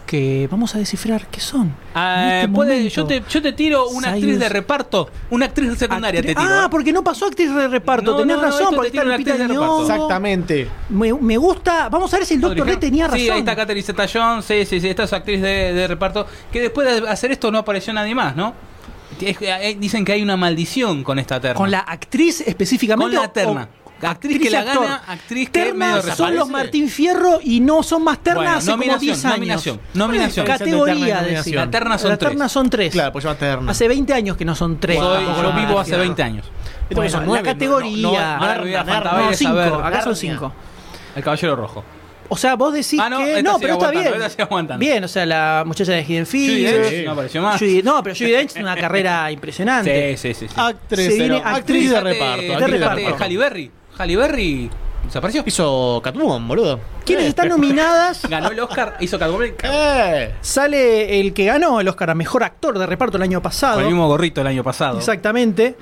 [0.06, 1.68] que vamos a descifrar qué son.
[1.96, 2.90] Este puede- momento.
[2.96, 6.36] yo, te, yo te tiro una Cyrus- actriz de reparto, una actriz secundaria Actri- te
[6.36, 6.50] tiro.
[6.52, 8.12] Ah, porque no pasó actriz de reparto.
[8.12, 9.82] No, Tenés no, no, razón, porque te está Lupita de reparto.
[9.84, 10.68] Exactamente.
[10.90, 11.88] Me, me gusta.
[11.88, 13.20] Vamos a ver si el doctor D tenía razón.
[13.22, 16.60] Sí, ahí está Catherine Zeta-Jones, sí, sí, sí, esta es actriz de, de reparto, que
[16.60, 18.54] después de hacer esto no apareció nadie más, ¿no?
[19.22, 21.56] Es- eh, dicen que hay una maldición con esta terna.
[21.56, 23.16] Con la actriz específicamente.
[23.16, 23.70] Con la terna.
[24.04, 24.82] o Actriz que la actor.
[24.84, 28.72] gana, actriz que medio son los Martín Fierro y no son más ternas Bueno, hace
[28.72, 29.38] como nominación, 10 años.
[29.38, 30.46] nominación, nominación.
[30.48, 31.22] Categoría, Terna decir.
[31.28, 31.56] nominación.
[31.66, 32.30] La terna son La tres.
[32.32, 32.92] terna son tres.
[32.94, 33.72] Claro, pues terna.
[33.72, 34.98] Hace 20 años que no son tres.
[34.98, 36.02] Soy- yo los vivo Martín hace Fierro.
[36.02, 36.46] 20 años.
[36.90, 38.02] Bueno, son la categoría.
[38.02, 39.54] no, no, no, no, no, No, a cinco.
[39.54, 39.74] saber.
[39.86, 40.34] Acá son Ternia.
[40.40, 40.54] 5.
[41.16, 41.84] El Caballero Rojo.
[42.34, 43.40] O sea, vos decís Ah, no, que.
[43.40, 44.80] esta No, pero está bien.
[44.80, 46.90] Bien, o sea, la muchacha de Hidden Judy Figures.
[46.92, 47.62] Dench no apareció más.
[47.62, 50.16] Judy- no, pero Judy Dench tiene una carrera impresionante.
[50.18, 50.48] Sí, sí, sí.
[50.48, 50.54] sí.
[50.58, 52.42] Actriz, Se viene actriz actriz de reparto.
[52.42, 53.24] de actriz reparto.
[53.24, 53.72] Halle Berry.
[53.98, 54.70] Halle Berry
[55.06, 55.44] desapareció.
[55.46, 56.80] Hizo Catwoman, boludo.
[57.06, 57.30] ¿Quiénes Eh.
[57.30, 58.22] están nominadas?
[58.30, 60.34] Ganó el Oscar, hizo Catwoman Eh.
[60.40, 63.74] Sale el que ganó el Oscar a mejor actor de reparto el año pasado.
[63.76, 64.98] con el mismo gorrito el año pasado.
[65.00, 65.76] Exactamente.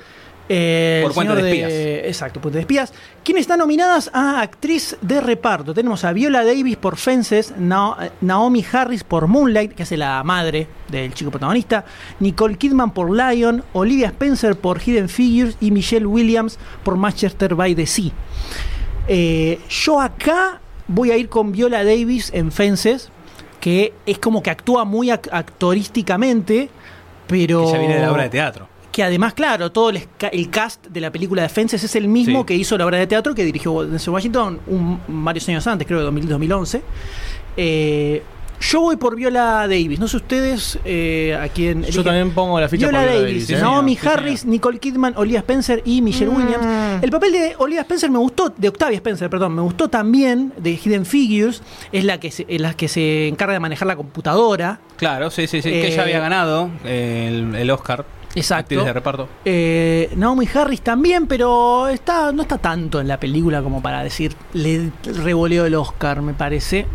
[0.52, 1.72] Eh, Por señor de Espías.
[2.08, 2.92] Exacto, Puente de Espías.
[3.22, 5.72] ¿Quiénes están nominadas a actriz de reparto?
[5.74, 10.66] Tenemos a Viola Davis por Fences, Nao- Naomi Harris por Moonlight, que hace la madre
[10.88, 11.84] del chico protagonista,
[12.18, 17.76] Nicole Kidman por Lion, Olivia Spencer por Hidden Figures y Michelle Williams por Manchester by
[17.76, 18.10] the Sea.
[19.06, 23.10] Eh, yo acá voy a ir con Viola Davis en Fences,
[23.60, 26.70] que es como que actúa muy ac- actorísticamente,
[27.28, 28.68] pero Que ya viene de la obra de teatro.
[29.00, 32.44] Que además, claro, todo el, cast de la película de Fences es el mismo Sí.
[32.48, 36.00] que hizo la obra de teatro que dirigió Denzel Washington un- varios años antes, creo
[36.00, 36.82] que 2000, 2011.
[37.56, 38.22] Eh,
[38.60, 39.98] yo voy por Viola Davis.
[39.98, 41.80] No sé ustedes eh, a quién.
[41.80, 42.04] Yo eligen.
[42.04, 43.62] también pongo la ficha Viola por Viola Davis, Davis, ¿eh?
[43.64, 47.02] Naomi Sí, Harris, Nicole Kidman, Olivia Spencer y Michelle Williams.
[47.02, 50.72] El papel de Olivia Spencer me gustó, de Octavia Spencer, perdón, me gustó también, de
[50.72, 54.78] Hidden Figures, es la que se, es la que se encarga de manejar la computadora.
[54.96, 55.70] Claro, sí, sí, sí.
[55.70, 58.04] que Eh, ya había ganado el, el Oscar.
[58.34, 58.74] Exacto.
[58.74, 59.28] Actriz de reparto.
[59.44, 64.34] Eh, Naomi Harris también, pero está, no está tanto en la película como para decir,
[64.54, 66.86] le revoleó el Oscar, me parece.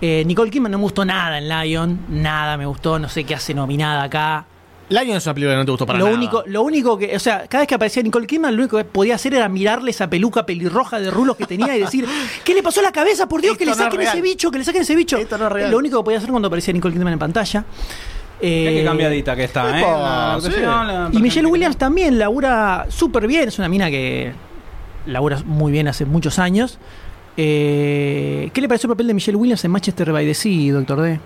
[0.00, 3.34] Eh, Nicole Kidman no me gustó nada en Lion, nada me gustó, no sé qué
[3.34, 4.46] hace nominada acá.
[4.90, 6.16] Lion es una película que no te gustó para lo nada.
[6.16, 8.84] único, lo único que, o sea, cada vez que aparecía Nicole Kidman, lo único que
[8.84, 12.06] podía hacer era mirarle esa peluca pelirroja de rulos que tenía y decir,
[12.44, 13.28] ¿qué le pasó a la cabeza?
[13.28, 15.16] Por Dios, que le es saquen ese bicho, que le saquen ese bicho.
[15.18, 15.70] Esto no es real.
[15.70, 17.64] Lo único que podía hacer cuando aparecía Nicole Kidman en pantalla.
[18.40, 19.80] Eh, qué cambiadita que está, ¿eh?
[19.80, 20.50] epa, sí.
[20.60, 23.48] la y Michelle Williams también labura súper bien.
[23.48, 24.32] Es una mina que
[25.06, 26.78] labura muy bien hace muchos años.
[27.36, 31.00] Eh, ¿Qué le pareció el papel de Michelle Williams en Manchester by the Sea, Doctor
[31.00, 31.20] D?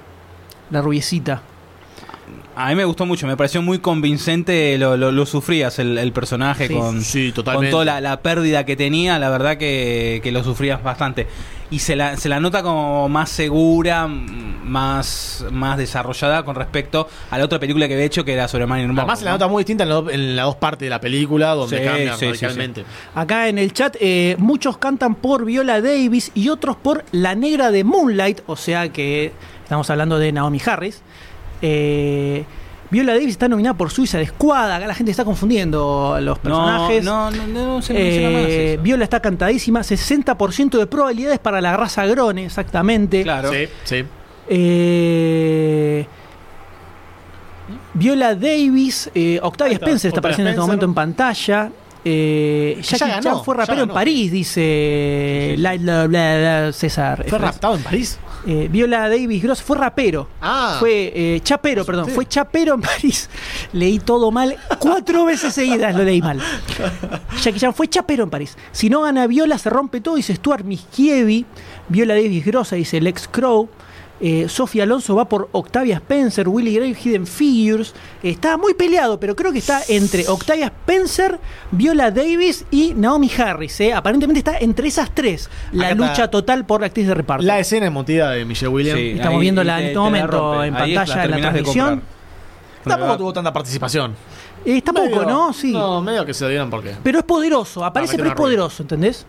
[0.70, 1.42] La rubiecita.
[2.54, 6.12] A mí me gustó mucho, me pareció muy convincente, lo, lo, lo sufrías el, el
[6.12, 6.74] personaje Sí.
[6.74, 10.82] con, Sí, con toda la, la pérdida que tenía, la verdad que, que lo sufrías
[10.82, 11.26] bastante.
[11.70, 17.38] Y se la, se la nota como más segura, más, más desarrollada con respecto a
[17.38, 19.02] la otra película que había hecho que era sobre Marilyn Monroe.
[19.04, 19.38] Además, se la ¿no?
[19.38, 22.18] nota muy distinta en, en las dos partes de la película, donde Sí, cambia sí,
[22.20, 22.84] sí, radicalmente.
[23.14, 27.70] Acá en el chat, eh, muchos cantan por Viola Davis y otros por La Negra
[27.70, 28.40] de Moonlight.
[28.46, 29.32] O sea que
[29.64, 31.00] estamos hablando de Naomi Harris.
[31.62, 32.44] Eh,
[32.90, 34.70] Viola Davis está nominada por Suiza Squad.
[34.70, 37.02] Acá la gente está confundiendo los No, personajes.
[37.04, 38.82] no, no, no, se menciona más Eh, eso.
[38.82, 43.22] Viola está cantadísima, 60% de probabilidades para la raza Grone, exactamente.
[43.22, 43.50] Claro.
[43.50, 44.04] Sí, sí.
[44.48, 46.06] Eh,
[47.94, 51.70] Viola Davis, eh, Octavia está, Spencer está apareciendo en este momento en pantalla.
[52.04, 53.88] Eh, Que ya Jackie ganó, Chan fue ya rapero en.
[53.90, 57.24] París, dice la- la- la- la- César.
[57.28, 58.18] ¿Fue raptado en París?
[58.46, 60.28] Eh, Viola Davis Gross fue rapero.
[60.40, 60.76] Ah.
[60.80, 62.08] Fue eh, chapero, perdón.
[62.08, 63.28] Fue chapero en París.
[63.72, 64.56] Leí todo mal.
[64.78, 66.40] Cuatro veces seguidas lo leí mal.
[67.40, 68.56] Jackie Chan fue chapero en París.
[68.72, 71.46] Si no gana Viola, se rompe todo, dice Stuart Miskievi.
[71.88, 73.68] Viola Davis Grossa, dice Lex Crow.
[74.24, 77.92] Eh, Sofía Alonso va por Octavia Spencer, Willy Grave, Hidden Figures.
[78.22, 81.40] Eh, está muy peleado, pero creo que está entre Octavia Spencer,
[81.72, 83.80] Viola Davis y Naomi Harris.
[83.80, 83.92] eh.
[83.92, 85.50] Aparentemente está entre esas tres.
[85.72, 87.44] La Acá está lucha total por la actriz de reparto.
[87.44, 89.00] La escena emotiva de Michelle Williams.
[89.00, 92.02] Sí, Estamos ahí- viéndola en te- este momento en Ahí pantalla en la transmisión.
[92.84, 94.14] Tampoco tuvo tanta participación.
[94.64, 95.52] Eh, está poco, Medio- ¿no?
[95.52, 95.72] Sí.
[95.72, 96.94] No, medio que se lo dieron porque.
[97.02, 99.26] Pero es poderoso, aparece, pero es poderoso, ¿entendés?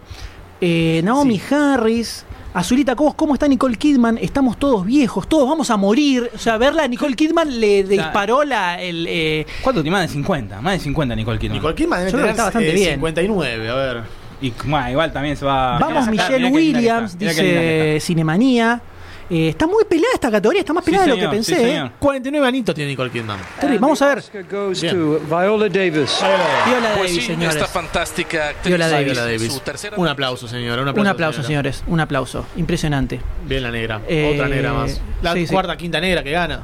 [0.61, 4.19] Eh, Naomi Harris, Azulita Cobos, ¿cómo está Nicole Kidman?
[4.19, 6.29] Estamos todos viejos, todos vamos a morir.
[6.35, 9.07] O sea, verla a Nicole Kidman le disparó la, el.
[9.09, 9.97] eh, ¿Cuánto tiene?
[9.97, 10.61] Más de 50.
[10.61, 11.57] Más de 50 Nicole Kidman.
[11.57, 12.93] Nicole Kidman debe Yo creo que tener está bastante eh, bien.
[12.95, 14.03] 59, a ver.
[14.41, 15.79] Y bueno, igual también se va.
[15.79, 17.97] Vamos, Michelle Williams, dice.
[17.99, 18.81] Cinemanía.
[19.29, 21.55] Eh, está muy peleada esta categoría, está más Sí, peleada de lo que sí, pensé.
[21.55, 21.87] señor.
[21.87, 21.91] eh.
[21.99, 23.39] 49 anitos tiene Nicole Kidman.
[23.79, 24.23] Vamos a ver.
[24.31, 26.19] Viola Davis.
[26.19, 27.55] Viola Pues Davis, sí, señores.
[27.55, 28.65] esta fantástica actriz.
[28.67, 29.05] Viola Davis.
[29.13, 29.53] Viola Davis.
[29.53, 30.81] Su tercera Un aplauso, señora.
[30.81, 31.71] Un aplauso, Un aplauso, señora.
[31.71, 31.83] señores.
[31.87, 32.45] Un aplauso.
[32.57, 33.21] Impresionante.
[33.45, 34.01] Bien la negra.
[34.07, 35.01] Eh, Otra negra más.
[35.21, 35.53] La sí, sí.
[35.53, 36.61] cuarta, quinta negra que gana.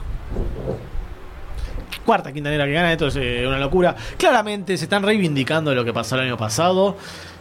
[2.06, 2.92] Cuarta, quinta negra que gana.
[2.92, 3.96] Esto es eh, una locura.
[4.18, 6.98] Claramente se están reivindicando de lo que pasó el año pasado.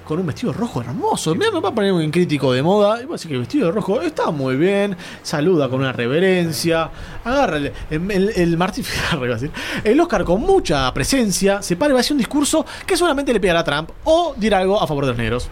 [0.08, 1.34] Con un vestido rojo hermoso.
[1.34, 2.98] Mira, me va a poner un crítico de moda.
[3.02, 4.96] Y voy a decir que el vestido de rojo está muy bien.
[5.22, 6.88] Saluda con una reverencia.
[7.24, 8.84] Agarra el, el, el- el Martín.
[9.84, 11.60] El Oscar con mucha presencia.
[11.60, 13.90] Se para y va a hacer un discurso que solamente le pegará a Trump.
[14.04, 15.48] O dirá algo a favor de los negros.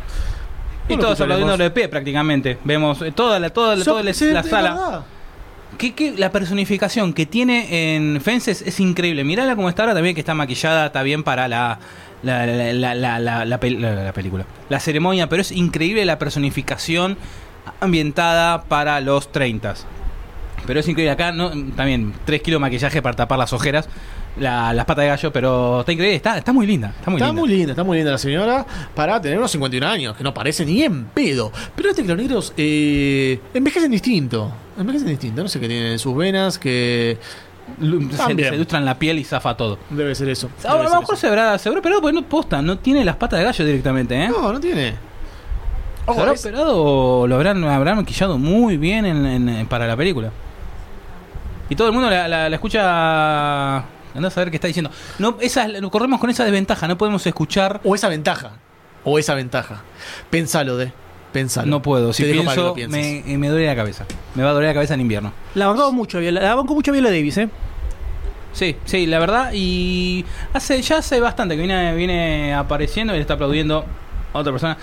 [0.89, 1.43] Y No lo todos escucharemos.
[1.51, 2.59] aplaudiendo de pie prácticamente.
[2.65, 5.05] Vemos eh, toda la, toda la, toda la, sala.
[5.77, 9.23] ¿Qué, qué- la personificación que tiene en Fences es increíble.
[9.25, 11.79] Mirala como está ahora también, que está maquillada, está bien para la,
[12.27, 14.45] la, la, la, la- la- la pel- la- la película.
[14.69, 17.17] La ceremonia, pero es increíble la personificación
[17.81, 19.75] ambientada para los 30.
[20.67, 21.13] Pero es increíble.
[21.13, 23.89] Acá no, también 3 kilos de maquillaje para tapar las ojeras,
[24.39, 26.17] la- las patas de gallo, pero está increíble.
[26.17, 26.89] Está, está muy linda.
[26.99, 27.41] Está muy está linda.
[27.41, 30.65] muy linda, está muy linda la señora para tener unos 51 años, que no parece
[30.67, 31.53] ni en pedo.
[31.75, 34.53] Pero este los negros eh, envejecen distinto.
[34.79, 37.17] Envejecen distinto, no sé qué tienen en sus venas, que
[38.11, 38.49] Se, También.
[38.51, 39.79] se ilustran la piel y zafa todo.
[39.91, 40.49] debe ser eso.
[40.65, 41.17] A Debe lo mejor eso.
[41.17, 44.15] se habrá, se habrá operado, porque no posta, no tiene las patas de gallo directamente,
[44.15, 44.29] ¿eh?
[44.29, 44.95] No, no tiene.
[46.05, 49.97] ¿Se habrá es- operado o lo habrán, habrán maquillado muy bien en- en- para la
[49.97, 50.31] película?
[51.69, 53.77] Y todo el mundo la, la- la escucha.
[54.15, 54.91] Andá a saber qué está diciendo.
[55.19, 57.81] No, esa, corremos con esa desventaja, no podemos escuchar.
[57.85, 58.53] O esa ventaja.
[59.05, 59.83] O esa ventaja.
[60.31, 60.93] Pensalo, de.
[61.37, 61.69] Pensalo.
[61.69, 63.27] No puedo, si Te dejo para que pienso, pienses.
[63.27, 64.07] me, me duele la cabeza.
[64.35, 65.35] Me va a doler la cabeza en invierno.
[65.55, 67.51] La bancó mucho, Viola, la bancó mucho Viola Davis, ¿eh?
[68.55, 69.51] Sí, sí, la verdad.
[69.53, 73.85] Y hace ya hace bastante que viene, viene apareciendo y le está aplaudiendo
[74.33, 74.79] a otra persona.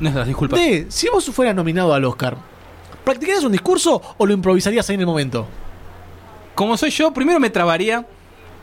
[0.00, 0.58] Nuestras disculpas.
[0.58, 2.38] De, si vos fueras nominado al Oscar,
[3.04, 5.46] ¿practicarías un discurso o lo improvisarías ahí en el momento?
[6.54, 8.06] Como soy yo, primero me trabaría.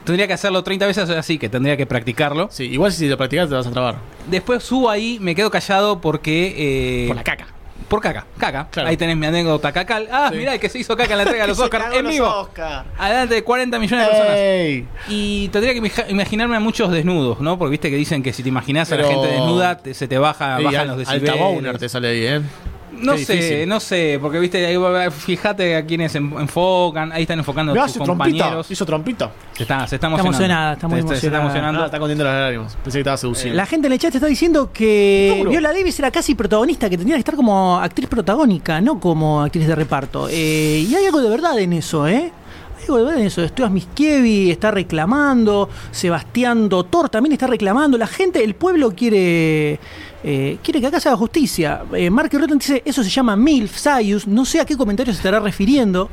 [0.08, 2.48] Tendría que hacerlo 30 veces así, que tendría que practicarlo.
[2.52, 3.98] Sí, igual si lo practicas te vas a trabar.
[4.28, 6.56] Después subo ahí, me quedo callado porque.
[6.58, 7.48] eh, Por la caca.
[7.88, 8.68] Por caca, caca.
[8.70, 8.90] Claro.
[8.90, 10.10] Ahí tenés mi anécdota cacal.
[10.12, 10.40] Ah, Sí.
[10.40, 12.26] mirá el que se hizo caca en la entrega de los Oscars en vivo.
[12.28, 12.84] Oscar.
[12.98, 14.36] Adelante de 40 millones de personas.
[14.38, 14.86] ¡Ey!
[15.08, 17.58] Y tendría que imaginarme a muchos desnudos, ¿no?
[17.58, 20.08] Porque viste que dicen que si te imaginas a la Pero- gente desnuda, te- se
[20.10, 21.36] te baja, Ey, bajan al- los Alta.
[21.36, 22.42] Bauner te sale ahí, ¿eh?
[22.91, 23.69] No Qué sé, difícil.
[23.69, 24.76] no sé, porque viste, ahí
[25.11, 28.38] fíjate a quienes en- enfocan, ahí están enfocando Mirá, a sus trompita.
[28.38, 28.72] compañeros.
[28.72, 29.31] Hizo trompita.
[29.53, 30.27] Se está, se está Está emocionando.
[30.30, 31.43] emocionada, está muy Se- se- Se está emocionada.
[31.49, 31.81] emocionando.
[31.81, 32.76] Ah, está contiendo las lágrimas.
[32.84, 33.55] Pensé que estaba seduciendo.
[33.57, 35.49] La gente en el chat está diciendo que Duro.
[35.51, 39.68] Viola Davis era casi protagonista, que tendría que estar como actriz protagónica, no como actriz
[39.68, 40.27] de reparto.
[40.31, 42.31] Eh, y hay algo de verdad en eso, ¿eh?
[42.77, 43.47] Hay algo de verdad en eso.
[43.47, 47.97] Stuart Miskievi está reclamando, Sebastián Dotor también está reclamando.
[47.97, 49.80] La gente, el pueblo quiere
[50.23, 51.84] eh, quiere que acá se haga justicia.
[51.94, 54.27] Eh, Mark Rotten dice, eso se llama MILF, Sayus.
[54.27, 56.10] No sé a qué comentario se estará refiriendo,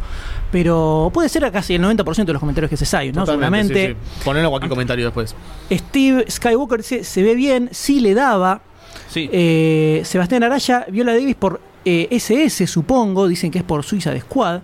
[0.52, 3.24] pero puede ser a casi el 90% de los comentarios que se Sayus, ¿no?
[3.24, 4.00] Totalmente, Seguramente.
[4.10, 4.24] sí, sí.
[4.24, 5.34] Ponelo cualquier comentario después.
[5.70, 8.60] Steve Skywalker dice, se ve bien, sí le daba.
[9.08, 9.28] Sí.
[9.32, 14.20] Eh, Sebastián Araya, Viola Davis por eh, SS, supongo, dicen que es por Suiza de
[14.20, 14.60] Squad.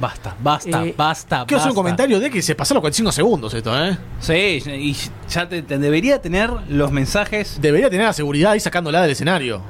[0.00, 1.44] Basta, basta, Eh, basta.
[1.46, 3.98] Quiero hacer un comentario de que se pasó los 45 segundos esto, ¿eh?
[4.18, 4.96] Sí, y
[5.28, 7.58] ya te, te debería tener los mensajes.
[7.60, 9.60] Debería tener la seguridad ahí sacándola del escenario.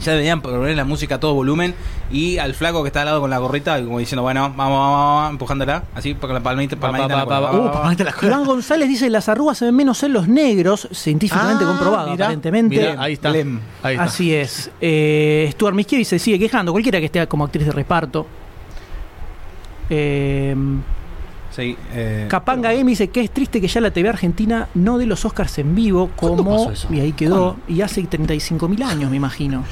[0.00, 1.72] Ya deberían poner la música a todo volumen
[2.10, 4.78] y al flaco que está al lado con la gorrita, como diciendo, bueno, vamos, vamos,
[4.80, 7.52] vamos, empujándola, así, con la palmita, palmadita pa.
[7.52, 12.26] Uh, González dice, las arrugas se ven menos en los negros, científicamente Ah, comprobado, mirá,
[12.26, 12.76] aparentemente.
[12.76, 13.30] mirá, ahí está.
[13.30, 14.02] Ahí está.
[14.02, 14.70] Así es.
[14.80, 18.26] Eh, Stuart Miskievi se sigue quejando, cualquiera que esté como actriz de reparto.
[19.90, 20.54] Eh,
[21.54, 25.06] Sí, eh, Capanga Game dice que es triste que ya la TV Argentina no dé
[25.06, 26.56] los Oscars en vivo, ¿Cuándo como.
[26.56, 26.88] pasó eso?
[26.92, 27.56] Y ahí quedó.
[27.68, 29.62] Y hace 35.000 años, me imagino.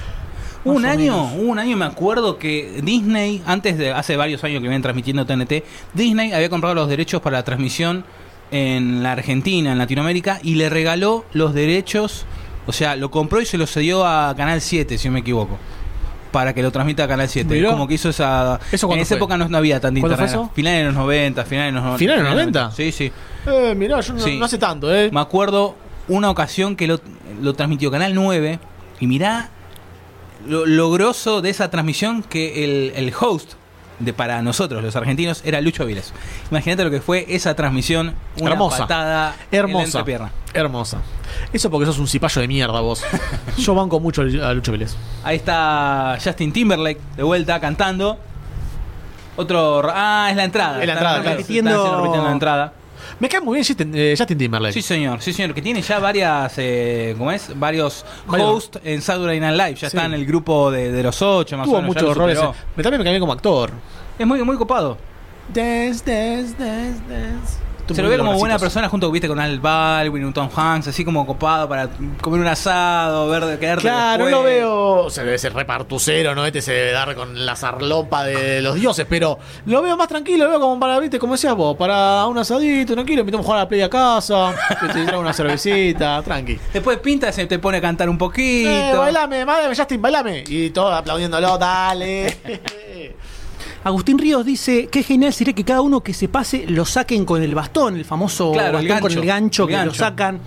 [0.64, 4.68] Un Más año, un año me acuerdo que Disney, antes de hace varios años que
[4.68, 8.04] vienen transmitiendo TNT, Disney había comprado los derechos para la transmisión
[8.52, 12.26] en la Argentina, en Latinoamérica, y le regaló los derechos,
[12.68, 15.58] o sea, lo compró y se los cedió a Canal 7, si no me equivoco.
[16.32, 17.54] Para que lo transmita a Canal 7.
[17.54, 17.70] Mirá.
[17.70, 18.58] Como que hizo esa.
[18.72, 19.16] ¿Eso en esa fue?
[19.18, 20.46] época no, no había tanta ¿Cuándo fue internet.
[20.46, 20.54] eso?
[20.54, 22.70] Finales de los 90, finales de los no- ¿Finales de los 90?
[22.72, 23.12] Sí, sí.
[23.46, 24.38] Eh, mirá, yo no, Sí.
[24.38, 25.10] no hace tanto, ¿eh?
[25.12, 25.76] Me acuerdo
[26.08, 27.00] una ocasión que lo,
[27.40, 28.58] lo transmitió Canal 9
[29.00, 29.50] y mirá
[30.46, 33.52] lo, lo grosso de esa transmisión que el, el host
[33.98, 36.12] de para nosotros, los argentinos, era Lucho Viles.
[36.50, 38.78] Imagínate lo que fue esa transmisión, una Hermosa.
[38.78, 39.84] patada en Hermosa.
[39.84, 40.32] entrepierna.
[40.54, 40.98] Hermosa.
[41.52, 43.02] Eso porque sos un cipallo de mierda vos.
[43.58, 44.94] Yo banco mucho a Lucho Vélez.
[45.24, 48.18] Ahí está Justin Timberlake de vuelta cantando.
[49.36, 49.82] Otro.
[49.92, 50.80] Ah, es la entrada.
[50.80, 52.06] Es la entrada, están claro.
[52.06, 52.72] están la entrada.
[53.20, 54.72] Me cae muy bien Justin, eh, Justin Timberlake.
[54.74, 57.50] Sí, señor, sí, señor, que tiene ya varias, eh, ¿cómo es?
[57.58, 59.96] Varios hosts en Saturday Night Live, ya Sí.
[59.96, 61.94] está en el grupo de, de los ocho, más o Tuvo menos.
[61.96, 62.38] ya muchos roles.
[62.76, 63.70] Me también me cae bien como actor.
[64.18, 64.98] Es muy, muy copado.
[65.52, 67.58] Dance, dance, dance, dance.
[67.92, 71.04] Se lo ve como buena persona junto viste con Al Baldwin, un Tom Hanks, así
[71.04, 71.88] como copado para
[72.20, 75.10] comer un asado, ver quedarte Claro, no lo veo.
[75.10, 76.46] Se debe ser repartucero, ¿no?
[76.46, 80.44] Este se debe dar con la zarlopa de los dioses, pero lo veo más tranquilo,
[80.44, 83.60] lo veo como para, viste, como decías vos, para un asadito, tranquilo, invitamos a jugar
[83.60, 86.58] a la play a casa, que te una cervecita, tranqui.
[86.72, 88.70] Después pinta, se te pone a cantar un poquito.
[88.70, 90.44] Eh, bailame, bailame, Justin, bailame.
[90.46, 92.38] Y todos aplaudiéndolo, dale.
[93.84, 97.42] Agustín Ríos dice que genial sería que cada uno que se pase lo saquen con
[97.42, 99.94] el bastón, el famoso Claro, el bastón con gancho, el gancho el que lo gancho.
[99.98, 100.40] sacan.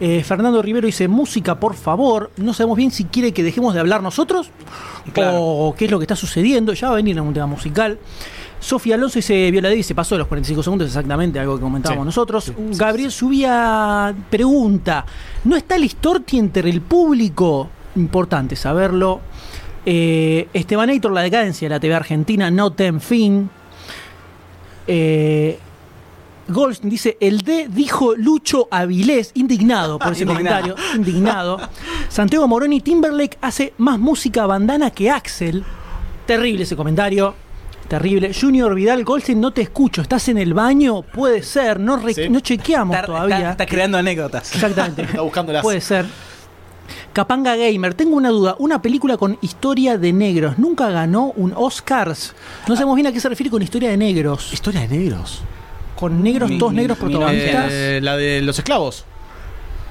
[0.00, 2.32] Eh, Fernando Rivero dice música, por favor.
[2.36, 4.50] No sabemos bien si quiere que dejemos de hablar nosotros
[5.12, 5.36] Claro.
[5.40, 6.72] o qué es lo que está sucediendo.
[6.72, 7.98] Ya va a venir un tema musical.
[8.58, 12.06] Sofía Alonso dice, Viola Davis se pasó los 45 segundos exactamente, algo que comentábamos Sí.
[12.06, 12.52] nosotros.
[12.76, 15.04] Gabriel Subía pregunta,
[15.44, 17.68] ¿no está el Storti entre el público?
[17.96, 19.20] Importante saberlo.
[19.84, 23.50] Eh, Estebanator, la decadencia de la TV argentina, no ten fin.
[24.86, 25.58] Eh,
[26.48, 30.74] Goldstein dice, el D dijo Lucho Avilés, indignado por ese Indignado.
[30.74, 31.60] comentario, indignado.
[32.08, 35.64] Santiago Moroni, Timberlake hace más música bandana que Axel.
[36.26, 37.34] Terrible ese comentario.
[37.88, 38.32] Terrible.
[38.38, 40.00] Junior Vidal Goldstein, no te escucho.
[40.02, 41.02] ¿Estás en el baño?
[41.02, 41.78] Puede ser.
[41.78, 42.28] No, re- Sí.
[42.30, 43.36] no chequeamos Está, todavía.
[43.36, 44.54] está- está creando anécdotas.
[44.54, 45.02] Exactamente.
[45.02, 45.62] Está buscándolas.
[45.62, 46.06] Puede ser.
[47.12, 48.56] Capanga Gamer, tengo una duda.
[48.58, 50.58] Una película con historia de negros.
[50.58, 52.34] Nunca ganó un Oscars.
[52.68, 54.52] No sabemos bien a qué se refiere con historia de negros.
[54.52, 55.42] Historia de negros.
[55.96, 57.66] Con negros, Mi- todos mi- negros mi protagonistas.
[57.70, 59.04] Eh, la de los esclavos.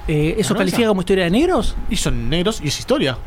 [0.08, 1.76] Eh, ¿Eso ¿Ganó califica como historia de negros?
[1.90, 3.18] Y son negros y es historia.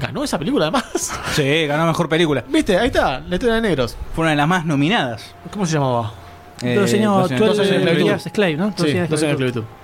[0.00, 1.12] Ganó esa película además.
[1.34, 2.44] Sí, ganó mejor película.
[2.48, 2.78] ¿Viste?
[2.78, 3.96] Ahí está, la historia de negros.
[4.14, 5.34] Fue una de las más nominadas.
[5.52, 6.12] ¿Cómo se llamaba?
[6.62, 8.06] Eh, Los señor doce- 12 doce años de esclavitud.
[8.06, 8.66] Years a Slave, ¿no?
[8.68, 9.60] Sí, 12 años de 12 años de esclavitud.
[9.60, 9.77] esclavitud.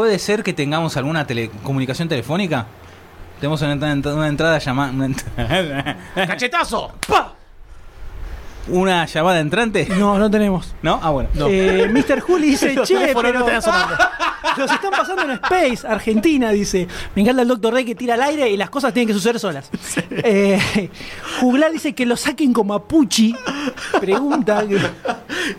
[0.00, 2.64] ¿Puede ser que tengamos alguna telecomunicación telefónica?
[3.38, 4.94] Tenemos una, entrada- una entrada llamada.
[6.14, 6.94] ¡Cachetazo!
[8.68, 9.86] una llamada entrante.
[9.98, 10.74] No, no tenemos.
[10.80, 10.98] ¿No?
[11.02, 11.28] Ah, bueno.
[11.36, 12.20] Eh, Mr.
[12.20, 13.46] Juli dice, che, pero no.
[14.56, 16.86] Los están pasando en Space, Argentina, dice.
[17.14, 19.38] Me encanta el Doctor Rey que tira al aire y las cosas tienen que suceder
[19.38, 19.70] solas.
[20.10, 20.90] Eh,
[21.40, 23.34] Juglar dice que lo saquen como a Pucci.
[24.00, 24.64] Pregunta.
[24.66, 24.78] que-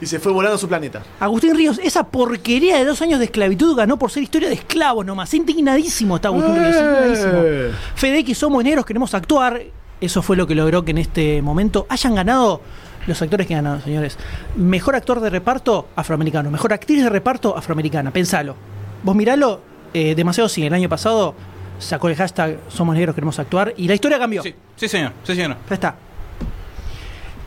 [0.02, 1.02] Y se fue volando a su planeta.
[1.20, 5.06] Agustín Ríos, esa porquería de dos años de esclavitud ganó por ser historia de esclavos
[5.06, 5.34] nomás.
[5.34, 6.76] Indignadísimo está Agustín Ríos.
[6.76, 7.32] indignadísimo.
[7.44, 7.72] Eh.
[7.96, 9.62] FedX, somos negros, queremos actuar.
[10.00, 12.62] Eso fue lo que logró que en este momento hayan ganado
[13.08, 14.18] los actores que ganaron, señores.
[14.56, 16.50] Mejor actor de reparto, afroamericano.
[16.52, 18.12] Mejor actriz de reparto, afroamericana.
[18.12, 18.56] Pensalo.
[19.04, 19.62] Vos miralo,
[19.94, 20.66] eh, demasiado sí.
[20.66, 21.34] El año pasado
[21.80, 23.74] sacó el hashtag Somos negros, queremos actuar.
[23.78, 24.44] Y la historia cambió.
[24.44, 25.14] Sí, sí, señor.
[25.24, 25.58] Sí, señor.
[25.70, 25.96] Ya está.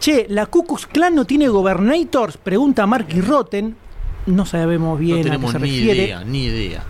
[0.00, 2.36] Che, ¿la Ku Klux Klan no tiene gobernators?
[2.36, 3.74] Pregunta Marky Rotten.
[4.26, 6.02] No sabemos bien No a qué tenemos se ni refiere.
[6.04, 6.82] idea, ni idea.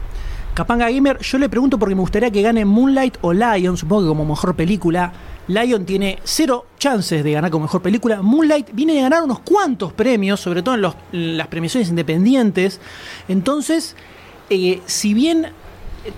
[0.54, 4.08] Capanga Gamer, yo le pregunto porque me gustaría que gane Moonlight o Lion, supongo que
[4.08, 5.12] como mejor película.
[5.48, 8.22] Lion tiene cero chances de ganar como mejor película.
[8.22, 12.80] Moonlight viene de ganar unos cuantos premios, sobre todo en, los- en las premiaciones independientes.
[13.28, 13.96] Entonces,
[14.50, 15.48] eh, si bien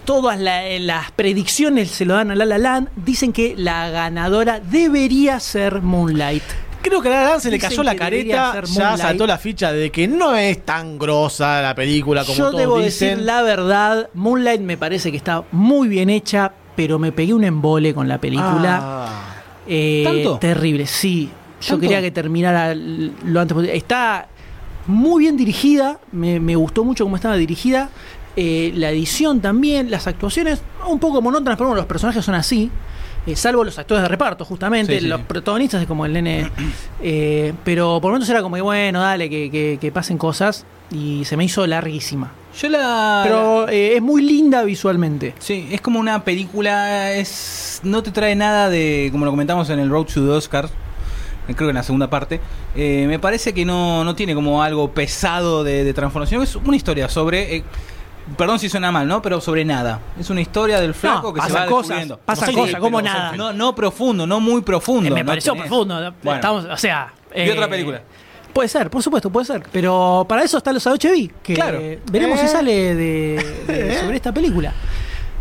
[0.04, 4.60] todas la- las predicciones se lo dan a La La Land, dicen que la ganadora
[4.60, 6.42] debería ser Moonlight.
[6.82, 8.80] Creo que a la Dan se le Dicen cayó la que debería careta, ser ya
[8.88, 9.00] Moonlight.
[9.08, 12.78] saltó la ficha de que no es tan grosa la película como Yo todos debo
[12.78, 13.08] dicen.
[13.10, 17.42] decir la verdad, Moonlight me parece que está muy bien hecha, pero me pegué un
[17.44, 18.80] embole con la película.
[18.82, 19.34] Ah.
[19.66, 20.38] Eh, ¿Tanto?
[20.38, 21.28] Terrible, sí.
[21.60, 21.80] Yo ¿Tanto?
[21.80, 23.76] quería que terminara l- lo antes posible.
[23.76, 24.28] Está
[24.86, 27.90] muy bien dirigida, me, me gustó mucho cómo estaba dirigida.
[28.36, 32.70] Eh, la edición también, las actuaciones, un poco monótonas, pero bueno, los personajes son así.
[33.26, 35.24] eh, salvo los actores de reparto, justamente, Sí, sí, los sí.
[35.26, 36.48] protagonistas es como el nene.
[37.02, 40.64] eh, pero por momentos era como que, bueno, dale, que, que- que pasen cosas.
[40.92, 42.30] Y se me hizo larguísima.
[42.60, 43.22] Yo la.
[43.24, 45.34] Pero eh, es muy linda visualmente.
[45.40, 49.80] Sí, es como una película, es no te trae nada de, como lo comentamos en
[49.80, 50.66] el Road to the Oscar,
[51.48, 52.40] eh, creo que en la segunda parte,
[52.76, 57.08] me parece que no, no tiene como algo pesado de, de transformación, es una historia
[57.08, 57.64] sobre,
[58.36, 59.22] perdón si suena mal, ¿no?
[59.22, 60.00] Pero sobre nada.
[60.18, 62.20] Es una historia del flaco No, que se va cosas, descubriendo.
[62.46, 63.32] Sí, cosas, como nada.
[63.36, 65.08] No, no profundo, no muy profundo.
[65.08, 66.14] Eh, me no pareció tenés- profundo.
[66.22, 66.36] Bueno.
[66.36, 67.12] Estamos, o sea.
[67.34, 68.02] ¿Y eh, otra película?
[68.52, 69.62] Puede ser, por supuesto, puede ser.
[69.70, 71.78] Pero para eso está los A8B, que Claro.
[72.10, 72.42] veremos Eh.
[72.42, 74.72] si sale de, de- sobre esta película.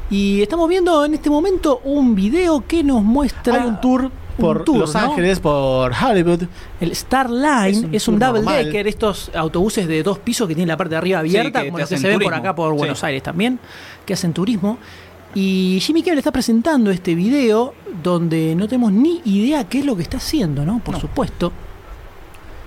[0.10, 4.64] Y estamos viendo en este momento un video que nos muestra Hay un tour por
[4.64, 5.00] tour, Los ¿no?
[5.00, 6.44] Ángeles, por Hollywood.
[6.82, 8.66] El Star Line Es es un double normal.
[8.66, 11.80] decker, estos autobuses de dos pisos que tienen la parte de arriba abierta, que como
[11.80, 12.78] los que se ven por acá por Sí.
[12.78, 13.60] Buenos Aires también,
[14.06, 14.78] que hacen turismo.
[15.34, 19.96] Y Jimmy Kimmel está presentando este video donde no tenemos ni idea qué es lo
[19.96, 20.80] que está haciendo, ¿no?
[20.80, 21.02] Por No.
[21.02, 21.52] supuesto.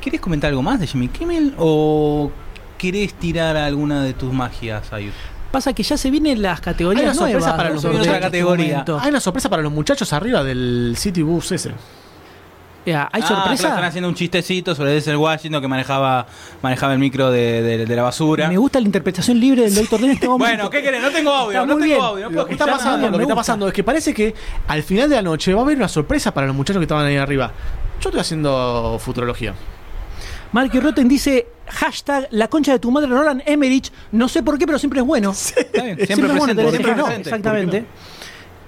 [0.00, 2.30] ¿Querés comentar algo más de Jimmy Kimmel o
[2.76, 5.12] querés tirar alguna de tus magias, Ayud?
[5.50, 7.56] Pasa que ya se vienen las categorías Hay una sorpresa nuevas.
[7.56, 7.74] para ¿no?
[7.76, 8.06] los muchachos.
[8.06, 8.84] este categoría.
[9.00, 11.70] Hay una sorpresa para los muchachos arriba del City Bus ese.
[12.86, 13.68] Eh, ¿Hay Ah, claro, sorpresa?
[13.68, 16.26] están haciendo un chistecito sobre Denzel Washington que manejaba
[16.62, 18.48] manejaba el micro de, de- de la basura.
[18.48, 20.54] Me gusta la interpretación libre del Doctor D en este momento.
[20.54, 21.02] Bueno, ¿qué querés?
[21.02, 22.00] No tengo audio, Está no muy tengo bien.
[22.06, 23.40] audio, no Lo que está escuchar pasando, nada, lo me que está gusta.
[23.52, 24.34] pasando es que parece que
[24.68, 27.04] al final de la noche va a haber una sorpresa para los muchachos que estaban
[27.04, 27.50] ahí arriba.
[28.00, 29.54] Yo estoy haciendo futurología.
[30.52, 33.90] Marky Rotten dice hashtag la concha de tu madre Roland Emmerich.
[34.12, 35.30] No sé por qué, pero siempre es bueno.
[35.32, 37.20] Está bien, Siempre Siempre es bueno siempre presente.
[37.20, 37.84] Exactamente.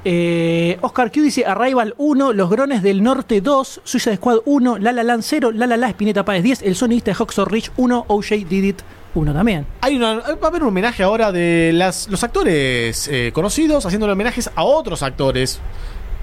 [0.02, 4.92] Eh, Oscar Q dice Arrival 1, Los Grones del Norte 2, Suicide Squad 1, La
[4.92, 8.06] La Land 0, La La La Spinetta Páez 10, El Sonista de Hawksaw Ridge 1,
[8.08, 8.80] OJ Did It
[9.14, 9.66] 1 también.
[9.82, 14.14] Hay una, va a haber un homenaje ahora de las, los actores eh, conocidos haciéndole
[14.14, 15.60] homenajes a otros actores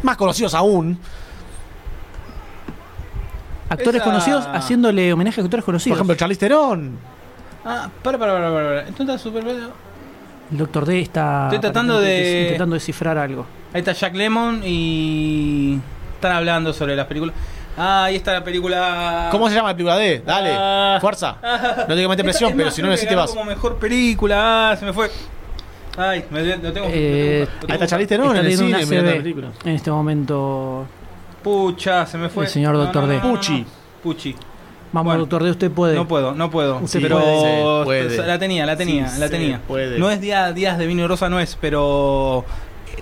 [0.01, 0.97] más conocidos aún.
[3.69, 5.98] Actores Esa- conocidos haciéndole homenaje a actores Por conocidos.
[5.98, 6.98] ejemplo, Charlize Theron.
[7.65, 8.80] Ah, para, para, para, para, para.
[8.88, 9.44] Entonces está súper...
[10.49, 13.45] El Doctor D está Estoy tratando de- intentando descifrar algo.
[13.73, 15.77] Ahí está Jack Lemon y...
[16.15, 17.35] Están hablando sobre las películas.
[17.77, 19.27] Ah, ahí está la película...
[19.31, 20.23] ¿Cómo se llama la película D?
[20.26, 20.98] Dale, Ah.
[21.02, 21.35] fuerza.
[21.88, 23.31] No te que meter presión, es pero si no necesitas ganó vas.
[23.31, 24.72] como mejor película.
[24.72, 25.11] Ah, se me fue.
[25.98, 28.07] Ay, me, lo tengo, lo tengo Eh, lo tengo Ahí que está Charlize.
[28.07, 29.48] Theron Está en el cine una película.
[29.65, 30.85] en este momento.
[31.48, 32.44] Pucha, se me fue.
[32.45, 33.19] El señor Doctor D.
[33.19, 33.65] Pucci.
[34.03, 34.36] Pucci.
[34.91, 35.19] Vamos, Bueno.
[35.22, 35.95] Doctor D, usted puede.
[35.95, 36.80] No puedo, no puedo.
[36.80, 37.84] Usted pero puede.
[37.86, 38.28] Puede.
[38.28, 39.61] la tenía, la tenía, Sí, la tenía.
[39.68, 39.98] puede.
[39.98, 42.44] No es día, días de vino y rosa, no es, pero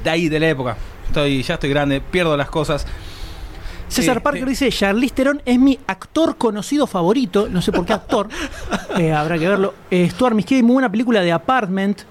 [0.04, 0.78] de ahí, de la época.
[1.08, 2.86] Estoy, ya estoy grande, pierdo las cosas.
[3.88, 4.50] César Eh, Parker eh.
[4.50, 8.30] dice, Charlize Theron es mi actor conocido favorito, no sé por qué actor,
[8.98, 9.74] eh, habrá que verlo.
[9.92, 12.02] Eh, Stuart Miskey, muy buena película de Apartment.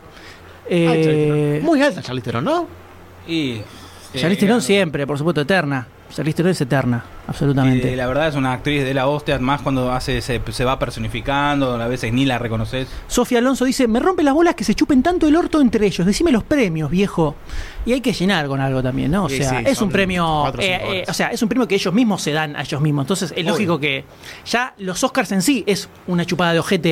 [0.68, 2.66] Eh, Muy alta Charlize Theron, ¿no?
[3.28, 3.60] Y.
[4.14, 5.86] Charlize eh, Theron siempre, por supuesto, eterna.
[6.14, 7.92] Charlize Theron es eterna, absolutamente.
[7.92, 10.78] eh, la verdad es una actriz de la hostia, más cuando hace se, se va
[10.78, 12.86] personificando, a veces ni la reconoces.
[13.08, 16.06] Sofía Alonso dice, me rompe las bolas que se chupen tanto el orto entre ellos.
[16.06, 17.34] Decime los premios, viejo.
[17.86, 19.24] Y hay que llenar con algo también, ¿no?
[19.24, 20.24] O Sí, sea, sí, es un premio...
[20.42, 22.62] cuatro o eh, eh, o sea, es un premio que ellos mismos se dan a
[22.62, 23.02] ellos mismos.
[23.04, 23.50] Entonces es Obvio.
[23.52, 24.04] lógico que
[24.46, 26.88] ya los Oscars en sí es una chupada de ojete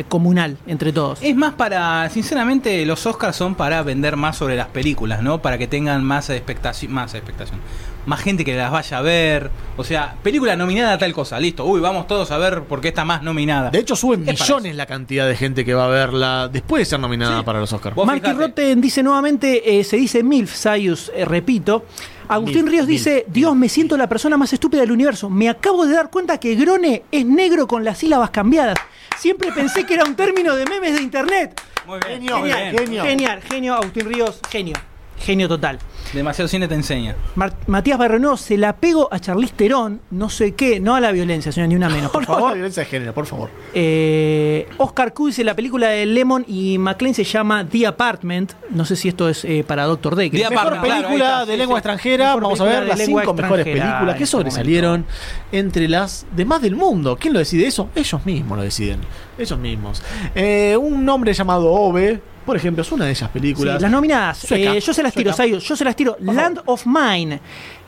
[0.00, 1.18] eh, comunal entre todos.
[1.20, 5.42] Es más para, sinceramente, los Oscars son para vender más sobre las películas, ¿no?
[5.42, 7.58] Para que tengan más expectación, más expectación,
[8.06, 9.50] más gente que las vaya a ver.
[9.76, 11.64] O sea, película nominada a tal cosa, listo.
[11.64, 13.70] Uy, vamos todos a ver por qué está más nominada.
[13.70, 17.00] De hecho, suben millones la cantidad de gente que va a verla después de ser
[17.00, 17.44] nominada Sí.
[17.44, 17.94] para los Oscars.
[17.96, 18.32] Fijate.
[18.32, 21.84] Rotten dice nuevamente, eh, se dice MILF, Sayus, eh, repito.
[22.28, 25.30] Agustín Ríos dice, Dios, me siento la persona más estúpida del universo.
[25.30, 28.76] Me acabo de dar cuenta que Grone es negro con las sílabas cambiadas.
[29.16, 31.60] Siempre pensé que era un término de memes de internet.
[31.86, 32.84] Muy bien, Genio, muy Genial, bien.
[32.84, 33.02] genio.
[33.04, 34.74] genial, genio, Agustín Ríos, genio.
[35.18, 35.78] Genio total.
[36.12, 37.16] Demasiado cine te enseña.
[37.34, 41.10] Mar- Matías Barrenó, se la pego a Charlize Theron, no sé qué, no a la
[41.10, 42.54] violencia, señor, ni una menos, por No, no, la favor.
[42.54, 43.50] violencia de género, por favor.
[43.74, 48.52] Eh, Oscar Q dice la película de Lemon y McLean se llama The Apartment.
[48.70, 50.30] No sé si esto es eh, para Doctor D.
[50.30, 51.78] que- The Mejor claro, película de sí, lengua sí.
[51.78, 52.34] extranjera.
[52.36, 55.06] Vamos a ver las cinco mejores películas que este sobresalieron
[55.50, 57.16] entre las demás del mundo.
[57.20, 57.88] ¿Quién lo decide eso?
[57.94, 59.00] Ellos mismos lo deciden.
[59.38, 60.02] Ellos mismos.
[60.34, 63.82] Eh, un nombre llamado Ove, por ejemplo, es una de esas Sí, películas.
[63.82, 65.32] las nominadas, eh, yo se las tiro.
[65.32, 66.16] Sayus, yo se las tiro.
[66.20, 67.40] Land of Mine,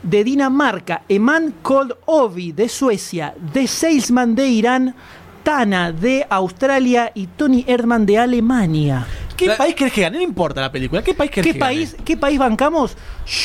[0.03, 4.95] de Dinamarca, Eman Cold Ovi, de Suecia, The Salesman, de Irán,
[5.53, 9.03] Tana, de Australia y Tony Erdman, de Alemania.
[9.35, 10.17] ¿Qué La- país querés que gane?
[10.17, 11.01] No importa la película.
[11.01, 12.03] ¿Qué país querés ¿Qué que país, gane?
[12.03, 12.95] ¿Qué país bancamos?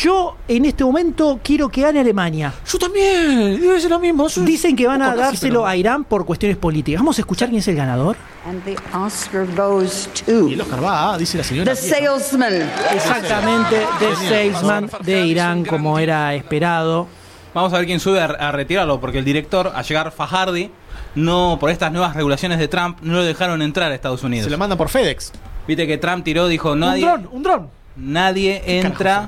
[0.02, 2.52] Yo en este momento quiero que gane Alemania.
[2.70, 3.58] Yo también.
[3.58, 4.28] Debe ser lo mismo.
[4.28, 7.00] Yo- Dicen que van a dárselo pero- a Irán por cuestiones políticas.
[7.00, 8.16] Vamos a escuchar quién es el ganador.
[8.46, 11.74] And the Oscar goes to Y el Oscar va, dice la señora.
[11.74, 12.70] the salesman.
[12.92, 14.28] Exactamente, The.
[14.28, 17.08] Salesman de Irán, como era esperado.
[17.54, 20.70] Vamos a ver quién sube a, a retirarlo, porque el director, a llegar Fajardi,
[21.14, 24.44] no, por estas nuevas regulaciones de Trump, no lo dejaron entrar a Estados Unidos.
[24.44, 25.32] Se lo mandan por FedEx.
[25.66, 27.68] Viste que Trump tiró, dijo, nadie, Un dron, un dron.
[27.96, 29.26] nadie entra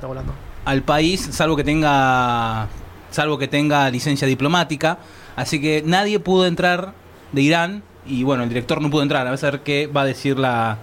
[0.65, 2.67] al país salvo que tenga
[3.09, 4.99] salvo que tenga licencia diplomática.
[5.35, 6.93] Así que nadie pudo entrar
[7.31, 9.27] de Irán y bueno, el director no pudo entrar.
[9.27, 10.77] A ver qué va a decir la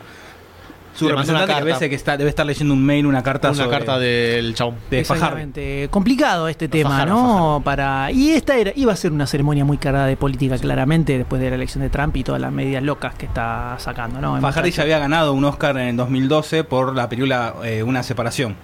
[0.95, 1.65] su una representante que carta.
[1.71, 4.77] parece que está, debe estar leyendo un mail, una carta Una sobre- carta del chabón.
[4.91, 5.01] de.
[5.01, 5.89] Exactamente.
[5.91, 7.21] Complicado este tema, Fajardo, ¿no?
[7.27, 7.61] Fajardo.
[7.63, 11.43] Para y esta era iba a ser una ceremonia muy cargada de política, claramente, después
[11.43, 14.37] de la elección de Trump y todas las medidas locas que está sacando, ¿no?
[14.41, 14.67] Muchacho.
[14.67, 18.55] ya había ganado un Oscar en el 2012 por la película eh, Una separación.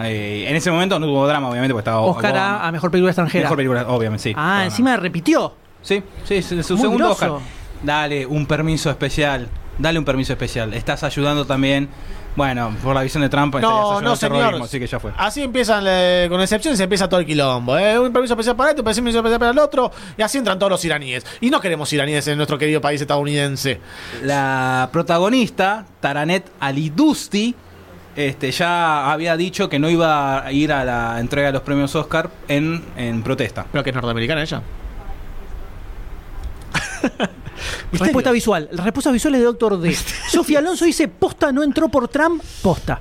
[0.00, 2.56] Eh, en ese momento no hubo drama, obviamente, porque estaba Oscar Obama.
[2.62, 3.44] a, a mejor película extranjera.
[3.44, 4.34] Mejor película, obviamente, sí.
[4.36, 5.54] ah, encima repitió.
[5.82, 7.34] Sí, sí, sí, su Muy segundo grosso.
[7.36, 7.48] Oscar.
[7.82, 9.48] Dale un permiso especial.
[9.78, 10.74] Dale un permiso especial.
[10.74, 11.88] Estás ayudando también.
[12.34, 14.62] Bueno, por la visión de Trump, No, no, señor.
[14.62, 15.12] Así que ya fue.
[15.16, 17.76] Así empiezan, eh, con excepciones, empieza todo el quilombo.
[17.76, 17.98] ¿eh?
[17.98, 20.70] Un permiso especial para esto, un permiso especial para el otro, y así entran todos
[20.70, 21.26] los iraníes.
[21.40, 23.80] Y no queremos iraníes en nuestro querido país estadounidense.
[24.22, 27.56] La protagonista, Taranet Alidusti,
[28.14, 31.94] este, ya había dicho que no iba a ir a la entrega de los premios
[31.96, 33.66] Oscar en, en protesta.
[33.72, 34.62] Pero que es norteamericana ella.
[37.92, 38.68] Respuesta visual.
[38.72, 39.94] La respuesta visual es de Doctor D.
[40.30, 43.00] Sofía Alonso dice, posta no entró por Trump, posta.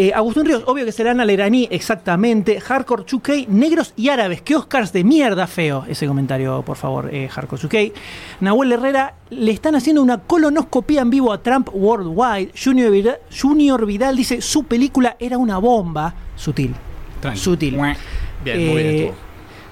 [0.00, 2.60] Eh, Agustín Ríos, obvio que serán al iraní, exactamente.
[2.60, 4.40] Hardcore 2K, negros y árabes.
[4.42, 5.84] Qué Oscars de mierda, feo.
[5.88, 7.92] Ese comentario, por favor, eh, Hardcore 2K.
[8.38, 12.52] Nahuel Herrera, le están haciendo una colonoscopía en vivo a Trump Worldwide.
[12.56, 16.14] Junior Vidal, Junior Vidal dice, su película era una bomba.
[16.36, 16.76] Sutil.
[17.34, 17.74] Sutil.
[18.44, 19.27] Bien, muy bien Eh, estuvo.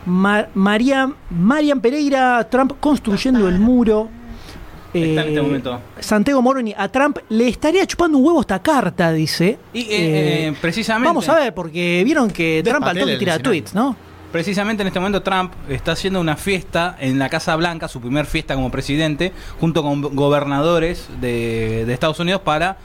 [0.07, 4.09] Ma- Mariam, Mariam Pereira, Trump construyendo el muro.
[4.95, 5.81] Está en este Eh, momento.
[6.01, 9.59] Santiago Moroni, a Trump le estaría chupando un huevo esta carta, dice.
[9.75, 11.09] Y eh, Eh, eh, precisamente.
[11.09, 13.95] Vamos a ver, porque vieron que Trump al toque tira tweets, ¿no?
[14.33, 18.27] Precisamente en este momento Trump está haciendo una fiesta en la Casa Blanca, su primer
[18.27, 22.77] fiesta como presidente, junto con gobernadores de, de Estados Unidos para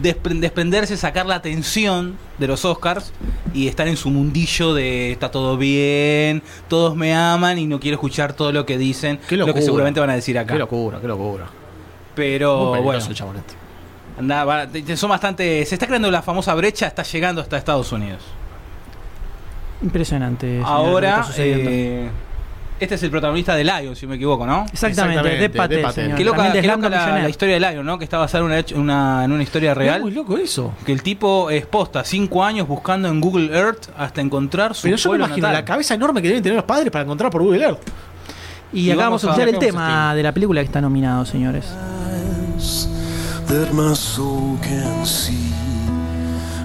[0.00, 3.12] desprenderse, sacar la atención de los Oscars
[3.54, 7.94] y estar en su mundillo de está todo bien, todos me aman y no quiero
[7.94, 10.52] escuchar todo lo que dicen, Qué lo que seguramente van a decir acá.
[10.52, 11.46] Qué locura, qué locura.
[12.14, 13.54] Pero bueno, este.
[14.18, 17.90] anda, va- te- son bastante, se está creando la famosa brecha, está llegando hasta Estados
[17.92, 18.22] Unidos.
[19.82, 20.60] Impresionante.
[20.64, 21.70] Ahora, está sucediendo.
[21.72, 22.08] eh,
[22.82, 24.66] este es el protagonista de Lion, si me equivoco, ¿no?
[24.72, 26.04] Exactamente, exactamente, de Patel, de Patel.
[26.04, 26.18] señor.
[26.18, 27.98] Qué loca, qué loca la, la historia de Lion, ¿no?
[27.98, 29.96] Que está basada en una, hecho- una- en una historia real.
[29.96, 30.74] Es muy loco eso.
[30.84, 34.96] Que el tipo es posta, cinco años buscando en Google Earth hasta encontrar su Pero
[34.96, 35.52] yo me imagino natal.
[35.54, 37.80] la cabeza enorme que deben tener los padres para encontrar por Google Earth.
[38.72, 41.66] Y, Y acá vamos a escuchar el tema de la película que está nominado, señores.
[43.48, 45.52] that my soul can see.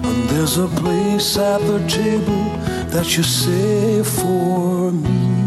[0.02, 2.50] And there's a place at the table
[2.90, 5.37] that you save for me.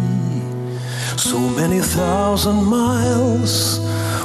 [1.18, 3.80] So many thousand miles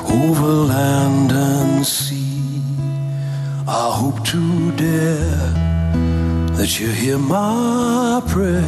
[0.08, 2.62] over land and sea.
[3.68, 5.52] I hope to dare
[6.56, 8.62] that you hear my prayer,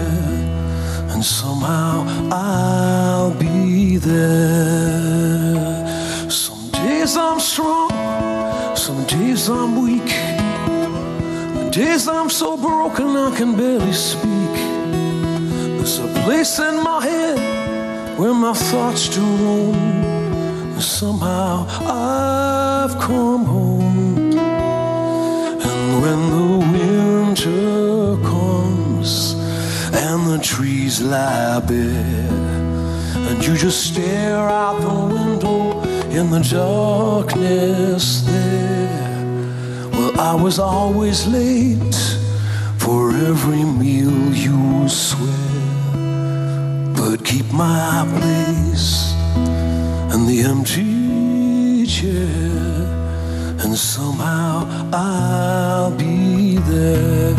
[1.11, 4.69] and somehow I'll be there.
[6.29, 7.91] Some days I'm strong,
[8.77, 10.13] some days I'm weak.
[11.73, 14.55] Days I'm so broken I can barely speak.
[15.77, 17.58] There's a place in my head
[18.19, 20.81] where my thoughts do roam.
[20.81, 24.33] Somehow I've come home.
[25.67, 29.35] And when the winter comes
[29.95, 32.29] and the trees lie bare,
[33.29, 35.81] and you just stare out the window
[36.11, 39.27] in the darkness there.
[39.93, 41.99] Well, I was always late
[42.79, 45.48] for every meal you swear.
[47.11, 49.15] But keep my place
[50.13, 52.29] and the empty chair,
[53.65, 57.35] and somehow I'll be there.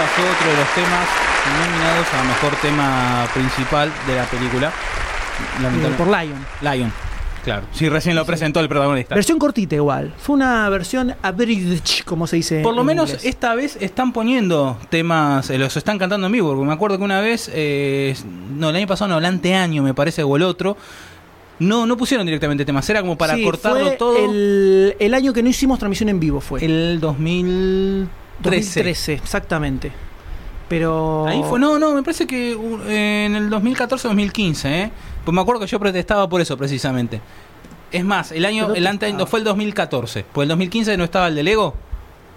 [0.00, 4.72] Otro de los temas nominados a mejor tema principal de la película.
[5.62, 6.44] Eh, por Lion.
[6.60, 6.92] Lion.
[7.44, 7.66] Claro.
[7.72, 9.14] Sí, recién lo presentó el protagonista.
[9.14, 10.12] Versión cortita igual.
[10.18, 12.60] Fue una versión abridged, como se dice.
[12.62, 13.24] Por lo en menos inglés.
[13.24, 16.50] esta vez están poniendo temas, eh, los están cantando en vivo.
[16.50, 18.14] Porque me acuerdo que una vez, eh,
[18.50, 20.76] no, el año pasado, no, el anteaño me parece, o el otro,
[21.60, 22.88] no, no pusieron directamente temas.
[22.90, 24.16] Era como para Sí, cortarlo fue todo.
[24.18, 26.62] El, el año que no hicimos transmisión en vivo fue.
[26.62, 28.10] El 2013.
[28.42, 29.92] 2013, exactamente.
[30.70, 31.26] Pero.
[31.26, 34.92] Ahí fue, no, no, me parece que uh, en el 2014-2015, ¿eh?
[35.24, 37.20] Pues me acuerdo que yo protestaba por eso precisamente.
[37.90, 40.24] Es más, el año, el anteaño fue el 2014.
[40.32, 41.74] Pues el 2015 no estaba el de Lego,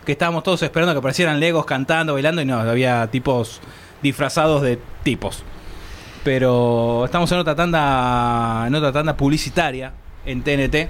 [0.03, 3.61] que estábamos todos esperando que aparecieran Legos cantando, bailando y no, había tipos
[4.01, 5.43] disfrazados de tipos.
[6.23, 9.93] Pero estamos en otra tanda, en otra tanda publicitaria
[10.25, 10.89] en TNT.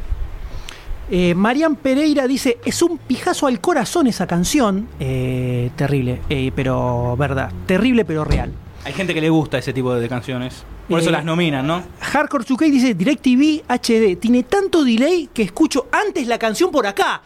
[1.09, 4.87] Eh, Marian Pereira dice: Es un pijazo al corazón esa canción.
[4.99, 7.51] Eh, terrible, eh, pero verdad.
[7.65, 8.51] Terrible, pero real.
[8.85, 10.63] Hay gente que le gusta ese tipo de canciones.
[10.89, 11.81] Por eso Eh, las nominan, ¿no?
[12.01, 14.17] Hardcore 2K dice DirecTV HD.
[14.19, 17.21] Tiene tanto delay que escucho antes la canción por acá.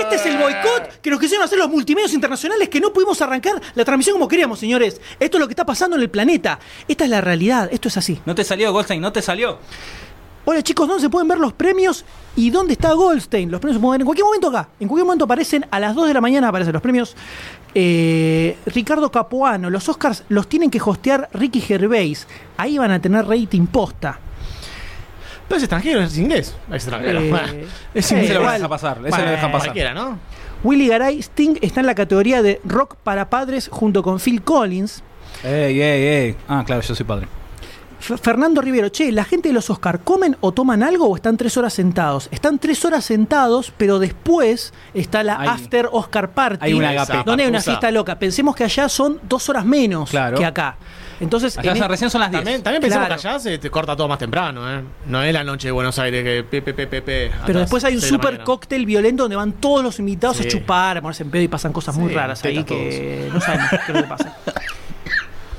[0.00, 3.60] Este es el boicot que nos quisieron hacer los multimedios internacionales que no pudimos arrancar
[3.74, 4.98] la transmisión como queríamos, señores.
[5.20, 6.58] Esto es lo que está pasando en el planeta.
[6.88, 7.68] Esta es la realidad.
[7.70, 8.18] Esto es así.
[8.24, 9.58] No te salió, Goldstein, no te salió.
[10.44, 12.04] Hola chicos, ¿dónde se pueden ver los premios?
[12.34, 13.48] ¿Y dónde está Goldstein?
[13.48, 14.68] Los premios se pueden ver en cualquier momento acá.
[14.80, 17.14] En cualquier momento aparecen a las 2 de la mañana aparecen los premios.
[17.74, 22.26] Eh, Ricardo Capuano, los Oscars los tienen que hostear Ricky Gervais.
[22.56, 24.18] Ahí van a tener rating posta.
[25.46, 26.56] Pero es extranjero, es inglés.
[26.70, 27.20] Es extranjero.
[27.20, 27.46] Eh, Bueno,
[27.94, 28.30] es eh, inglés.
[28.30, 29.68] Ese lo dejan pasar, ese Bueno, lo dejan pasar.
[29.68, 30.18] Cualquiera, ¿no?
[30.64, 35.04] Willy Garay Sting está en la categoría de rock para padres junto con Phil Collins.
[35.44, 36.36] Ey, ey, ey.
[36.48, 37.28] Ah, claro, yo soy padre.
[38.02, 41.36] F- Fernando Rivero, che, ¿la gente de los Oscar comen o toman algo o están
[41.36, 42.28] tres horas sentados?
[42.32, 46.64] Están tres horas sentados, pero después está la Hay- After Oscar Party.
[46.66, 47.22] hay una agape.
[47.24, 48.18] Donde hay una fiesta loca.
[48.18, 50.36] Pensemos que allá son dos horas menos Claro.
[50.36, 50.76] que acá.
[51.20, 52.42] Entonces, Allá en e- recién son las 10.
[52.42, 53.22] También, también pensamos Claro.
[53.22, 54.82] que allá se te corta todo más temprano, ¿eh?
[55.06, 57.84] No es la noche de Buenos Aires que pe, pe, pe, pe, pe, pero después
[57.84, 58.44] hay un super mañana.
[58.44, 61.72] cóctel violento donde van todos los invitados a chupar, a ponerse en pedo y pasan
[61.72, 64.36] cosas muy raras ahí que no sabemos qué es lo que pasa.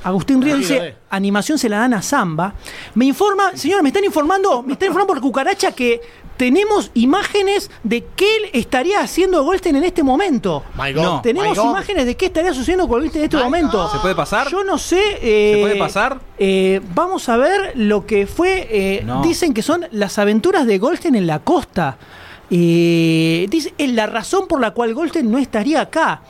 [0.04, 2.54] Agustín Río dice, animación se la dan a Zamba.
[2.96, 6.02] Me informa, señora, me están informando, me están informando por Cucaracha que
[6.36, 10.64] tenemos imágenes de qué estaría haciendo Goldstein en este momento.
[10.76, 11.02] My God.
[11.04, 11.22] No.
[11.22, 11.70] Tenemos My God.
[11.70, 13.84] imágenes de qué estaría sucediendo con Goldstein en este My momento.
[13.84, 13.92] God.
[13.92, 14.50] ¿Se puede pasar?
[14.50, 15.00] Yo no sé.
[15.22, 16.20] eh, ¿Se puede pasar?
[16.38, 18.68] eh, vamos a ver lo que fue.
[18.70, 19.22] eh, No.
[19.22, 21.98] Dicen que son las aventuras de Goldstein en la costa.
[22.50, 26.22] Dice, es la razón por la cual Goldstein no estaría acá.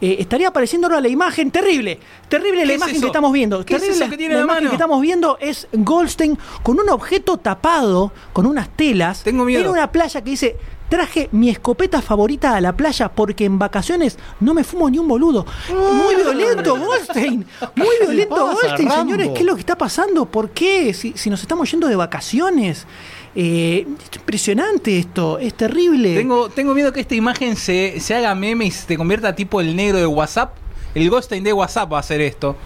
[0.00, 1.98] Eh, estaría apareciendo ahora la imagen terrible,
[2.28, 3.64] terrible la ¿Qué es imagen que estamos viendo.
[3.66, 4.70] ¿Qué es terrible eso la- que tiene la en la imagen mano?
[4.70, 9.22] que estamos viendo es Goldstein con un objeto tapado, con unas telas.
[9.22, 9.62] Tengo miedo.
[9.62, 10.56] En una playa que dice.
[10.90, 15.06] Traje mi escopeta favorita a la playa porque en vacaciones no me fumo ni un
[15.06, 15.46] boludo.
[15.68, 17.46] Muy violento, Goldstein.
[17.76, 19.02] Muy violento, pasa, Goldstein, Rambo?
[19.02, 19.28] señores.
[19.32, 20.26] ¿Qué es lo que está pasando?
[20.26, 20.92] ¿Por qué?
[20.92, 22.88] Si, si nos estamos yendo de vacaciones.
[23.34, 25.38] Eh, es impresionante esto.
[25.38, 26.14] Es terrible.
[26.16, 29.76] Tengo, tengo miedo que esta imagen se, se haga meme y se convierta tipo el
[29.76, 30.54] negro de WhatsApp.
[30.94, 32.56] El Goldstein de WhatsApp va a hacer esto.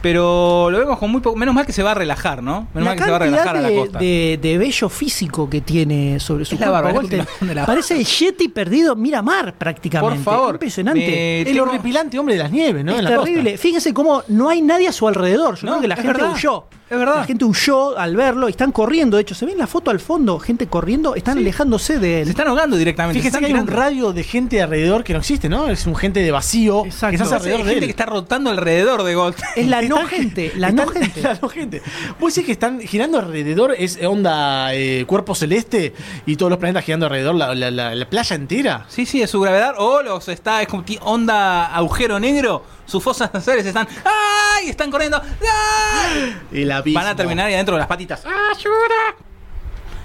[0.00, 1.34] Pero lo vemos con muy poco.
[1.36, 2.68] Menos mal que se va a relajar, ¿no?
[2.74, 3.98] Menos la mal que se va a relajar a la de, costa.
[3.98, 6.72] de, de vello físico que tiene sobre su Es la cuerpo.
[6.74, 7.20] barba, es la Goldstein.
[7.24, 10.16] continuación de la Parece el Yeti perdido Miramar prácticamente.
[10.16, 10.54] Por favor.
[10.56, 11.40] Impresionante.
[11.40, 12.92] El tengo- horripilante hombre de las nieves, ¿no?
[12.92, 13.56] es En la terrible.
[13.56, 15.54] Fíjense cómo no hay nadie a su alrededor.
[15.56, 16.32] Yo No, creo que la gente verdad.
[16.34, 16.64] huyó.
[16.90, 17.16] Es verdad.
[17.16, 19.16] La gente huyó al verlo y están corriendo.
[19.16, 22.24] De hecho, se ve en la foto al fondo, gente corriendo, están alejándose de él.
[22.26, 23.18] Se están ahogando directamente.
[23.20, 25.68] Fíjese se que están hay un radio de gente alrededor que no existe, ¿no?
[25.68, 27.16] Es un gente de vacío Exacto.
[27.16, 27.84] que está Hay alrededor de gente él.
[27.86, 29.50] que está rotando alrededor de Goldstein.
[29.56, 31.22] Es la no gente, la no gente.
[31.22, 31.82] la no gente.
[32.20, 35.94] Vos decís que están girando alrededor, es onda eh, cuerpo celeste
[36.26, 38.84] y todos los planetas girando alrededor, la, la- la- la playa entera.
[38.88, 39.74] Sí, sí, es su gravedad.
[39.78, 42.62] O los está, es como ti- onda agujero negro.
[42.86, 43.88] Sus fosas nasales están.
[44.04, 44.68] ¡Ay!
[44.68, 45.20] Están corriendo.
[45.20, 46.36] ¡Ay!
[46.52, 47.00] El abismo.
[47.00, 48.22] Van a terminar ahí adentro de las patitas.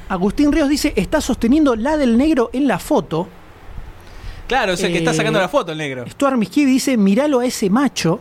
[0.08, 3.28] Agustín Ríos dice, está sosteniendo la del negro en la foto.
[4.48, 6.06] Claro, es el que está Eh, sacando la foto, el negro.
[6.10, 8.20] Stuart Miskivi dice, miralo a ese macho.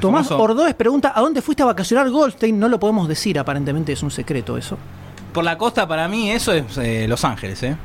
[0.00, 2.58] Tomás famoso- Ordóez pregunta, ¿a dónde fuiste a vacacionar Goldstein?
[2.58, 4.76] No lo podemos decir, aparentemente es un secreto eso.
[5.32, 7.76] Por la costa, para mí, eso es eh, Los Ángeles, ¿eh?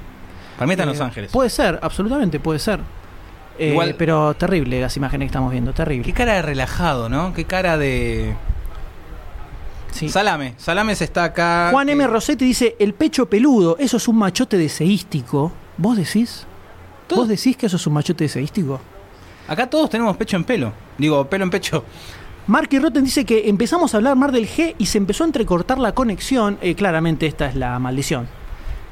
[0.56, 1.32] Para mí está en Los Eh, Ángeles.
[1.32, 2.80] Puede ser, absolutamente puede ser.
[3.60, 6.14] Eh, Igual- pero terrible las imágenes que estamos viendo, Qué terrible.
[6.14, 7.34] cara de relajado, ¿no?
[7.34, 8.34] Qué cara de.
[9.92, 10.08] Sí.
[10.08, 10.54] Salame.
[10.58, 11.70] Salame se está acá.
[11.72, 12.04] Juan M.
[12.04, 15.52] que- Rossetti dice, el pecho peludo, eso es un machote deseístico.
[15.78, 16.46] ¿Vos decís?
[17.08, 18.80] Todo- ¿Vos decís que eso es un machote deseístico?
[19.48, 20.72] Acá todos tenemos pecho en pelo.
[20.98, 21.84] Digo, pelo en pecho.
[22.48, 25.80] Marky Rotten dice que empezamos a hablar más del G y se empezó a entrecortar
[25.80, 26.58] la conexión.
[26.62, 28.28] Eh, claramente esta es la maldición.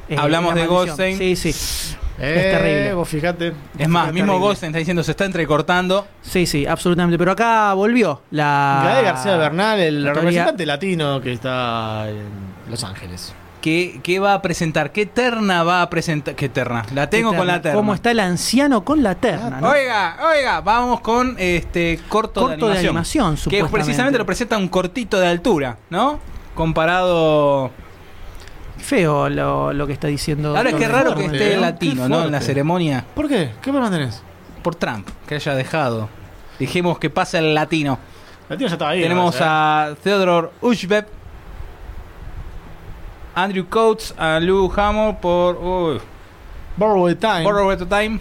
[0.09, 0.97] Eh, Hablamos la de maldición.
[0.97, 1.17] Goldstein.
[1.37, 1.95] Sí, sí.
[2.19, 2.93] Eh, terrible.
[2.93, 3.53] Vos fíjate.
[3.77, 4.39] Es más, mismo.
[4.39, 6.07] Goldstein está diciendo se está entrecortando.
[6.21, 7.17] Sí, sí, absolutamente.
[7.17, 8.81] Pero acá volvió la.
[8.85, 12.25] Gael García Bernal, el la teoría- representante latino que está en
[12.69, 13.33] Los Ángeles.
[13.61, 14.91] ¿Qué, qué va a presentar?
[14.91, 16.35] ¿Qué terna va a presentar?
[16.35, 16.85] ¿Qué terna?
[16.93, 17.75] La tengo con la terna.
[17.75, 19.59] ¿Cómo está el anciano con la terna?
[19.59, 19.69] ¿no?
[19.69, 23.25] Oiga, oiga, vamos con este corto, Corto de de animación.
[23.25, 26.19] animación, que precisamente lo presenta un cortito de altura, ¿no?
[26.55, 27.71] Comparado.
[28.77, 30.55] Feo lo, lo que está diciendo.
[30.55, 31.57] Ahora es que raro que esté ¿eh?
[31.57, 32.23] latino, Qué ¿no?
[32.23, 33.05] En la ceremonia.
[33.15, 33.51] ¿Por qué?
[33.61, 34.23] ¿Qué problema tenés?
[34.63, 36.09] Por Trump, que haya dejado.
[36.59, 37.99] Dijimos que pasa el latino.
[38.49, 39.01] La tía ya estaba ahí.
[39.01, 41.05] Tenemos a Theodore Ushbeb,
[43.35, 45.99] Andrew Coates, a Lou Hammond por uy,
[46.75, 47.43] Borrowed Time.
[47.43, 48.19] Borrowed Time,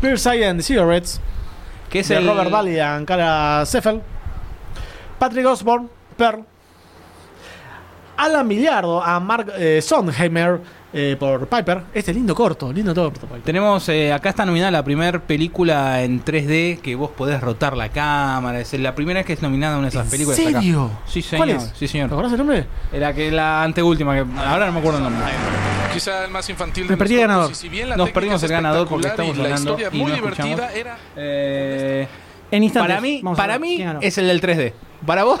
[0.00, 1.20] Beer Science Cigarettes.
[1.90, 4.02] que es de el Robert Daly y Ankara Seffel.
[5.18, 6.44] Patrick Osborne, Pearl.
[8.16, 10.60] Alan Millardo a Mark eh, Sondheimer
[10.92, 11.82] eh, por Piper.
[11.92, 13.20] Este lindo corto, lindo corto.
[13.26, 13.42] Piper.
[13.42, 17.90] Tenemos, eh, acá está nominada la primera película en 3D que vos podés rotar la
[17.90, 18.60] cámara.
[18.60, 20.38] Es la primera vez que es nominada una de esas ¿En películas.
[20.40, 20.52] acá.
[20.60, 20.90] serio?
[21.06, 21.46] Sí, señor.
[21.46, 21.72] ¿Cuál es?
[21.78, 22.08] Sí, señor.
[22.08, 22.66] ¿Te acordás el nombre?
[22.92, 25.22] Era que la anteúltima, que ahora no me acuerdo el nombre.
[25.92, 27.50] Quizá el más infantil Me de perdí el ganador.
[27.50, 29.98] y si bien la Nos perdimos el ganador porque estamos y la hablando historia y
[30.02, 30.50] muy no escuchamos.
[30.56, 32.06] divertida era Eh,
[32.50, 32.88] En instantes.
[32.90, 34.00] para mí, Vamos a para ver mí quién ganó.
[34.02, 34.72] es el del 3D.
[35.04, 35.40] ¿Para vos?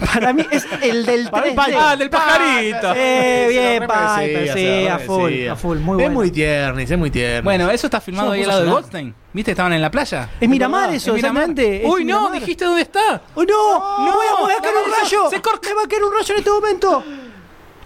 [0.14, 1.74] Para mí es el del 3D.
[1.78, 2.92] Ah, el del pajarito.
[2.96, 6.10] Eh, bien, Piper, sí, a full, a full, muy Es bueno.
[6.14, 7.44] muy tiernis, es muy tiernis.
[7.44, 8.82] Bueno, eso está filmado Yo me ahí al puse lado de llorar.
[8.82, 9.14] Goldstein.
[9.32, 9.50] ¿Viste?
[9.52, 10.30] Estaban en la playa.
[10.40, 11.42] Es Miramar Es eso, Miramar.
[11.42, 11.82] exactamente.
[11.86, 12.40] es Uy, no, Miramar.
[12.40, 13.22] dijiste dónde está.
[13.34, 14.04] ¡Oh, no!
[14.04, 15.30] ¡Me voy a, me voy a caer un no, rayo!
[15.30, 15.68] se corta.
[15.68, 17.04] ¡Me va a caer un rayo en este momento!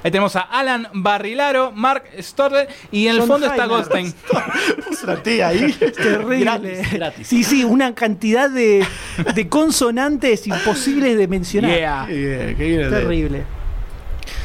[0.03, 3.67] Ahí tenemos a Alan Barrilaro, Mark Storder y en el John fondo está.
[3.67, 4.15] Goldstein.
[4.89, 5.73] Puso una ahí.
[5.73, 6.41] Terrible.
[6.41, 7.27] Gratis, gratis.
[7.29, 8.87] Sí, sí, una cantidad de,
[9.35, 11.71] de consonantes imposibles de mencionar.
[11.71, 12.05] Yeah.
[12.09, 12.91] Qué bien, qué bien.
[12.91, 13.60] Terrible.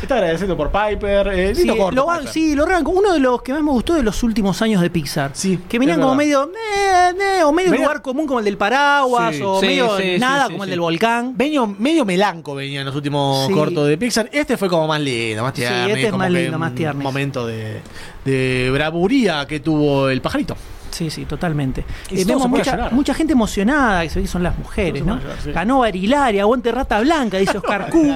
[0.05, 1.27] Está agradeciendo por Piper.
[1.29, 2.27] Eh, Sí, lindo corto, lo, Piper.
[2.31, 2.65] sí, lo.
[2.65, 5.31] Uno de los que más me gustó de los últimos años de Pixar.
[5.33, 6.51] Sí, Que venían como medio.
[6.53, 9.35] eh, eh, o medio Venía- lugar común como el del paraguas.
[9.35, 9.41] Sí.
[9.43, 10.71] o Sí, medio sí, sí, nada sí, como el sí.
[10.71, 11.33] del volcán.
[11.37, 13.53] Medio, medio melanco venía en los últimos Sí.
[13.53, 14.29] cortos de Pixar.
[14.31, 15.87] Este fue como más lindo, más Sí, tierno.
[15.87, 17.01] este es como más lindo, más un tierno.
[17.01, 17.81] momento de,
[18.25, 20.55] de bravuría que tuvo el pajarito.
[20.91, 21.83] Sí, sí, totalmente.
[22.09, 25.19] Y Eh, vemos mucha, mucha gente emocionada, que se ve que son las mujeres, ¿no?
[25.19, 25.51] llorar, sí.
[25.51, 28.15] Ganó Barilaria, aguante rata blanca, dice Oscar Q.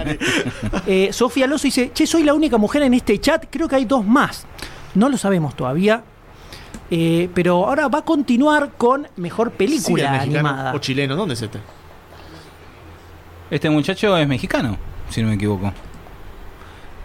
[0.88, 3.86] Eh, Sofía Alonso dice, che, soy la única mujer en este chat, creo que hay
[3.86, 4.46] dos más.
[4.96, 6.04] No lo sabemos todavía.
[6.92, 10.74] Eh, pero ahora va a continuar con mejor película el animada.
[10.74, 11.60] O chileno, ¿dónde es este?
[13.52, 14.78] Este muchacho es mexicano,
[15.10, 15.72] si no me equivoco.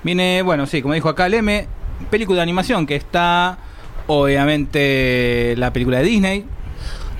[0.03, 1.66] Viene, bueno, sí, como dijo acá Leme,
[2.11, 3.59] película de animación que está,
[4.06, 6.44] obviamente, la película de Disney.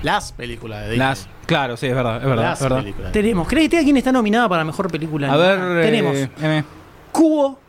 [0.03, 0.99] Las películas de Disney.
[1.07, 2.43] Las, claro, sí, es verdad, es verdad.
[2.43, 2.79] Las es verdad.
[2.79, 3.11] películas.
[3.11, 6.63] Tenemos, ¿crees que quién está nominada para mejor película A ver, eh, Tenemos M.
[7.11, 7.59] Cubo,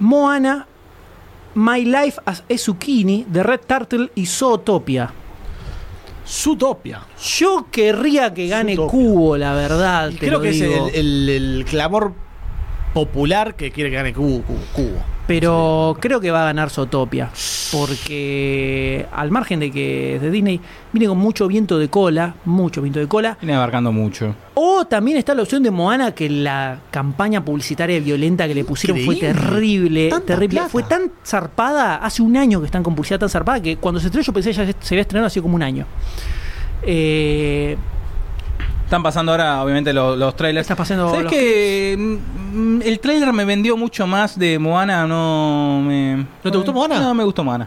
[0.00, 0.66] Moana,
[1.54, 5.10] My Life as a Zucchini, The Red Turtle y Zootopia.
[6.26, 7.00] Zootopia.
[7.38, 8.98] Yo querría que gane Zootopia.
[9.00, 10.10] Cubo, la verdad.
[10.10, 10.88] Te creo lo que digo.
[10.88, 12.12] es el, el- el clamor
[12.92, 14.42] popular que quiere que gane Cubo.
[14.42, 15.13] Cubo, Cubo.
[15.26, 17.30] Pero creo que va a ganar Zootopia.
[17.72, 20.60] Porque al margen de que de Disney
[20.92, 23.38] viene con mucho viento de cola, mucho viento de cola.
[23.40, 24.34] Viene abarcando mucho.
[24.54, 29.00] O también está la opción de Moana, que la campaña publicitaria violenta que le pusieron
[29.00, 30.10] fue terrible.
[30.10, 30.56] Tanta terrible.
[30.56, 30.68] plata.
[30.68, 34.06] Fue tan zarpada, hace un año que están con publicidad tan zarpada, que cuando se
[34.06, 35.86] estrenó yo pensé ya se había estrenado hace como un año.
[36.82, 37.76] Eh,
[38.94, 40.66] Están pasando ahora, obviamente, los, los trailers.
[40.66, 45.04] Estás pasando ¿Sabes los que mm, el trailer me vendió mucho más de Moana?
[45.04, 46.24] No me.
[46.44, 47.00] ¿No te gustó Moana?
[47.00, 47.66] No me gustó Moana.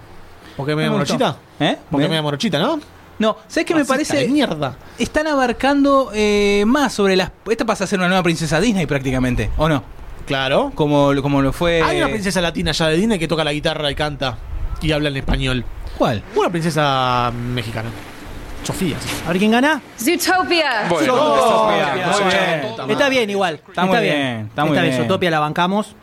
[0.55, 1.15] ¿Por qué media No me gustó.
[1.15, 1.37] morochita?
[1.59, 1.77] ¿Eh?
[1.91, 2.11] Porque ¿Me?
[2.11, 2.79] media morochita, ¿no?
[3.19, 4.15] No, ¿sabes qué me parece?
[4.15, 4.77] de mierda.
[4.97, 7.29] Están abarcando eh, más sobre las.
[7.49, 9.83] Esta pasa a ser una nueva princesa Disney prácticamente, ¿o no?
[10.27, 10.71] Claro.
[10.75, 11.81] Como, como lo fue.
[11.81, 14.37] Hay una princesa latina ya de Disney que toca la guitarra y canta
[14.81, 15.65] y habla en español.
[15.97, 16.23] ¿Cuál?
[16.37, 17.89] Una princesa mexicana.
[18.63, 18.97] Sofía.
[19.25, 19.81] a ver quién gana.
[19.97, 20.88] Zootopia.
[20.89, 21.95] Bueno, Zootopia.
[21.95, 22.61] estamos Muy escuchando bien.
[22.75, 23.61] puta Está bien igual.
[23.67, 24.93] Está muy bien, está muy bien.
[24.97, 25.95] Zootopia la bancamos.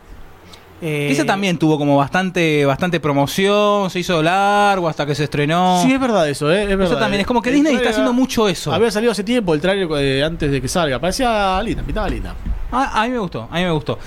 [0.81, 5.79] Eh, Esa también tuvo como bastante bastante promoción, se hizo largo hasta que se estrenó.
[5.81, 6.63] Sí, es verdad eso, ¿eh?
[6.63, 6.85] Es verdad.
[6.87, 8.73] Eso también, es como que El Disney está trailer haciendo mucho eso.
[8.73, 10.99] Había salido hace tiempo el trailer eh, antes de que salga.
[10.99, 12.35] Parecía linda, pintaba linda.
[12.71, 13.97] Ah, a mí me gustó, a mí me gustó.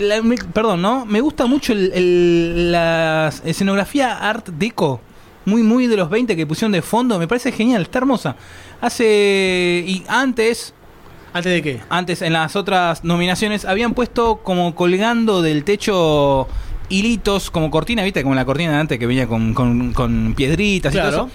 [0.00, 1.04] La- me- perdón, ¿no?
[1.04, 5.00] Me gusta mucho el, el- la escenografía art deco.
[5.46, 7.18] Muy, muy de los 20 que pusieron de fondo.
[7.18, 8.36] Me parece genial, está hermosa.
[8.80, 9.84] Hace.
[9.86, 10.72] Y antes,
[11.32, 11.80] ¿Antes de qué?
[11.88, 16.48] antes en las otras nominaciones, habían puesto como colgando del techo
[16.88, 18.22] hilitos como cortina, ¿viste?
[18.22, 21.10] Como la cortina de antes que venía con, con- con piedritas y Claro.
[21.10, 21.34] todo eso.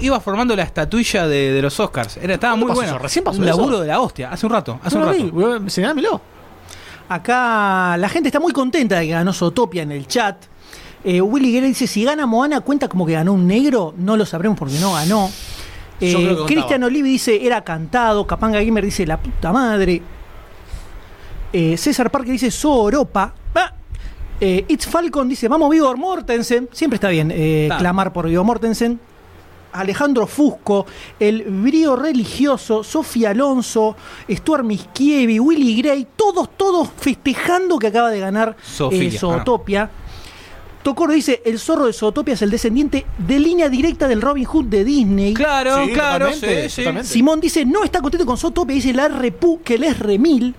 [0.00, 2.16] Y iba formando la estatuilla de, de los Oscars.
[2.18, 2.90] Era, estaba muy bueno.
[2.90, 2.98] eso?
[2.98, 3.56] ¿Recién pasó Un eso?
[3.56, 4.78] laburo de la hostia, hace un rato.
[4.82, 5.24] Hace un No lo rato.
[5.24, 6.06] vi.
[7.08, 10.36] Acá la gente está muy contenta de que ganó Zootopia en el chat.
[11.08, 13.94] Eh, Willy Guerra dice, si gana Moana, cuenta como que ganó un negro.
[13.96, 15.30] No lo sabremos porque no ganó.
[16.00, 16.36] Eh.
[16.48, 18.26] Cristian Olivi dice, era cantado.
[18.26, 20.02] Capanga Gamer dice, la puta madre.
[21.52, 23.32] Eh, César Parque dice, Soropa.
[24.40, 26.68] Eh, It's Falcon dice, vamos Vigor Mortensen.
[26.72, 27.32] Siempre está bien
[27.78, 28.98] clamar por Vigor Mortensen.
[29.72, 30.86] Alejandro Fusco,
[31.20, 33.94] el brío religioso, Sofía Alonso,
[34.28, 38.56] Stuart Miskievi, Willy Gray, todos, todos festejando que acaba de ganar
[38.90, 39.90] eh, Zootopia.
[40.86, 44.66] Tocoro dice, el zorro de Zootopia es el descendiente de línea directa del Robin Hood
[44.66, 45.34] de Disney.
[45.34, 46.82] Claro, Sí, claro, totalmente, sí, sí.
[46.82, 47.08] totalmente.
[47.08, 50.54] Simón dice, no está contento con Zootopia, dice la Repu, que le es remil.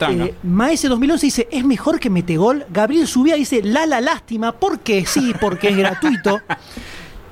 [0.00, 2.66] Eh, Maese 2011 dice, es mejor que Metegol.
[2.70, 6.40] Gabriel Subía dice, la la lástima, porque sí, porque es gratuito.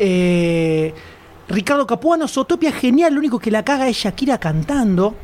[0.03, 0.95] Eh,
[1.49, 5.15] Ricardo Capuano, Zootopia genial, lo único que la caga es Shakira cantando.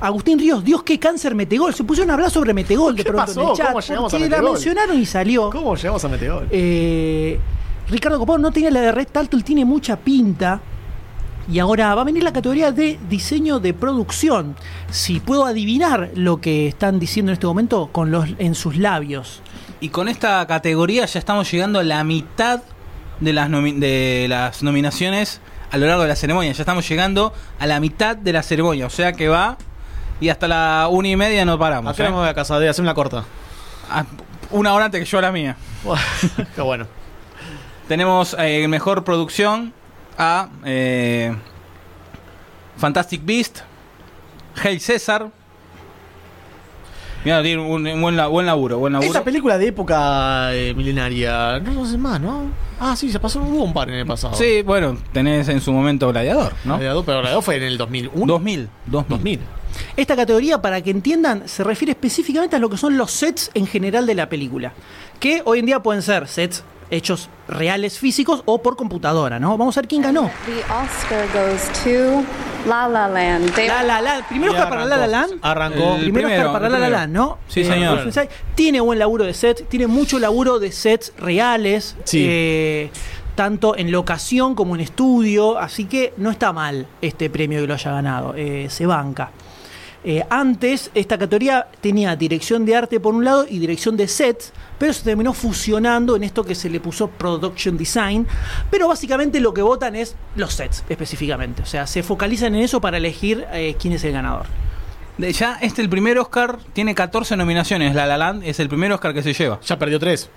[0.00, 1.74] Agustín Ríos, Dios, qué cáncer Metegol.
[1.74, 3.40] Se pusieron a hablar sobre Metegol de ¿Qué pronto pasó?
[3.42, 3.66] en el chat.
[3.68, 4.52] ¿Cómo llegamos a la Metegol?
[4.52, 5.50] mencionaron y salió.
[5.50, 6.46] ¿Cómo llegamos a Meteor?
[6.50, 7.38] Eh,
[7.88, 10.60] Ricardo Copón no tenía la de Red Turtle, tiene mucha pinta.
[11.50, 14.56] Y ahora va a venir la categoría de diseño de producción.
[14.90, 19.40] Si puedo adivinar lo que están diciendo en este momento con los en sus labios.
[19.80, 22.62] Y con esta categoría ya estamos llegando a la mitad
[23.20, 25.40] de las, nomi- de las nominaciones
[25.70, 26.50] a lo largo de la ceremonia.
[26.52, 28.86] Ya estamos llegando a la mitad de la ceremonia.
[28.86, 29.56] O sea que va
[30.20, 31.92] y hasta la una y media no paramos.
[31.92, 32.10] Acá ¿eh?
[32.10, 33.24] me voy a casa de hacer una corta.
[33.90, 34.04] Ah,
[34.50, 35.56] Una hora antes que yo la mía.
[36.54, 36.86] Qué bueno.
[37.88, 39.72] Tenemos eh, mejor producción
[40.18, 41.34] a eh,
[42.76, 43.60] Fantastic Beast,
[44.62, 45.30] Hail César.
[47.24, 49.08] Mira, tiene un, un buen, buen laburo, buen laburo.
[49.08, 52.44] Esta película de época eh, milenaria, no lo sé más, ¿no?
[52.78, 54.34] Ah, sí, se pasó hubo un par en el pasado.
[54.34, 56.74] Sí, bueno, tenés en su momento Gladiador, ¿no?
[56.74, 58.26] Gladiador, pero Gladiador fue en el 2001.
[58.26, 59.08] 2000, 2000.
[59.08, 59.40] 2000.
[59.96, 63.66] Esta categoría, para que entiendan, se refiere específicamente a lo que son los sets en
[63.66, 64.72] general de la película.
[65.20, 69.58] Que hoy en día pueden ser sets hechos reales físicos o por computadora, ¿no?
[69.58, 70.30] Vamos a ver quién ganó.
[70.46, 72.22] The Oscar goes to
[72.68, 73.52] La La Land.
[73.54, 74.24] They- La La Land.
[74.28, 75.06] Primero Oscar para La La.
[75.08, 75.32] Land.
[75.42, 75.96] Arrancó.
[75.96, 76.88] Primero primero, Oscar para La La.
[76.90, 77.38] Land, ¿no?
[77.48, 78.28] Sí, Eh, señor.
[78.54, 81.96] Tiene buen laburo de sets, tiene mucho laburo de sets reales.
[82.04, 82.24] Sí.
[82.28, 82.90] eh,
[83.34, 85.58] tanto en locación como en estudio.
[85.58, 88.32] Así que no está mal este premio que lo haya ganado.
[88.36, 89.30] eh, se banca.
[90.08, 94.52] Eh, antes, esta categoría tenía dirección de arte por un lado y dirección de sets,
[94.78, 98.24] pero se terminó fusionando en esto que se le puso Production Design.
[98.70, 101.62] Pero básicamente lo que votan es los sets específicamente.
[101.62, 104.46] O sea, se focalizan en eso para elegir eh, quién es el ganador.
[105.18, 107.92] De- ya este el primer Oscar tiene 14 nominaciones.
[107.96, 109.58] La La Land es el primer Oscar que se lleva.
[109.66, 110.30] Ya perdió tres.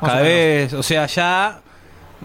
[0.00, 0.28] Cada o menos.
[0.28, 1.60] vez, o sea, ya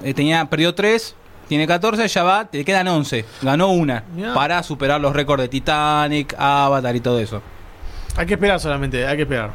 [0.04, 1.16] eh, tenía perdió 3,
[1.48, 3.26] tiene 14, ya va, te quedan 11.
[3.42, 4.34] Ganó una Mirá.
[4.34, 7.42] para superar los récords de Titanic, Avatar y todo eso.
[8.16, 9.52] Hay que esperar solamente, hay que esperar.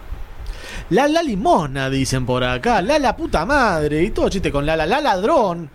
[0.90, 2.80] La la limona, dicen por acá.
[2.82, 4.02] La la puta madre.
[4.02, 5.70] Y todo chiste con la la la ladrón.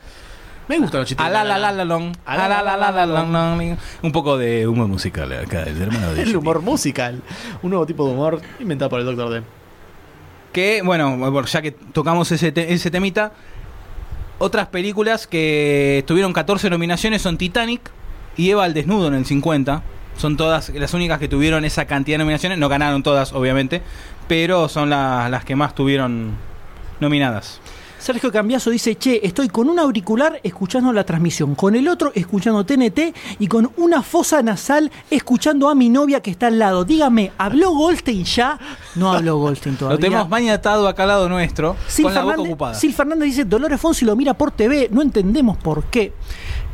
[0.67, 1.29] Me gustan los chistes.
[1.29, 3.77] La la la la long, la la la la la long.
[4.01, 7.21] Un poco de humor musical acá del hermano de El humor musical.
[7.61, 9.29] Un nuevo tipo de humor inventado por el Dr.
[9.29, 9.43] D.
[10.53, 13.31] Que, bueno, bueno, ya que tocamos ese, te- ese temita,
[14.43, 17.81] otras películas que tuvieron 14 nominaciones son Titanic
[18.35, 19.81] y Eva al desnudo en el 50.
[20.17, 22.57] Son todas las únicas que tuvieron esa cantidad de nominaciones.
[22.59, 23.81] No ganaron todas, obviamente,
[24.27, 26.31] pero son la- las que más tuvieron
[26.99, 27.59] nominadas.
[28.03, 32.65] Sergio Cambiaso dice, che, estoy con un auricular escuchando la transmisión, con el otro escuchando
[32.65, 36.83] TNT y con una fosa nasal escuchando a mi novia que está al lado.
[36.83, 38.59] Dígame, ¿habló Goldstein ya?
[38.95, 39.99] No habló Goldstein Lo todavía.
[40.01, 42.73] tenemos maniatado acá al lado nuestro, Sil con la boca Fernández, ocupada.
[42.75, 46.11] Sil Fernández dice, Dolores Fonsi lo mira por TV, no entendemos por qué.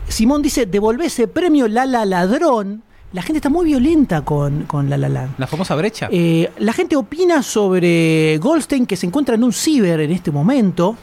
[0.07, 2.81] Simón dice, devolvé ese premio Lala Ladrón.
[3.14, 5.35] La gente está muy violenta con, con La La Land.
[5.38, 6.10] La famosa brecha.
[6.11, 10.97] Eh, la gente opina sobre Goldstein que se encuentra en un ciber en este momento.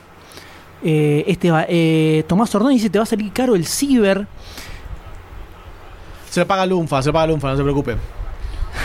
[0.89, 4.25] Eh, este va- eh, Tomás Ordón dice te va a salir caro el ciber.
[6.31, 7.97] Se le paga Lunfa, se le paga Lunfa, no se preocupe.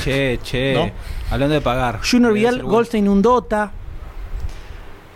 [0.04, 0.74] Che, che.
[1.30, 1.34] ¿No?
[1.34, 2.00] Hablando de pagar.
[2.04, 2.64] Junior Vidal.
[2.64, 3.72] Goldstein un Dota.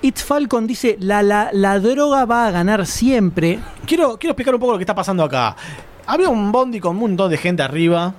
[0.01, 3.59] It's Falcon dice la, la, la droga va a ganar siempre.
[3.87, 5.55] Quiero, quiero explicar un poco lo que está pasando acá.
[6.05, 8.13] Había un bondi con un montón de gente arriba.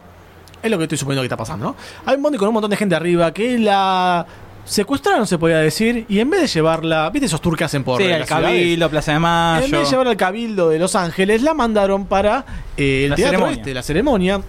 [0.61, 1.77] Es lo que estoy suponiendo que está pasando, ¿no?
[2.05, 4.27] Hay un bondi con un montón de gente arriba que la
[4.67, 8.05] secuestraron, se podía decir, y en vez de llevarla, ¿viste esos que hacen por Sí,
[8.05, 8.27] ciudades?
[8.29, 9.79] Cabildo, Plaza de En vez Mayo.
[9.85, 12.45] de llevarla al Cabildo de Los Ángeles, la mandaron para
[12.77, 13.57] eh, el La teatro ceremonia.
[13.61, 14.41] este, la ceremonia.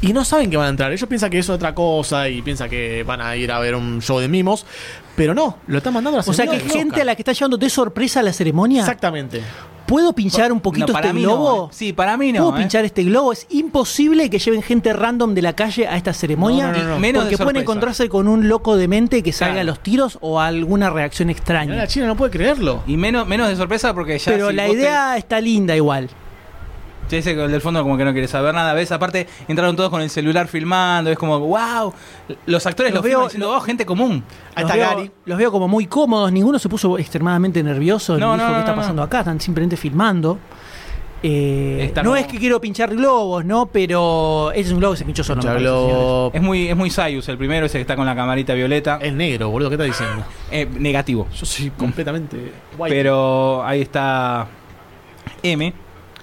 [0.00, 0.90] Y no saben que van a entrar.
[0.92, 4.02] Ellos piensan que es otra cosa y piensan que van a ir a ver un
[4.02, 4.66] show de mimos.
[5.14, 7.02] Pero no, lo están mandando a la O sea que ceremonia de gente Oscar.
[7.02, 8.80] a la que está llevando de sorpresa a la ceremonia.
[8.80, 9.42] Exactamente.
[9.86, 11.56] ¿Puedo pinchar un poquito No, para este mí globo?
[11.56, 11.68] no, eh.
[11.72, 12.40] Sí, para mí no.
[12.44, 12.60] ¿Puedo eh.
[12.60, 13.32] pinchar este globo?
[13.32, 16.68] Es imposible que lleven gente random de la calle a esta ceremonia.
[16.68, 16.98] No, no, no, no.
[16.98, 19.60] Menos de porque pueden encontrarse con un loco de mente que salga Claro.
[19.60, 21.74] a los tiros o alguna reacción extraña.
[21.74, 22.82] la China no puede creerlo.
[22.86, 24.32] Y menos, menos de sorpresa porque ya.
[24.32, 26.08] Pero si la te- idea está linda igual.
[27.12, 28.72] Che, ese del fondo como que no quiere saber nada.
[28.72, 28.90] ¿Ves?
[28.90, 31.10] Aparte, entraron todos con el celular filmando.
[31.10, 31.92] Es como, wow.
[32.46, 34.24] Los actores Los los veo- diciendo, oh, gente común.
[34.54, 35.10] Ahí Los está veo, Gary.
[35.26, 38.52] los veo como muy cómodos, ninguno se puso extremadamente nervioso, No, ni dijo no, qué
[38.54, 38.76] no, está no.
[38.80, 40.38] pasando acá, están simplemente filmando.
[41.22, 43.66] Eh, no como- es que quiero pinchar globos, ¿no?
[43.66, 45.36] Pero ese es un globo que se pinchó solo.
[45.36, 45.94] me Pincha parece, señores.
[45.94, 46.30] globo.
[46.32, 48.98] Es muy, es muy Sayus el primero, ese que está con la camarita violeta.
[49.02, 49.68] Es negro, boludo.
[49.68, 50.24] ¿Qué estás diciendo?
[50.50, 51.28] Eh, negativo.
[51.34, 52.94] Yo soy completamente white.
[52.96, 54.48] Pero ahí está
[55.42, 55.72] M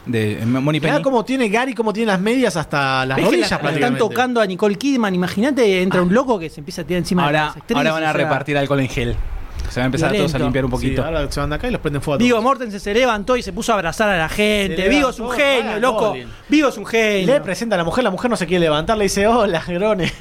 [0.06, 1.04] de Money Mirá Penny.
[1.04, 3.98] cómo tiene Gary, cómo tiene las medias hasta las ¿Ves que rodillas la- la están
[3.98, 5.14] tocando a Nicole Kidman.
[5.14, 7.92] Imagínate, entra un loco que se empieza a tirar encima de Ahora, las actrices, ahora
[7.92, 9.16] van a o sea, repartir alcohol en gel.
[9.70, 10.32] Se va a empezar Violento.
[10.32, 11.06] todos a limpiar un Sí, poquito.
[11.06, 12.44] ahora se van de acá y los prenden fuego a Digo, todos.
[12.44, 14.88] Mortensen se levantó y se puso a abrazar a la gente.
[14.90, 16.16] Vigo es un genio, loco.
[16.48, 17.34] Vigo es un genio.
[17.36, 20.12] Le presenta a la mujer, la mujer no se quiere levantar, le dice, hola, Grone.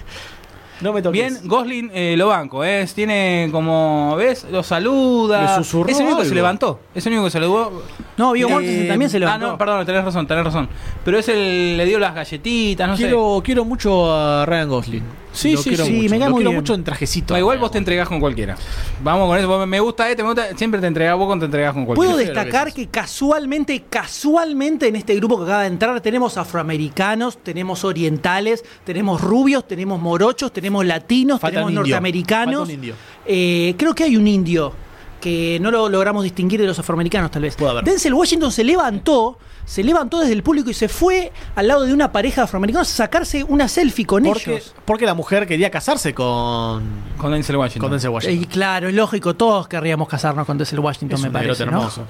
[0.81, 1.13] No me toques.
[1.21, 2.87] Bien, Gosling eh, lo banco, ¿eh?
[2.95, 4.47] Tiene como, ¿ves?
[4.51, 5.43] Lo saluda.
[5.43, 6.81] Le susurró es el único que se levantó.
[6.95, 7.83] Es el único que se levantó.
[8.17, 9.47] No, Vigo Eh, también se levantó.
[9.47, 10.69] Ah, no, perdón, tenés razón, tenés razón.
[11.05, 13.05] Pero es el, le dio las galletitas, no sé.
[13.05, 15.03] quiero, quiero mucho a Ryan Gosling.
[15.39, 16.11] Sí, Lo sí, quiero sí, mucho.
[16.11, 16.61] me cae Lo muy quiero bien.
[16.61, 17.35] mucho en trajecito.
[17.35, 18.57] No, igual vos te entregás con cualquiera.
[19.03, 19.47] Vamos con eso.
[19.49, 20.57] vos Me gusta este, me gusta.
[20.57, 22.13] Siempre te entregás vos cuando te entregás con cualquiera.
[22.13, 27.39] Puedo destacar que que casualmente, casualmente en este grupo que acaba de entrar tenemos afroamericanos,
[27.39, 31.81] tenemos orientales, tenemos rubios, tenemos morochos, tenemos latinos, Falta tenemos un indio.
[31.83, 32.55] norteamericanos.
[32.61, 32.95] Falta un indio.
[33.27, 34.73] Eh, creo que hay un indio
[35.21, 37.57] que no lo logramos distinguir de los afroamericanos tal vez.
[37.85, 41.93] Denzel Washington se levantó, se levantó desde el público y se fue al lado de
[41.93, 44.75] una pareja de afroamericanos a sacarse una selfie con Porque, ellos.
[44.85, 46.83] porque la mujer quería casarse con,
[47.19, 47.81] Con Denzel Washington.
[47.83, 48.43] con Denzel Washington.
[48.43, 51.63] Y claro, es lógico, todos querríamos casarnos con Denzel Washington, Es me un parece.
[51.65, 52.03] hermoso.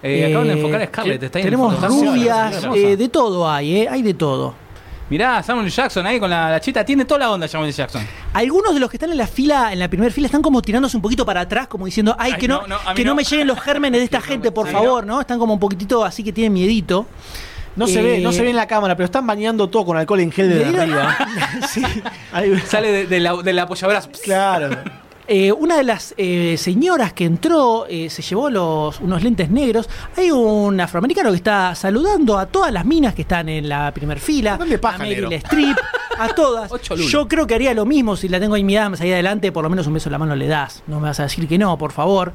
[0.00, 1.22] Eh, acaban de Eh, enfocar a Scarlett.
[1.24, 4.54] Está tenemos rubias, eh, de todo hay, eh, hay de todo.
[5.10, 6.84] Mirá, Samuel Jackson ahí con la, la chita.
[6.84, 8.06] Tiene toda la onda Samuel Jackson.
[8.34, 10.96] Algunos de los que están en la fila, en la primera fila, están como tirándose
[10.96, 12.62] un poquito para atrás, como diciendo, ay, Ay, que no,
[12.94, 13.10] que no.
[13.10, 13.14] no.
[13.14, 15.20] me lleguen los gérmenes de esta gente, por sí, favor, ¿no?
[15.20, 17.06] Están como un poquitito así que tienen miedito.
[17.76, 19.96] No se Eh, ve, no se ve en la cámara, pero están bañando todo con
[19.96, 21.16] alcohol en gel de dieron- arriba.
[21.68, 21.82] Sí.
[22.32, 24.10] Ahí- Sale de, de la, de la apoyabrazos.
[24.22, 24.70] claro.
[25.30, 29.86] Eh, una de las eh, señoras que entró eh, se llevó los, unos lentes negros.
[30.16, 34.18] Hay un afroamericano que está saludando a todas las minas que están en la primera
[34.18, 34.56] fila.
[34.56, 35.30] ¿Dónde paja, a Meryl?
[35.30, 35.76] Streep,
[36.18, 36.70] a todas.
[37.10, 39.52] Yo creo que haría lo mismo si la tengo ahí mirada más ahí adelante.
[39.52, 40.82] Por lo menos un beso en la mano le das.
[40.86, 42.32] No me vas a decir que no, por favor.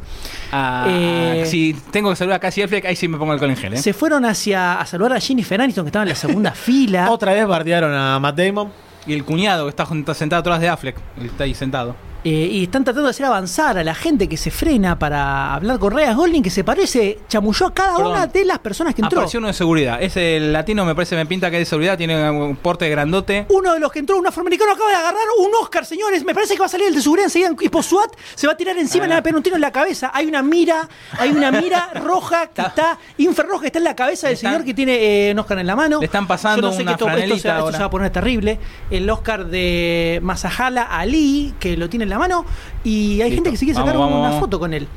[0.52, 3.58] Ah, Eh, si tengo que saludar a Cassie Affleck, ahí sí me pongo alcohol en
[3.58, 3.78] gel, ¿eh?
[3.78, 7.10] Se fueron hacia a saludar a Jennifer Aniston que estaba en la segunda fila.
[7.10, 8.72] Otra vez bardearon a Matt Damon.
[9.08, 10.96] Y el cuñado que está sentado atrás de Affleck.
[11.20, 11.96] Él está ahí sentado.
[12.26, 15.78] Eh, y están tratando de hacer avanzar a la gente que se frena para hablar
[15.78, 18.12] con Ryan Golding, que se parece, chamulló a cada Perdón.
[18.14, 19.20] una de las personas que entró.
[19.20, 20.02] Apareció uno de seguridad.
[20.02, 21.98] Ese latino me parece, me pinta que es de seguridad.
[21.98, 23.46] Tiene un porte grandote.
[23.50, 26.24] Uno de los que entró, un afroamericano, acaba de agarrar un Oscar, señores.
[26.24, 28.12] Me parece que va a salir el de seguridad enseguida en tipo SWAT.
[28.36, 30.12] Se va a tirar encima y le va a pegar un tiro en la cabeza.
[30.14, 30.88] Hay una mira,
[31.20, 34.66] hay una mira roja que está, infrarroja, que está en la cabeza del están- señor
[34.66, 36.00] que tiene eh, un Oscar en la mano.
[36.00, 37.90] Le están pasando Yo no sé una que esto, esto se, esto se va a
[37.90, 38.60] poner terrible.
[38.90, 42.46] El Oscar de Masahala Ali, que lo tiene en la mano.
[42.84, 43.36] Y hay Listo.
[43.36, 44.40] gente que se quiere sacar Vamos, una vamos.
[44.40, 44.88] foto con él.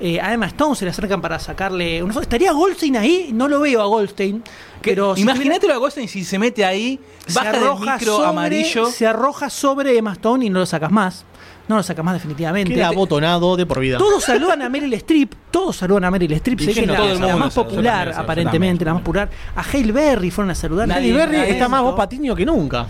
[0.00, 2.22] Eh, a Emma Stone se le acercan para sacarle una foto.
[2.24, 3.30] ¿Estaría Goldstein ahí?
[3.32, 4.42] No lo veo a Goldstein.
[4.82, 8.28] Pero si Imagínate lo Goldstein si se mete ahí, se baja del arroja micro sobre-
[8.28, 8.86] amarillo.
[8.86, 11.24] Se arroja sobre Emma Stone y no lo sacas más.
[11.66, 12.74] No lo sacas más definitivamente.
[12.74, 13.96] Queda abotonado de por vida.
[13.96, 16.96] Todos saludan a Meryl Streep, todos saludan a Meryl Streep, sé ¿Y que es la,
[16.96, 19.30] Todo el la mundo más saluda, popular, aparentemente, la más popular.
[19.56, 20.86] A Hale Berry fueron a saludar.
[20.88, 22.86] Nadie- Berry nadie está más vos patiño que nunca.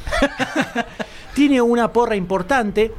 [1.35, 2.93] Tiene una porra importante.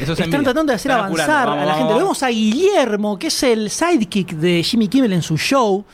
[0.00, 1.92] Eso es Están tratando de hacer Están avanzar a la gente.
[1.92, 5.84] Lo vemos a Guillermo, que es el sidekick de Jimmy Kimmel en su show,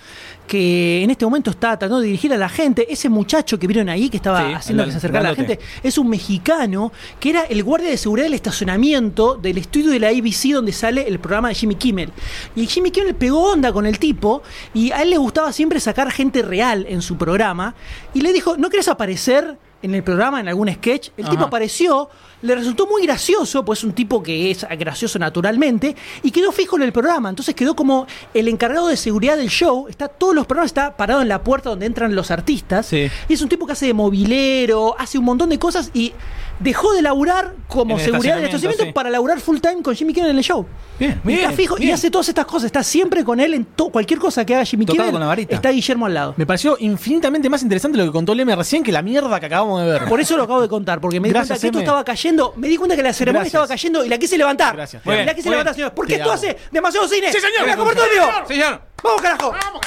[0.47, 2.93] que en este momento está tratando de dirigir a la gente.
[2.93, 5.37] Ese muchacho que vieron ahí, que estaba Sí, haciendo el que se acercara a la
[5.37, 10.01] gente, es un mexicano que era el guardia de seguridad del estacionamiento del estudio de
[10.01, 12.13] la ABC donde sale el programa de Jimmy Kimmel.
[12.57, 14.43] Y Jimmy Kimmel pegó onda con el tipo
[14.75, 17.75] y a él le gustaba siempre sacar gente real en su programa
[18.13, 19.57] y le dijo, ¿no querés aparecer?
[19.83, 22.09] En el programa, en algún sketch, el tipo apareció,
[22.43, 26.77] le resultó muy gracioso, pues es un tipo que es gracioso naturalmente, y quedó fijo
[26.77, 27.29] en el programa.
[27.29, 29.89] Entonces quedó como el encargado de seguridad del show.
[29.89, 32.87] Está todos los programas, está parado en la puerta donde entran los artistas.
[32.87, 33.11] Sí.
[33.29, 36.13] Y es un tipo que hace de movilero, hace un montón de cosas y
[36.63, 38.93] dejó de laburar como En seguridad del estacionamiento, sí.
[38.93, 40.67] para laburar full time con Jimmy Kimmel en el show.
[40.99, 41.95] Bien, Y está bien, fijo y bien.
[41.95, 42.65] hace todas estas cosas.
[42.67, 45.13] Está siempre con él en to- cualquier cosa que haga Jimmy Tocado Kimmel.
[45.13, 45.55] con la varita.
[45.55, 46.35] Está Guillermo al lado.
[46.37, 49.81] Me pareció infinitamente más interesante lo que contó Leme recién que la mierda que acabamos
[49.83, 50.05] de ver.
[50.05, 52.53] Por eso lo acabo de contar, porque me di Gracias, cuenta que esto estaba cayendo.
[52.57, 53.55] Me di cuenta que la ceremonia Gracias.
[53.63, 54.77] estaba cayendo y la quise levantar.
[54.77, 55.05] Gracias.
[55.05, 55.85] Muy la bien, quise levantar, bien.
[55.87, 55.95] señor.
[55.95, 57.33] Porque esto hace demasiado cine.
[57.33, 57.63] Sí, señor.
[57.63, 58.23] ¡Mira, Cobertorio!
[58.47, 58.83] Señor.
[59.03, 59.53] ¡Vamos, carajo!
[59.53, 59.81] ¡Vamos,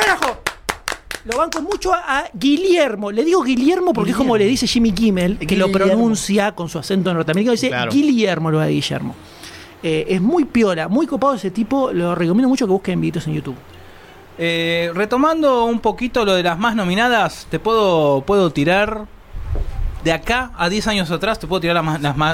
[0.00, 0.40] carajo!
[1.28, 3.12] Lo banco mucho a, a Guillermo.
[3.12, 6.78] Le digo Guillermo porque es como le dice Jimmy Kimmel, que lo pronuncia con su
[6.78, 7.52] acento norteamericano.
[7.52, 7.92] Dice Claro.
[7.92, 9.14] Guillermo, lo de Guillermo.
[9.82, 11.92] Eh, es muy piola, muy copado ese tipo.
[11.92, 13.56] Lo recomiendo mucho que busquen videos en YouTube.
[14.38, 19.04] Eh, retomando un poquito lo de las más nominadas, te puedo, puedo tirar
[20.04, 21.84] de acá a 10 años atrás, te puedo tirar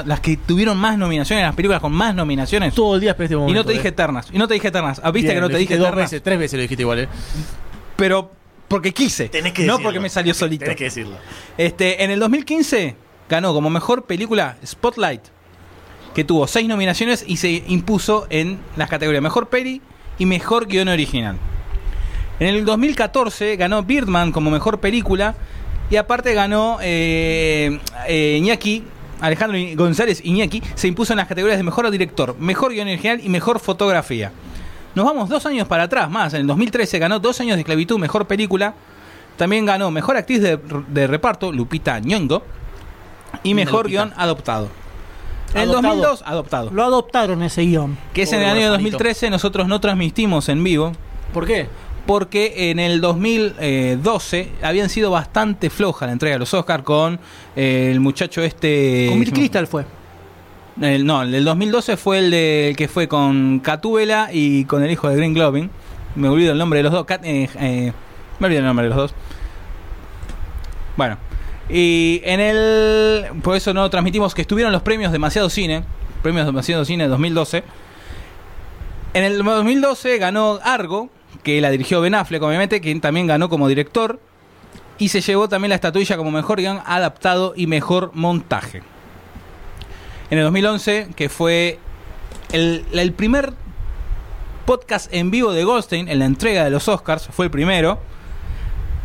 [0.05, 2.73] las, que tuvieron más nominaciones, las películas con más nominaciones.
[2.73, 3.91] Todo el día este Y no te dije eh.
[3.91, 4.27] eternas.
[4.31, 5.01] Y no te dije eternas.
[5.03, 7.09] Ah, Viste Bien, que no te dije dos veces, tres veces lo dijiste igual, eh.
[7.97, 8.31] Pero
[8.67, 9.29] porque quise.
[9.29, 10.65] Tenés que no porque me salió solito.
[10.65, 11.17] Tenés que decirlo.
[11.57, 12.95] Este, en el 2015
[13.29, 15.21] ganó como mejor película Spotlight,
[16.13, 19.81] que tuvo seis nominaciones y se impuso en las categorías Mejor Peli
[20.17, 21.37] y Mejor Guión Original.
[22.39, 25.35] En el 2014 ganó Birdman como Mejor Película
[25.89, 28.83] y aparte ganó eh, eh, Iñaki,
[29.21, 33.29] Alejandro González Iñaki, se impuso en las categorías de Mejor Director, Mejor Guión Original y
[33.29, 34.31] Mejor Fotografía.
[34.95, 36.33] Nos vamos dos años para atrás más.
[36.33, 38.73] En el 2013 ganó dos años de esclavitud, Mejor Película.
[39.37, 40.57] También ganó Mejor Actriz de,
[40.87, 42.41] de Reparto, Lupita Nyong'o.
[43.43, 43.89] Y Mejor.
[43.89, 44.69] Guión Adoptado.
[45.53, 45.95] En el Adoptado.
[45.95, 46.71] 2002, Adoptado.
[46.71, 47.97] Lo adoptaron ese guion.
[48.13, 48.91] Que es en el año huerfanito.
[48.91, 50.93] 2013, nosotros no transmitimos en vivo.
[51.33, 51.67] ¿Por qué?
[52.05, 57.19] Porque en el 2012 habían sido bastante floja la entrega de los Oscars con
[57.55, 59.07] eh, el muchacho este.
[59.09, 59.85] Con Bill Crystal fue.
[60.77, 65.07] No, el del 2012 fue el, de, que fue con Catúbela y con el hijo
[65.07, 65.69] de Green Glovin.
[66.15, 67.05] Me olvido el nombre de los dos.
[67.23, 67.93] Eh, eh,
[68.39, 69.13] me olvido el nombre de los dos.
[70.97, 71.17] Bueno,
[71.69, 73.25] y en el.
[73.41, 75.83] Por eso no transmitimos que estuvieron los premios Demasiado Cine.
[76.21, 77.63] Premios Demasiado Cine 2012.
[79.13, 81.09] En el 2012 ganó Argo,
[81.43, 84.19] que la dirigió Ben Affleck, obviamente, quien también ganó como director.
[84.97, 88.81] Y se llevó también la estatuilla como mejor guion adaptado y mejor montaje.
[90.29, 91.79] En el 2011, que fue
[92.51, 93.53] el, el primer
[94.65, 97.99] podcast en vivo de Goldstein en la entrega de los Oscars, fue el primero.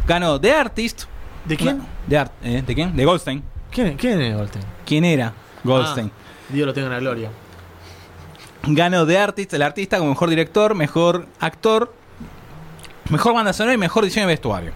[0.07, 1.05] Ganó The Artist.
[1.45, 1.83] ¿De quién?
[2.07, 2.97] De, Art- eh, ¿De quién?
[2.97, 3.43] De Goldstein.
[3.71, 4.65] ¿Quién, quién es Goldstein?
[4.87, 5.33] ¿Quién era
[5.63, 6.11] Goldstein?
[6.15, 7.31] Ah, Dios lo tenga en la gloria.
[8.63, 11.95] Ganó The Artist, el artista como mejor director, mejor actor,
[13.11, 14.73] mejor banda sonora y mejor diseño de vestuario.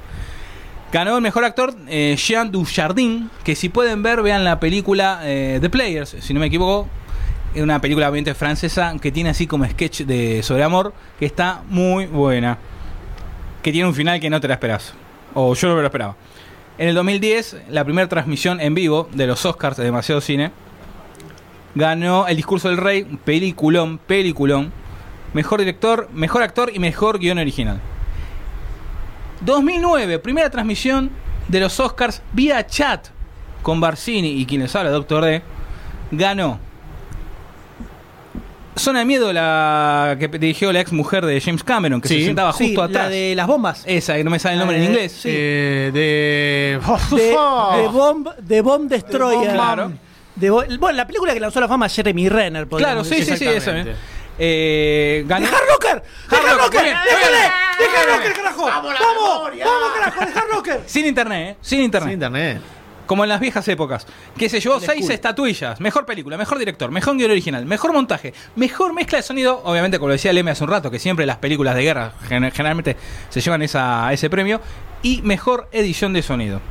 [0.94, 5.58] Ganó el mejor actor eh, Jean Dujardin, que si pueden ver, vean la película eh,
[5.60, 6.88] The Players, si no me equivoco.
[7.52, 11.64] Es una película obviamente francesa que tiene así como sketch de sobre amor, que está
[11.68, 12.58] muy buena.
[13.60, 14.94] Que tiene un final que no te la esperas.
[15.34, 16.14] O yo no me lo esperaba.
[16.78, 20.52] En el 2010, la primera transmisión en vivo de los Oscars de Demasiado Cine,
[21.74, 24.72] ganó El Discurso del Rey, peliculón, peliculón.
[25.32, 27.80] Mejor director, mejor actor y mejor guion original.
[29.40, 31.10] 2009, primera transmisión
[31.48, 33.08] de los Oscars vía chat
[33.62, 35.42] con Barcini y quien les habla, Doctor D.
[36.10, 36.58] Ganó
[38.76, 42.20] Zona de Miedo, la que dirigió la ex mujer de James Cameron, que Sí.
[42.20, 43.10] se sentaba Sí, justo la atrás.
[43.10, 43.84] de las bombas.
[43.86, 45.12] Esa, que no me sale el nombre en Eh, inglés.
[45.12, 45.28] sí.
[45.30, 46.80] Eh, de.
[47.16, 49.52] De, de Bomb, de Bomb Destroyer.
[49.52, 49.92] Claro.
[50.34, 52.66] De bueno, la película que lanzó la fama Jeremy Renner.
[52.66, 53.70] Claro, sí, sí, sí, eso.
[54.38, 55.24] Eh.
[55.26, 55.46] Ganó.
[55.46, 56.02] ¡De Hard Rocker!
[56.30, 57.36] ¡De Hard Hard Rocker, ¡Déjale!
[57.36, 57.50] bien.
[57.78, 58.64] ¡De Hard Rocker, carajo!
[58.66, 58.94] ¡Vamos!
[59.00, 60.20] ¡Vamos, carajo!
[60.26, 60.80] ¡De Hard Rocker!
[60.86, 61.56] Sin internet, ¿eh?
[61.60, 62.08] Sin internet.
[62.08, 62.62] Sin internet.
[63.06, 64.06] Como en las viejas épocas.
[64.36, 65.78] Que se llevó seis estatuillas.
[65.78, 69.60] Mejor película, mejor director, mejor guion original, mejor montaje, mejor mezcla de sonido.
[69.64, 72.50] Obviamente, como lo decía Leme hace un rato, que siempre las películas de guerra gen-
[72.50, 72.96] generalmente
[73.28, 74.58] se llevan esa, ese premio.
[75.02, 76.62] Y mejor edición de sonido.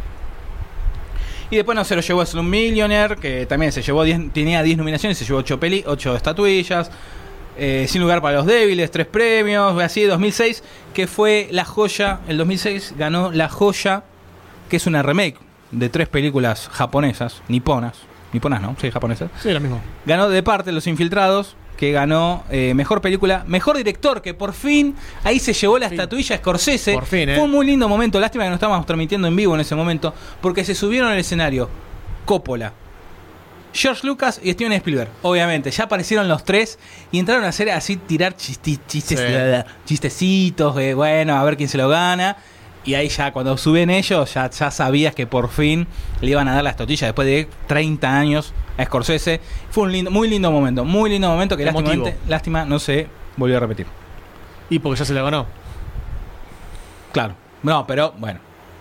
[1.52, 4.76] Y después no se lo llevó Slum Millionaire, que también se llevó 10 tenía 10
[4.80, 6.90] nominaciones, se llevó 8, peli, 8 estatuillas.
[7.58, 10.64] Eh, Sin lugar para los débiles, 3 premios, así 2006,
[10.94, 14.04] que fue la joya, el 2006 ganó la joya,
[14.70, 15.38] que es una remake
[15.72, 17.98] de tres películas japonesas, niponas,
[18.32, 19.30] niponas no, sí, japonesas.
[19.42, 19.82] Sí, lo mismo.
[20.06, 24.96] Ganó de parte Los Infiltrados, que ganó eh, mejor película, mejor director, que por fin
[25.24, 26.94] ahí se llevó la estatuilla Scorsese.
[26.94, 27.36] Por fin, ¿eh?
[27.36, 30.14] Fue un muy lindo momento, lástima que no estábamos transmitiendo en vivo en ese momento,
[30.42, 31.70] porque se subieron al escenario
[32.26, 32.74] Coppola,
[33.74, 35.10] George Lucas y Steven Spielberg.
[35.24, 36.78] Obviamente, ya aparecieron los tres
[37.12, 39.18] y entraron a hacer así, tirar chistes, Sí.
[39.86, 42.38] chistecitos, bueno, a ver quién se lo gana.
[42.86, 45.88] Y ahí ya, cuando suben ellos, ya, ya sabías que por fin
[46.22, 49.40] le iban a dar la estotilla después de 30 años a Scorsese.
[49.72, 53.58] Fue un lindo, muy lindo momento, muy lindo momento que lástimamente, lástima no se volvió
[53.58, 53.88] a repetir.
[54.70, 55.46] Y porque ya se la ganó.
[57.14, 57.36] Claro.
[57.62, 58.40] No, pero bueno,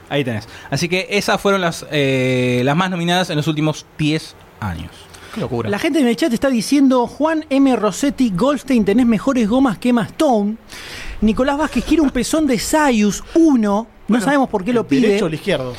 [0.08, 0.48] ahí tenés.
[0.70, 4.90] Así que esas fueron las, eh, las más nominadas en los últimos 10 años.
[5.34, 5.70] Qué locura.
[5.70, 7.74] La gente en el chat está diciendo Juan M.
[7.76, 10.56] Rossetti, Goldstein, tenés mejores gomas que Emma Stone.
[11.22, 13.86] Nicolás Vázquez quiere un pezón de Sayus 1.
[14.08, 15.06] No sabemos por qué lo pide.
[15.08, 15.72] ¿Derecho o el izquierdo?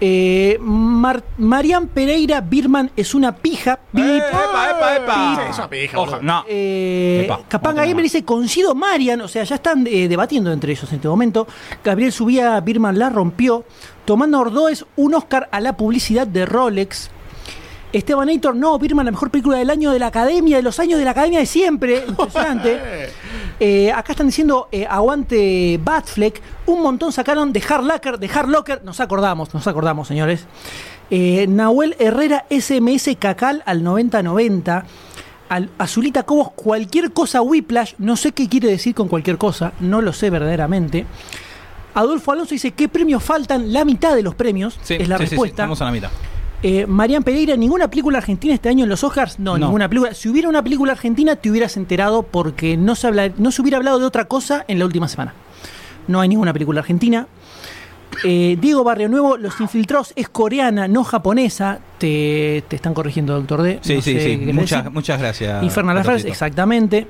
[0.00, 3.78] Eh, Mar- Marian Pereira Birman es una pija.
[3.92, 4.04] Bip.
[4.04, 5.36] ¡Epa, epa, epa!
[5.36, 6.22] Sí, es una pija, Ojo, boludo.
[6.22, 6.44] no.
[6.48, 10.88] Eh, Epa, Capanga Gamer dice, coincido Marian, o sea, ya están eh, debatiendo entre ellos
[10.90, 11.46] en este momento.
[11.82, 13.64] Gabriel Subía, Birman la rompió.
[14.04, 17.10] Tomando Ordóez, un Oscar a la publicidad de Rolex.
[17.96, 20.98] Esteban Aitor, no, Birman, la mejor película del año de la academia, de los años
[20.98, 22.04] de la academia de siempre.
[22.08, 23.10] Impresionante.
[23.58, 26.42] Eh, acá están diciendo eh, aguante Batfleck.
[26.66, 28.84] Un montón sacaron de Hard Locker, de Hard Locker.
[28.84, 30.44] Nos acordamos, nos acordamos, señores.
[31.10, 34.84] Eh, Nahuel Herrera SMS Cacal al 9090.
[35.48, 37.94] Al Azulita Cobos, cualquier cosa Whiplash.
[37.96, 39.72] No sé qué quiere decir con cualquier cosa.
[39.80, 41.06] No lo sé verdaderamente.
[41.94, 43.72] Adolfo Alonso dice: ¿Qué premios faltan?
[43.72, 44.78] La mitad de los premios.
[44.82, 45.62] Sí, es la sí, sí, sí, respuesta.
[45.62, 46.10] Estamos a la mitad.
[46.62, 49.38] Eh, Marian Pereira, ¿ninguna película argentina este año en los Oscars?
[49.38, 49.66] No, No.
[49.66, 50.14] ninguna película.
[50.14, 53.76] Si hubiera una película argentina, te hubieras enterado porque no se, habla, no se hubiera
[53.76, 55.34] hablado de otra cosa en la última semana.
[56.08, 57.26] No hay ninguna película argentina.
[58.24, 61.80] Eh, Diego Barrio Nuevo, Los Infiltrados es coreana, no japonesa.
[61.98, 63.78] Te, te están corrigiendo, doctor D.
[63.82, 64.52] Sí, No sí, sé sí.
[64.92, 65.62] Muchas, gracias.
[65.62, 67.06] Infernal Affairs, exactamente.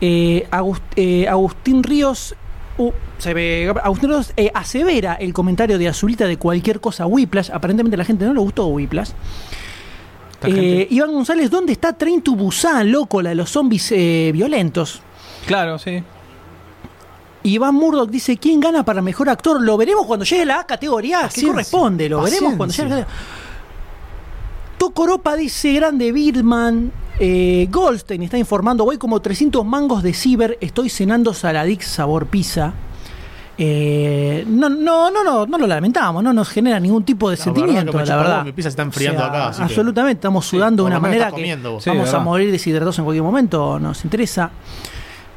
[0.00, 2.34] Eh, Agust- eh, Agustín Ríos.
[2.78, 7.50] Uh, se ve- Agustín Ríos eh, asevera el comentario de Azulita de cualquier cosa Whiplash.
[7.52, 9.10] Aparentemente a la gente no le gustó Whiplash.
[10.42, 13.22] Eh, Iván González, ¿dónde está Train to Busan, loco?
[13.22, 15.00] La de los zombies eh, violentos.
[15.46, 16.02] Claro, sí.
[17.42, 19.60] Iván Murdoch dice, ¿quién gana para mejor actor?
[19.62, 22.08] Lo veremos cuando llegue la categoría que Paciencia, corresponde.
[22.08, 23.16] Lo veremos cuando llegue la paciencia.
[24.78, 26.92] Tokoropa dice, grande Birdman.
[27.18, 32.74] Eh, Goldstein está informando, voy como 300 mangos de ciber, estoy cenando saladix sabor pizza.
[33.58, 37.42] Eh, no, no, no, no, no lo lamentamos, no nos genera ningún tipo de La
[37.42, 38.44] sentimiento, verdad la verdad.
[38.44, 41.32] mi pizza se está enfriando acá, así que- absolutamente, estamos sudando de una manera que
[41.32, 41.84] comiendo vos.
[41.84, 44.50] Sí, vamos a morir deshidratados en cualquier momento, nos interesa.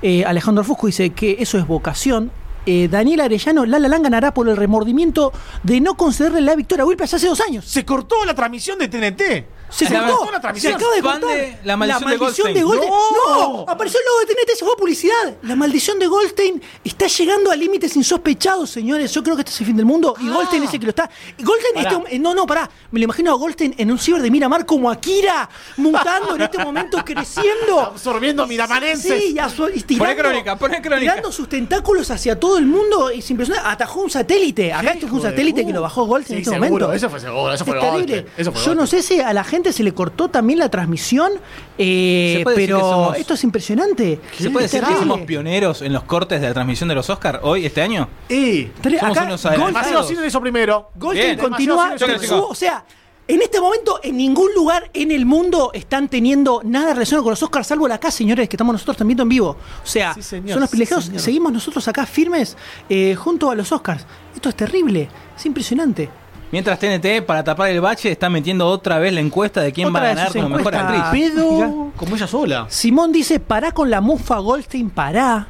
[0.01, 2.29] Eh, Alejandro Fusco dice que eso es vocación.
[2.65, 5.31] Eh, Daniel Arellano, Lala Lang ganará por el remordimiento
[5.63, 7.63] de no concederle la victoria a Whiplash hace dos años.
[7.65, 9.45] Se cortó la transmisión de TNT.
[9.69, 10.25] Se Se cortó,
[10.55, 11.59] se acaba de cortar.
[11.63, 12.63] la maldición de de Goldstein.
[12.63, 12.91] Goldstein.
[12.91, 13.53] No.
[13.53, 13.65] No.
[13.67, 15.35] apareció el logo de TNT, se fue a publicidad.
[15.43, 19.13] La maldición de Goldstein está llegando a límites insospechados, señores.
[19.13, 20.15] Yo creo que este es el fin del mundo.
[20.19, 21.09] Y Goldstein es el que lo está.
[21.37, 22.69] y Goldstein, este- no, no, pará.
[22.91, 25.47] Me lo imagino a Goldstein en un ciber de Miramar como Akira,
[25.77, 27.79] mutando en este momento, creciendo.
[27.79, 29.21] Absorbiendo miramanenses.
[29.23, 29.35] Sí,
[29.75, 30.99] y tirando, Poné crónica, poné crónica.
[31.13, 33.09] tirando sus tentáculos hacia todo el mundo.
[33.09, 33.69] Es impresionante.
[33.69, 34.73] Atajó un satélite.
[34.73, 36.85] Acá esto fue un de satélite que lo bajó Goldstein Sí, en este seguro.
[36.87, 36.93] momento.
[36.93, 38.15] Eso fue seguro, eso fue Es terrible.
[38.21, 40.69] Goldstein, eso fue Yo no sé si a la gente se le cortó también la
[40.69, 41.31] transmisión,
[41.77, 44.19] eh, ¿Se puede decir que pero somos- esto es impresionante.
[44.37, 45.11] ¿Se puede decir que terrible.
[45.11, 48.07] somos pioneros en los cortes de la transmisión de los Oscars hoy, este año?
[48.27, 48.99] Terrible.
[48.99, 50.89] somos Acá unos Goldstein- eso primero.
[50.95, 51.49] Goldstein Bien.
[51.49, 51.93] continúa.
[51.97, 52.83] Su- o sea,
[53.27, 57.43] en este momento en ningún lugar en el mundo están teniendo nada relacionado con los
[57.43, 59.49] Oscars, salvo la acá, señores, que estamos nosotros también en vivo.
[59.83, 61.11] O sea, Sí, señor, son los privilegiados.
[61.17, 62.57] Seguimos nosotros acá firmes
[62.89, 64.05] eh, junto a los Oscars.
[64.33, 65.07] Esto es terrible,
[65.37, 66.09] es impresionante.
[66.51, 70.01] Mientras TNT, para tapar el bache, está metiendo otra vez la encuesta de quién Otra
[70.01, 71.03] va a ganar como mejor actriz.
[71.11, 71.91] Pedo.
[71.95, 72.65] Como ella sola.
[72.69, 75.47] Simón dice, pará con la mufa Goldstein, pará.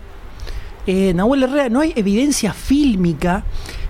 [0.85, 3.43] Eh, Nahuel Herrera, no hay evidencia fílmica.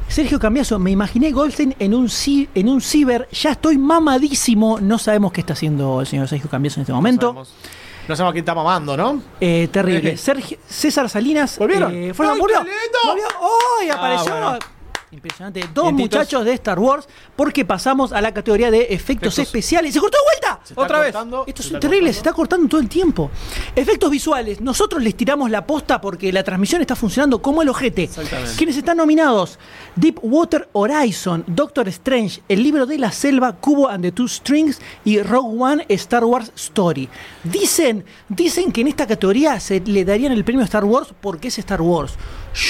[0.08, 4.80] Sergio Cambiaso, me imaginé Goldstein en un, ci- en un ciber, ya estoy mamadísimo.
[4.82, 7.28] No sabemos qué está haciendo el señor Sergio Cambiaso en este momento.
[7.34, 7.54] No sabemos,
[8.08, 9.22] no sabemos quién está mamando, ¿no?
[9.40, 10.18] Eh, terrible.
[10.18, 11.58] Sergio, César Salinas.
[11.60, 11.94] ¿Volvieron?
[11.96, 12.36] eh, ¿fueron?
[12.36, 12.58] ¡Ay, ¿Volvió?
[12.60, 13.00] qué lindo!
[13.06, 13.26] ¿Volvió?
[13.82, 13.90] ¡Ay!
[13.90, 14.32] apareció.
[14.32, 14.60] bueno.
[15.12, 15.64] Impresionante.
[15.74, 19.40] Dos muchachos de Star Wars, porque pasamos a la categoría de efectos, Efectos.
[19.40, 19.94] especiales.
[19.94, 20.49] ¡Se cortó de vuelta!
[20.76, 21.16] Otra vez.
[21.48, 23.32] Esto es terrible, se está cortando todo el tiempo.
[23.76, 24.62] Efectos visuales.
[24.62, 28.04] Nosotros les tiramos la posta porque la transmisión está funcionando como el ojete.
[28.04, 28.54] Exactamente.
[28.58, 29.60] Quienes están nominados:
[29.96, 35.22] Deepwater Horizon, Doctor Strange, El libro de la selva, Cubo and the Two Strings y
[35.22, 37.10] Rogue One Star Wars Story.
[37.44, 41.50] Dicen, dicen que en esta categoría se le darían el premio a Star Wars porque
[41.50, 42.14] es Star Wars.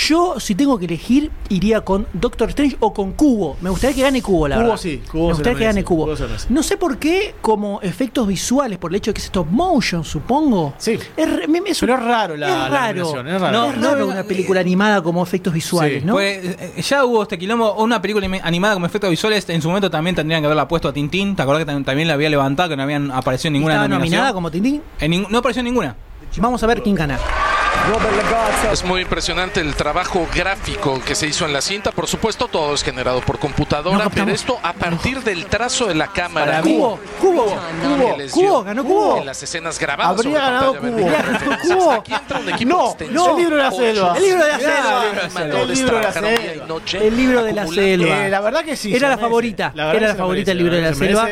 [0.08, 3.58] Yo, si tengo que elegir, iría con Doctor Strange o con Cubo.
[3.62, 4.82] Me gustaría que gane Cubo, la Cubo verdad.
[4.82, 6.06] sí, Cubo Me gustaría que gane Cubo.
[6.06, 6.28] Cubo.
[6.50, 10.04] No sé por qué, como efectos visuales, por el hecho de que es stop motion,
[10.04, 10.74] supongo.
[10.78, 10.98] Sí.
[11.18, 13.20] Es, re- me- es- Pero es raro la- es raro.
[13.28, 13.52] es raro.
[13.52, 16.06] No, Es raro una película animada como efectos visuales, Sí.
[16.06, 16.14] ¿no?
[16.14, 16.58] Pues,
[16.88, 20.42] ya hubo este quilombo, una película animada como efectos visuales, en su momento también tendrían
[20.42, 22.84] que haberla puesto a Tintín, ¿te acordás que tam- también la había levantado, que no
[22.84, 24.12] habían aparecido en ninguna Estaba nominación?
[24.12, 24.82] nominada como Tintín.
[25.00, 25.96] En no apareció en ninguna.
[26.38, 27.18] Vamos a ver quién gana.
[28.72, 31.92] Es muy impresionante el trabajo gráfico que se hizo en la cinta.
[31.92, 36.08] Por supuesto, todo es generado por computadora, pero esto a partir del trazo de la
[36.08, 36.62] cámara.
[36.62, 37.46] Cubo, Cubo,
[37.82, 39.18] Cubo, dio ganó Cubo.
[39.18, 40.12] En las escenas grabadas.
[40.12, 41.76] Habría sobre ganado pantalla Cubo.
[41.80, 41.92] Cubo.
[41.92, 43.14] Aquí entra un equipo No, extenso.
[43.14, 43.30] no.
[43.32, 43.78] El libro de la Ocho.
[43.78, 44.18] selva.
[44.18, 45.04] El libro de la selva.
[45.04, 46.30] El libro de la selva.
[46.94, 48.26] El libro de la selva.
[48.26, 48.96] Eh, la verdad que sí.
[48.96, 51.30] Era la favorita, era la favorita el libro de la se selva.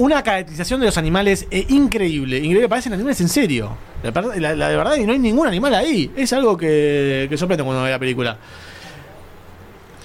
[0.00, 2.38] Una caracterización de los animales eh, increíble.
[2.38, 3.76] Increíble, parecen animales en serio.
[4.02, 6.10] La, la- la de verdad, y no hay ningún animal ahí.
[6.16, 8.36] Es algo que, que sorprende cuando ve la película.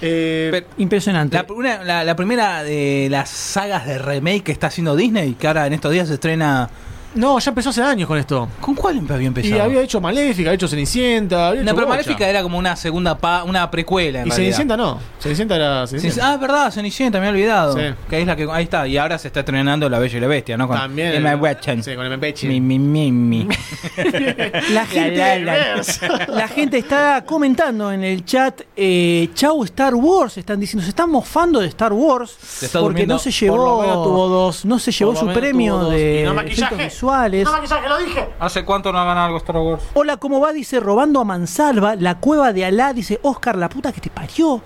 [0.02, 1.36] Eh, Pero- Impresionante.
[1.36, 5.46] La, una- la- la primera de las sagas de remake que está haciendo Disney, que
[5.46, 6.68] ahora en estos días se estrena
[7.14, 8.48] No, ya empezó hace años con esto.
[8.60, 9.56] ¿Con cuál había empezado?
[9.56, 11.48] Y había hecho Maléfica, había hecho Cenicienta.
[11.48, 11.98] Había No, hecho pero bocha.
[11.98, 14.36] Maléfica era como una segunda pa- una precuela en Y realidad.
[14.36, 14.98] Cenicienta no.
[15.18, 15.86] Cenicienta era.
[15.86, 16.30] Cenicienta.
[16.30, 17.72] ah, es verdad, Cenicienta, me he olvidado.
[17.74, 17.82] Sí.
[18.10, 20.26] Que es la que ahí está y ahora se está estrenando La Bella y la
[20.26, 20.68] Bestia, ¿no?
[20.68, 21.14] Con También.
[21.14, 21.82] Emma Watson.
[21.82, 22.48] Sí, con Emma Watson.
[22.50, 23.48] Mi mi mi mi.
[24.72, 25.44] La gente,
[26.28, 31.10] la gente está comentando en el chat, eh, chau Star Wars, están diciendo, se están
[31.10, 34.64] mofando de Star Wars Se está porque no se Por lo llevó, menos tuvo dos.
[34.64, 36.90] no se llevó su premio de Y no maquillaje.
[37.06, 37.50] Visuales.
[37.50, 38.28] maquillaje, lo dije!
[38.40, 39.82] ¿Hace cuánto no hagan algo Star Wars?
[39.94, 40.52] Hola, ¿cómo va?
[40.52, 44.62] Dice Robando a Mansalva, la cueva de Alá, dice Oscar, la puta que te parió.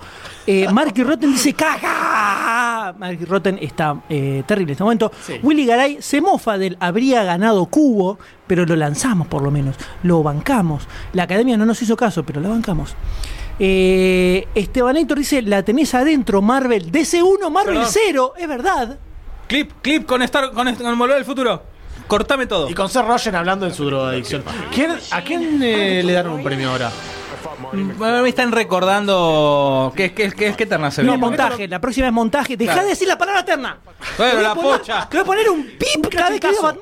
[0.47, 2.93] Eh, Marky Rotten dice ¡Caga!
[2.97, 5.11] Marky Rotten está eh, terrible en este momento.
[5.21, 5.39] Sí.
[5.43, 9.75] Willy Garay se mofa del habría ganado Cubo, pero lo lanzamos por lo menos.
[10.03, 10.87] Lo bancamos.
[11.13, 12.95] La academia no nos hizo caso, pero la bancamos.
[13.59, 16.91] Eh, Esteban Héctor dice: La tenés adentro, Marvel.
[16.91, 17.91] DC1, Marvel Perdón.
[17.91, 18.33] 0.
[18.37, 18.97] Es verdad.
[19.47, 21.70] Clip, clip con Star con, con Volver al Futuro.
[22.11, 22.69] Cortame todo.
[22.69, 24.43] Y con Seth Rogen hablando de su drogadicción.
[24.73, 26.91] ¿Quién, ¿A quién eh, le dieron un premio ahora?
[27.97, 31.17] Bueno, me están recordando que que que que eterna se No, ve.
[31.17, 31.67] montaje.
[31.69, 32.57] La próxima es montaje.
[32.57, 32.85] Dejá Claro.
[32.87, 33.77] de decir la palabra terna.
[34.17, 35.07] Bueno, Te voy a la poner- pocha.
[35.09, 36.77] Te voy a poner un pip cada vez que la ¿Sabes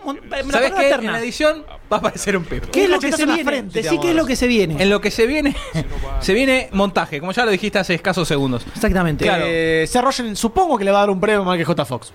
[0.49, 0.83] palabra qué?
[0.85, 1.11] En terna.
[1.11, 2.65] la edición va a aparecer un pip.
[2.71, 3.43] ¿Qué es lo que se en viene?
[3.43, 4.81] frente, te Decí qué es lo que se viene.
[4.81, 5.55] En lo que se viene,
[6.21, 8.65] se viene montaje, como ya lo dijiste hace escasos segundos.
[8.73, 9.25] Exactamente.
[9.25, 9.43] Claro.
[9.47, 11.85] Eh, Seth Rogen supongo que le va a dar un premio a Michael J.
[11.85, 12.11] Fox.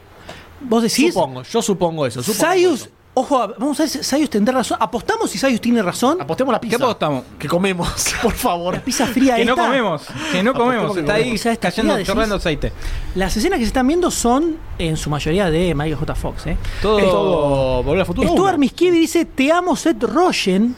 [0.60, 1.12] Vos decís.
[1.14, 2.22] Supongo, yo supongo eso.
[2.22, 2.80] supongo Sayus.
[2.82, 2.90] eso.
[3.16, 4.76] Ojo, vamos a ver si Sayus tendrá razón.
[4.80, 6.20] ¿Apostamos si Sayus tiene razón?
[6.20, 6.76] Apostemos la pizza.
[6.78, 7.22] ¿Qué apostamos?
[7.38, 7.88] Que comemos,
[8.22, 8.74] por favor.
[8.74, 9.66] La pizza fría Que no esta.
[9.66, 12.72] comemos, que no comemos, que está ahí esta cayendo, fría chorreando aceite.
[13.14, 16.14] Las escenas que se están viendo son en su mayoría de Michael J.
[16.16, 16.46] Fox.
[16.48, 16.56] ¿eh?
[16.82, 18.28] Todo, Todo volver al futuro.
[18.30, 18.58] Stuart.
[18.58, 20.74] Miskievi dice: Te amo, Seth Rogen.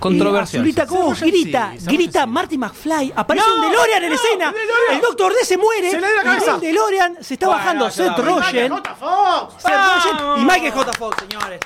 [0.00, 2.28] Sí, grita, Seth grita sí.
[2.28, 3.12] Marty McFly.
[3.16, 4.52] Aparece No, un DeLorean en no, escena.
[4.52, 4.94] DeLorean.
[4.94, 5.90] El Doctor D se muere.
[5.90, 6.54] Se le dio la y cabeza.
[6.54, 8.18] el DeLorean se está Bueno, bajando Seth.
[8.18, 8.68] Rogen.
[8.70, 8.94] J.
[8.94, 9.54] Fox.
[9.62, 10.40] Seth Rogen Vamos.
[10.40, 10.92] y Michael J.
[10.92, 11.60] Fox, señores.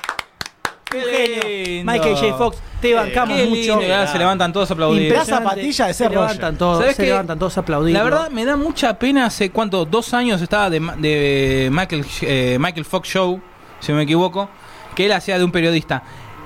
[0.93, 1.41] Un genio.
[1.47, 1.91] lindo.
[1.91, 2.33] Michael J.
[2.37, 3.79] Fox, te bancamos Qué mucho.
[3.79, 5.13] lindo, se levantan todos a aplaudir.
[5.13, 6.57] La zapatilla de se Seth levantan Rogen.
[6.57, 7.07] todos, ¿Sabés se qué?
[7.09, 7.93] levantan todos a aplaudir.
[7.93, 12.05] La verdad me da mucha pena, hace cuánto, dos años estaba de, Ma- de Michael,
[12.23, 13.41] eh, Michael Fox Show,
[13.79, 14.49] si no me equivoco,
[14.93, 16.03] que él hacía de un periodista.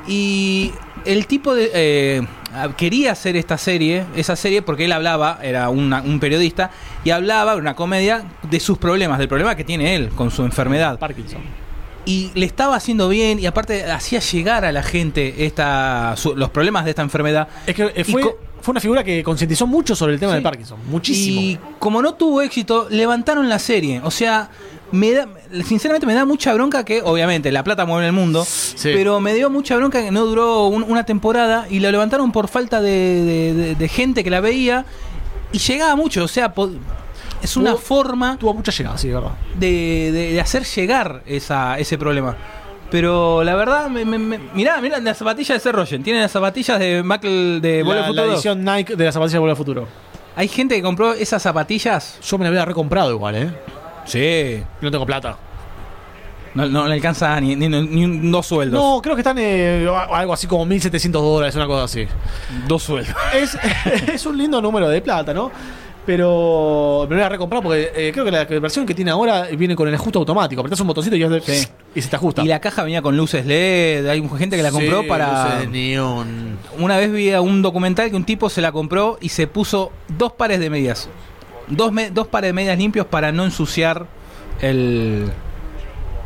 [0.08, 0.72] Y
[1.06, 1.72] el tipo de...
[1.74, 2.22] eh,
[2.78, 6.72] quería hacer esta serie, esa serie porque él hablaba, era una- un periodista,
[7.04, 10.98] y hablaba, una comedia, de sus problemas, del problema que tiene él con su enfermedad.
[11.00, 11.42] Parkinson.
[12.06, 16.52] Y le estaba haciendo bien y aparte hacía llegar a la gente esta, su- los
[16.52, 17.48] problemas de esta enfermedad.
[17.66, 18.22] Es que eh, fue,
[18.62, 20.36] fue una figura que concientizó mucho sobre el tema Sí.
[20.36, 20.80] del Parkinson.
[20.88, 21.42] Muchísimo.
[21.42, 24.02] Y como no tuvo éxito, levantaron la serie.
[24.04, 24.50] O sea,
[24.92, 25.28] me da,
[25.66, 28.46] sinceramente me da mucha bronca que, obviamente, la plata mueve el mundo,
[28.84, 32.48] pero me dio mucha bronca que no duró un- una temporada y lo levantaron por
[32.48, 34.86] falta de, de- de- de gente que la veía
[35.52, 36.24] y llegaba mucho.
[36.24, 36.54] O sea,
[37.42, 39.32] es una Tuvo- forma Tuvo mucha llegada, sí, de verdad.
[39.58, 42.36] de, de- de hacer llegar esa, ese problema.
[42.92, 46.04] Pero la verdad, me, me- me- mirá, mirá las zapatillas de Seth Rogen.
[46.04, 48.32] Tienen las zapatillas de Michael de La, la Futuro.
[48.32, 49.88] edición Nike de la zapatilla de al Futuro.
[50.36, 52.20] Hay gente que compró esas zapatillas.
[52.24, 53.50] Yo me la había recomprado igual, ¿eh?
[54.06, 54.64] Sí.
[54.82, 55.38] No tengo plata.
[56.54, 58.82] No, no le alcanza ni, ni, ni un- dos sueldos.
[58.82, 62.08] No, creo que están eh, algo así como 1.700 dólares, una cosa así.
[62.66, 63.14] Dos sueldos.
[63.34, 63.58] Es,
[64.14, 65.52] es un lindo número de plata, ¿no?
[66.06, 69.76] Pero me voy a recomprar porque eh, creo que la versión que tiene ahora viene
[69.76, 70.62] con el ajuste automático.
[70.62, 71.68] Apretás un botoncito y, ya te- Sí.
[71.96, 72.44] y se te ajusta.
[72.44, 74.08] Y la caja venía con luces LED.
[74.08, 75.44] Hay gente que la compró Sí, para.
[75.46, 76.60] luces de neón.
[76.78, 79.92] Una vez vi a un documental que un tipo se la compró y se puso
[80.08, 81.10] dos pares de medias.
[81.68, 84.06] Dos, me- dos pares de medias limpios para no ensuciar
[84.62, 85.32] el.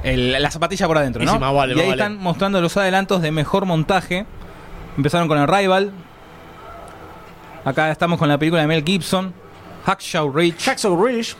[0.04, 1.34] el- la zapatilla por adentro, Y ¿no?
[1.34, 2.02] sí, más vale, y más ahí vale.
[2.04, 4.26] están mostrando los adelantos de mejor montaje.
[4.98, 5.92] Empezaron con el Rival.
[7.66, 9.34] Acá estamos con la película de Mel Gibson.
[9.86, 10.64] Hacksaw Ridge.
[10.66, 11.36] Hacksaw Ridge.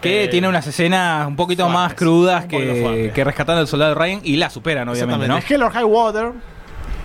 [0.00, 3.94] Que Eh, tiene unas escenas un poquito fuertes, más crudas que, que Rescatando al Soldado
[3.94, 5.38] Ryan y la superan, obviamente, ¿no?
[5.48, 6.32] Hell or High Water.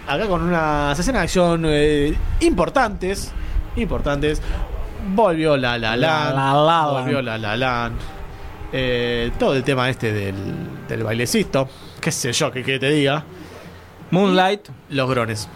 [0.07, 3.31] Acá con unas escenas de acción eh, importantes.
[3.77, 4.41] Importantes.
[5.08, 5.96] Volvió La La.
[5.98, 6.86] La La.
[6.92, 7.98] Volvió La La Land.
[8.72, 10.36] Eh, todo el tema este del,
[10.88, 11.68] del bailecito.
[12.00, 13.24] Qué sé yo, que, que te diga.
[14.12, 14.70] Moonlight.
[14.90, 15.48] Los grones.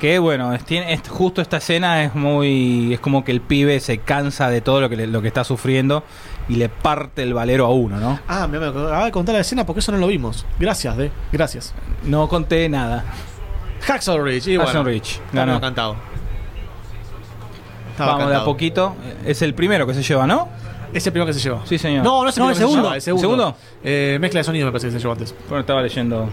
[0.00, 2.94] Que bueno, es, tiene, es- justo esta escena es muy.
[2.94, 5.44] Es como que el pibe se cansa de todo lo que, le- lo que está
[5.44, 6.04] sufriendo
[6.48, 8.18] y le parte el valero a uno, ¿no?
[8.26, 10.46] Ah, me acababa de contar la escena porque eso no lo vimos.
[10.58, 11.10] Gracias, de.
[11.32, 11.74] Gracias.
[12.04, 13.04] No conté nada.
[13.82, 14.46] Hacksaw Ridge.
[14.48, 15.60] Y Hacksaw bueno, Ridge, Estaba ganó.
[15.60, 15.96] cantado.
[17.90, 18.44] Estaba Vamos de a cantado.
[18.52, 18.94] poquito.
[19.24, 20.48] Es el primero que se lleva, ¿no?
[20.92, 21.60] Es el primero que se llevó.
[21.64, 22.04] Sí, señor.
[22.04, 22.82] No, no es el, No, primero el que se segundo.
[22.82, 23.22] lleva, el segundo.
[23.22, 23.56] ¿Segundo?
[23.84, 25.34] Eh, mezcla de sonido me parece que se llevó antes.
[25.48, 26.28] Bueno, estaba leyendo.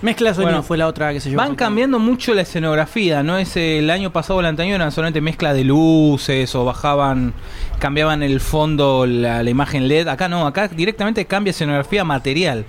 [0.00, 1.42] Mezcla de sonido Bueno, fue la otra que se llevó.
[1.42, 3.36] Van cambiando mucho la escenografía, ¿no?
[3.36, 7.32] Es el año pasado o el anterior eran solamente mezcla de luces o bajaban,
[7.80, 10.06] cambiaban el fondo, la, la imagen LED.
[10.06, 12.64] Acá no, acá directamente cambia escenografía material.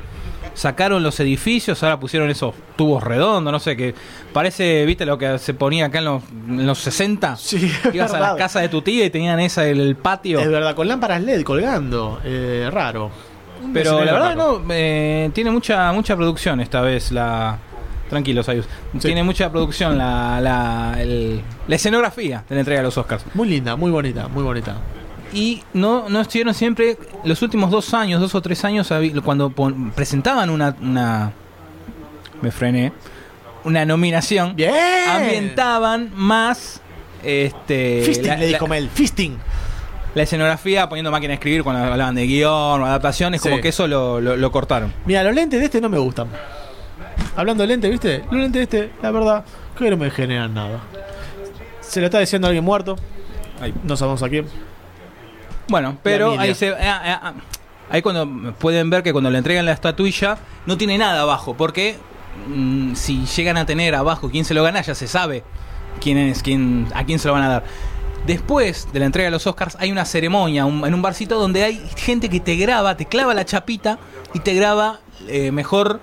[0.59, 3.95] Sacaron los edificios, ahora pusieron esos tubos redondos, no sé, que
[4.33, 7.35] parece, ¿viste lo que se ponía acá en los, en los 60?
[7.37, 10.39] Sí, Ibas a la casa de tu tía y tenían esa el, patio.
[10.41, 12.19] Es verdad, con lámparas LED colgando.
[12.25, 13.09] Eh, raro.
[13.73, 14.61] Pero la verdad raro.
[14.65, 17.57] no, eh, tiene mucha mucha producción esta vez la...
[18.09, 18.65] Tranquilo, Sayus.
[18.99, 23.23] Tiene mucha producción la, la, el- la escenografía de la entrega de los Oscars.
[23.35, 24.77] Muy linda, muy bonita, muy bonita.
[25.33, 28.91] Y no, no estuvieron siempre, los últimos dos años, dos o tres años,
[29.23, 29.51] cuando
[29.95, 31.31] presentaban una, una...
[32.41, 32.91] Me frené.
[33.63, 34.55] Una nominación.
[34.55, 34.73] Bien.
[35.09, 36.81] Ambientaban más...
[37.21, 38.89] Este, Fisting, la- le dijo la- Mel.
[38.89, 39.37] Fisting.
[40.15, 43.49] la escenografía poniendo máquina de escribir cuando hablaban de guion o adaptaciones, Sí.
[43.49, 44.93] como que eso lo, lo- lo cortaron.
[45.05, 46.27] Mira, los lentes de este no me gustan.
[47.35, 48.23] Hablando de lentes, ¿viste?
[48.31, 49.43] Los lentes de este, la verdad,
[49.77, 50.79] que no me generan nada.
[51.81, 52.95] Se lo está diciendo alguien muerto.
[53.83, 54.45] No sabemos a quién.
[55.69, 56.69] Bueno, pero ahí se.
[56.69, 57.33] ah, ah, ah,
[57.89, 61.97] ahí cuando pueden ver que cuando le entregan la estatuilla no tiene nada abajo, porque
[62.47, 65.43] mm, si llegan a tener abajo quién se lo gana, ya se sabe
[66.01, 67.63] quién es, quién, a quién se lo van a dar.
[68.27, 71.63] Después de la entrega de los Oscars hay una ceremonia un- en un barcito donde
[71.63, 73.97] hay gente que te graba, te clava la chapita
[74.33, 75.99] y te graba eh, mejor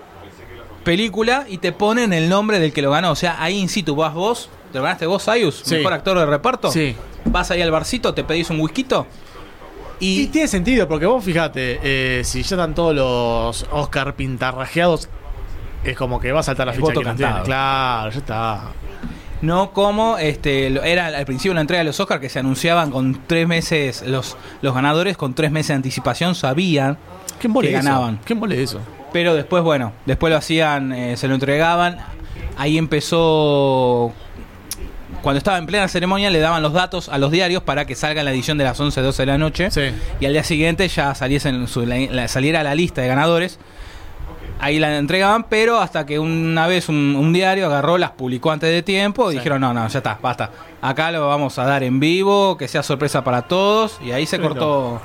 [0.84, 3.10] película y te ponen el nombre del que lo ganó.
[3.10, 5.76] O sea, ahí in situ vas vos, te lo ganaste vos, Ayus, Sí.
[5.76, 6.70] mejor actor de reparto.
[6.70, 6.94] Sí.
[7.26, 8.84] Vas ahí al barcito, te pedís un whisky
[10.00, 15.08] Y, tiene sentido, porque vos fíjate, eh, si ya están todos los Oscar pintarrajeados,
[15.84, 17.32] es como que va a saltar la El ficha voto que no cantado.
[17.34, 17.44] tiene.
[17.46, 18.60] Claro, ya está.
[19.42, 22.90] No como este lo- era al principio la entrega de los Oscars que se anunciaban
[22.90, 26.96] con tres meses, los, los ganadores con tres meses de anticipación sabían
[27.38, 27.72] ¿Qué que eso?
[27.72, 28.18] ganaban.
[28.24, 28.80] ¿Qué embole eso?
[29.12, 31.98] Pero después, bueno, después lo hacían, eh, se lo entregaban.
[32.58, 34.12] Ahí empezó.
[35.26, 38.20] Cuando estaba en plena ceremonia, le daban los datos a los diarios para que salga
[38.20, 39.70] en la edición de las 11, 12 de la noche.
[40.20, 43.58] Y al día siguiente ya saliesen su- la- la- saliera la lista de ganadores.
[44.60, 48.70] Ahí la entregaban, pero hasta que una vez un, un diario agarró, las publicó antes
[48.70, 50.48] de tiempo y dijeron: No, no, ya está, basta.
[50.80, 53.98] Acá lo vamos a dar en vivo, que sea sorpresa para todos.
[54.06, 55.00] Y ahí se cortó.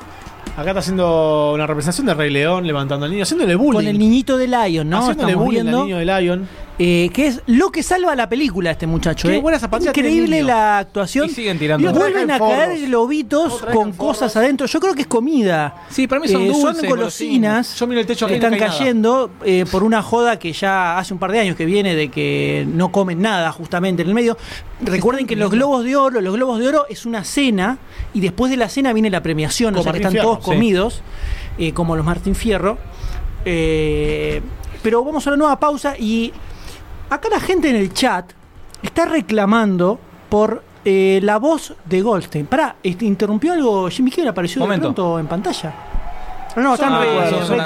[0.56, 3.73] Acá está haciendo una representación de Rey León, levantando al niño, haciéndole bullying.
[3.80, 4.99] Con el niñito de Lion, ¿no?
[4.99, 6.48] Haciéndole Estamos bullying al niño de Lion.
[6.83, 9.27] Eh, que es lo que salva la película este muchacho.
[9.27, 9.39] Qué eh.
[9.39, 11.27] buena Increíble la actuación.
[11.27, 11.87] Y siguen tirando.
[11.87, 14.65] Y vuelven a caer globitos con cosas adentro.
[14.65, 15.85] Yo creo que es comida.
[15.91, 17.75] Sí, para mí son Eh, dulces, Son golosinas.
[17.75, 21.19] Yo miro el techo que están cayendo eh, por una joda que ya hace un
[21.19, 24.35] par de años que viene de que no comen nada justamente en el medio.
[24.81, 27.77] Recuerden que los globos de oro, los globos de oro es una cena
[28.11, 30.45] y después de la cena viene la premiación, Como o sea que están Fierro, todos
[30.45, 30.49] sí.
[30.49, 31.03] comidos,
[31.59, 32.79] eh, como los Martín Fierro.
[33.45, 34.41] Eh,
[34.81, 36.33] pero vamos a una nueva pausa y
[37.11, 38.31] acá la gente en el chat
[38.81, 42.47] está reclamando por eh, la voz de Goldstein.
[42.47, 44.29] Pará, este, ¿interrumpió algo Jimmy Kimmel?
[44.29, 44.88] ¿Apareció Momento.
[44.89, 45.73] de pronto en pantalla?
[46.55, 47.57] No, no, están Son- re- son- son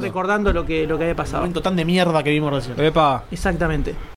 [0.00, 1.38] recordando, lo que, lo que había pasado.
[1.40, 2.78] Momento tan de mierda que vimos recién.
[2.78, 3.24] Epa.
[3.30, 3.94] Exactamente.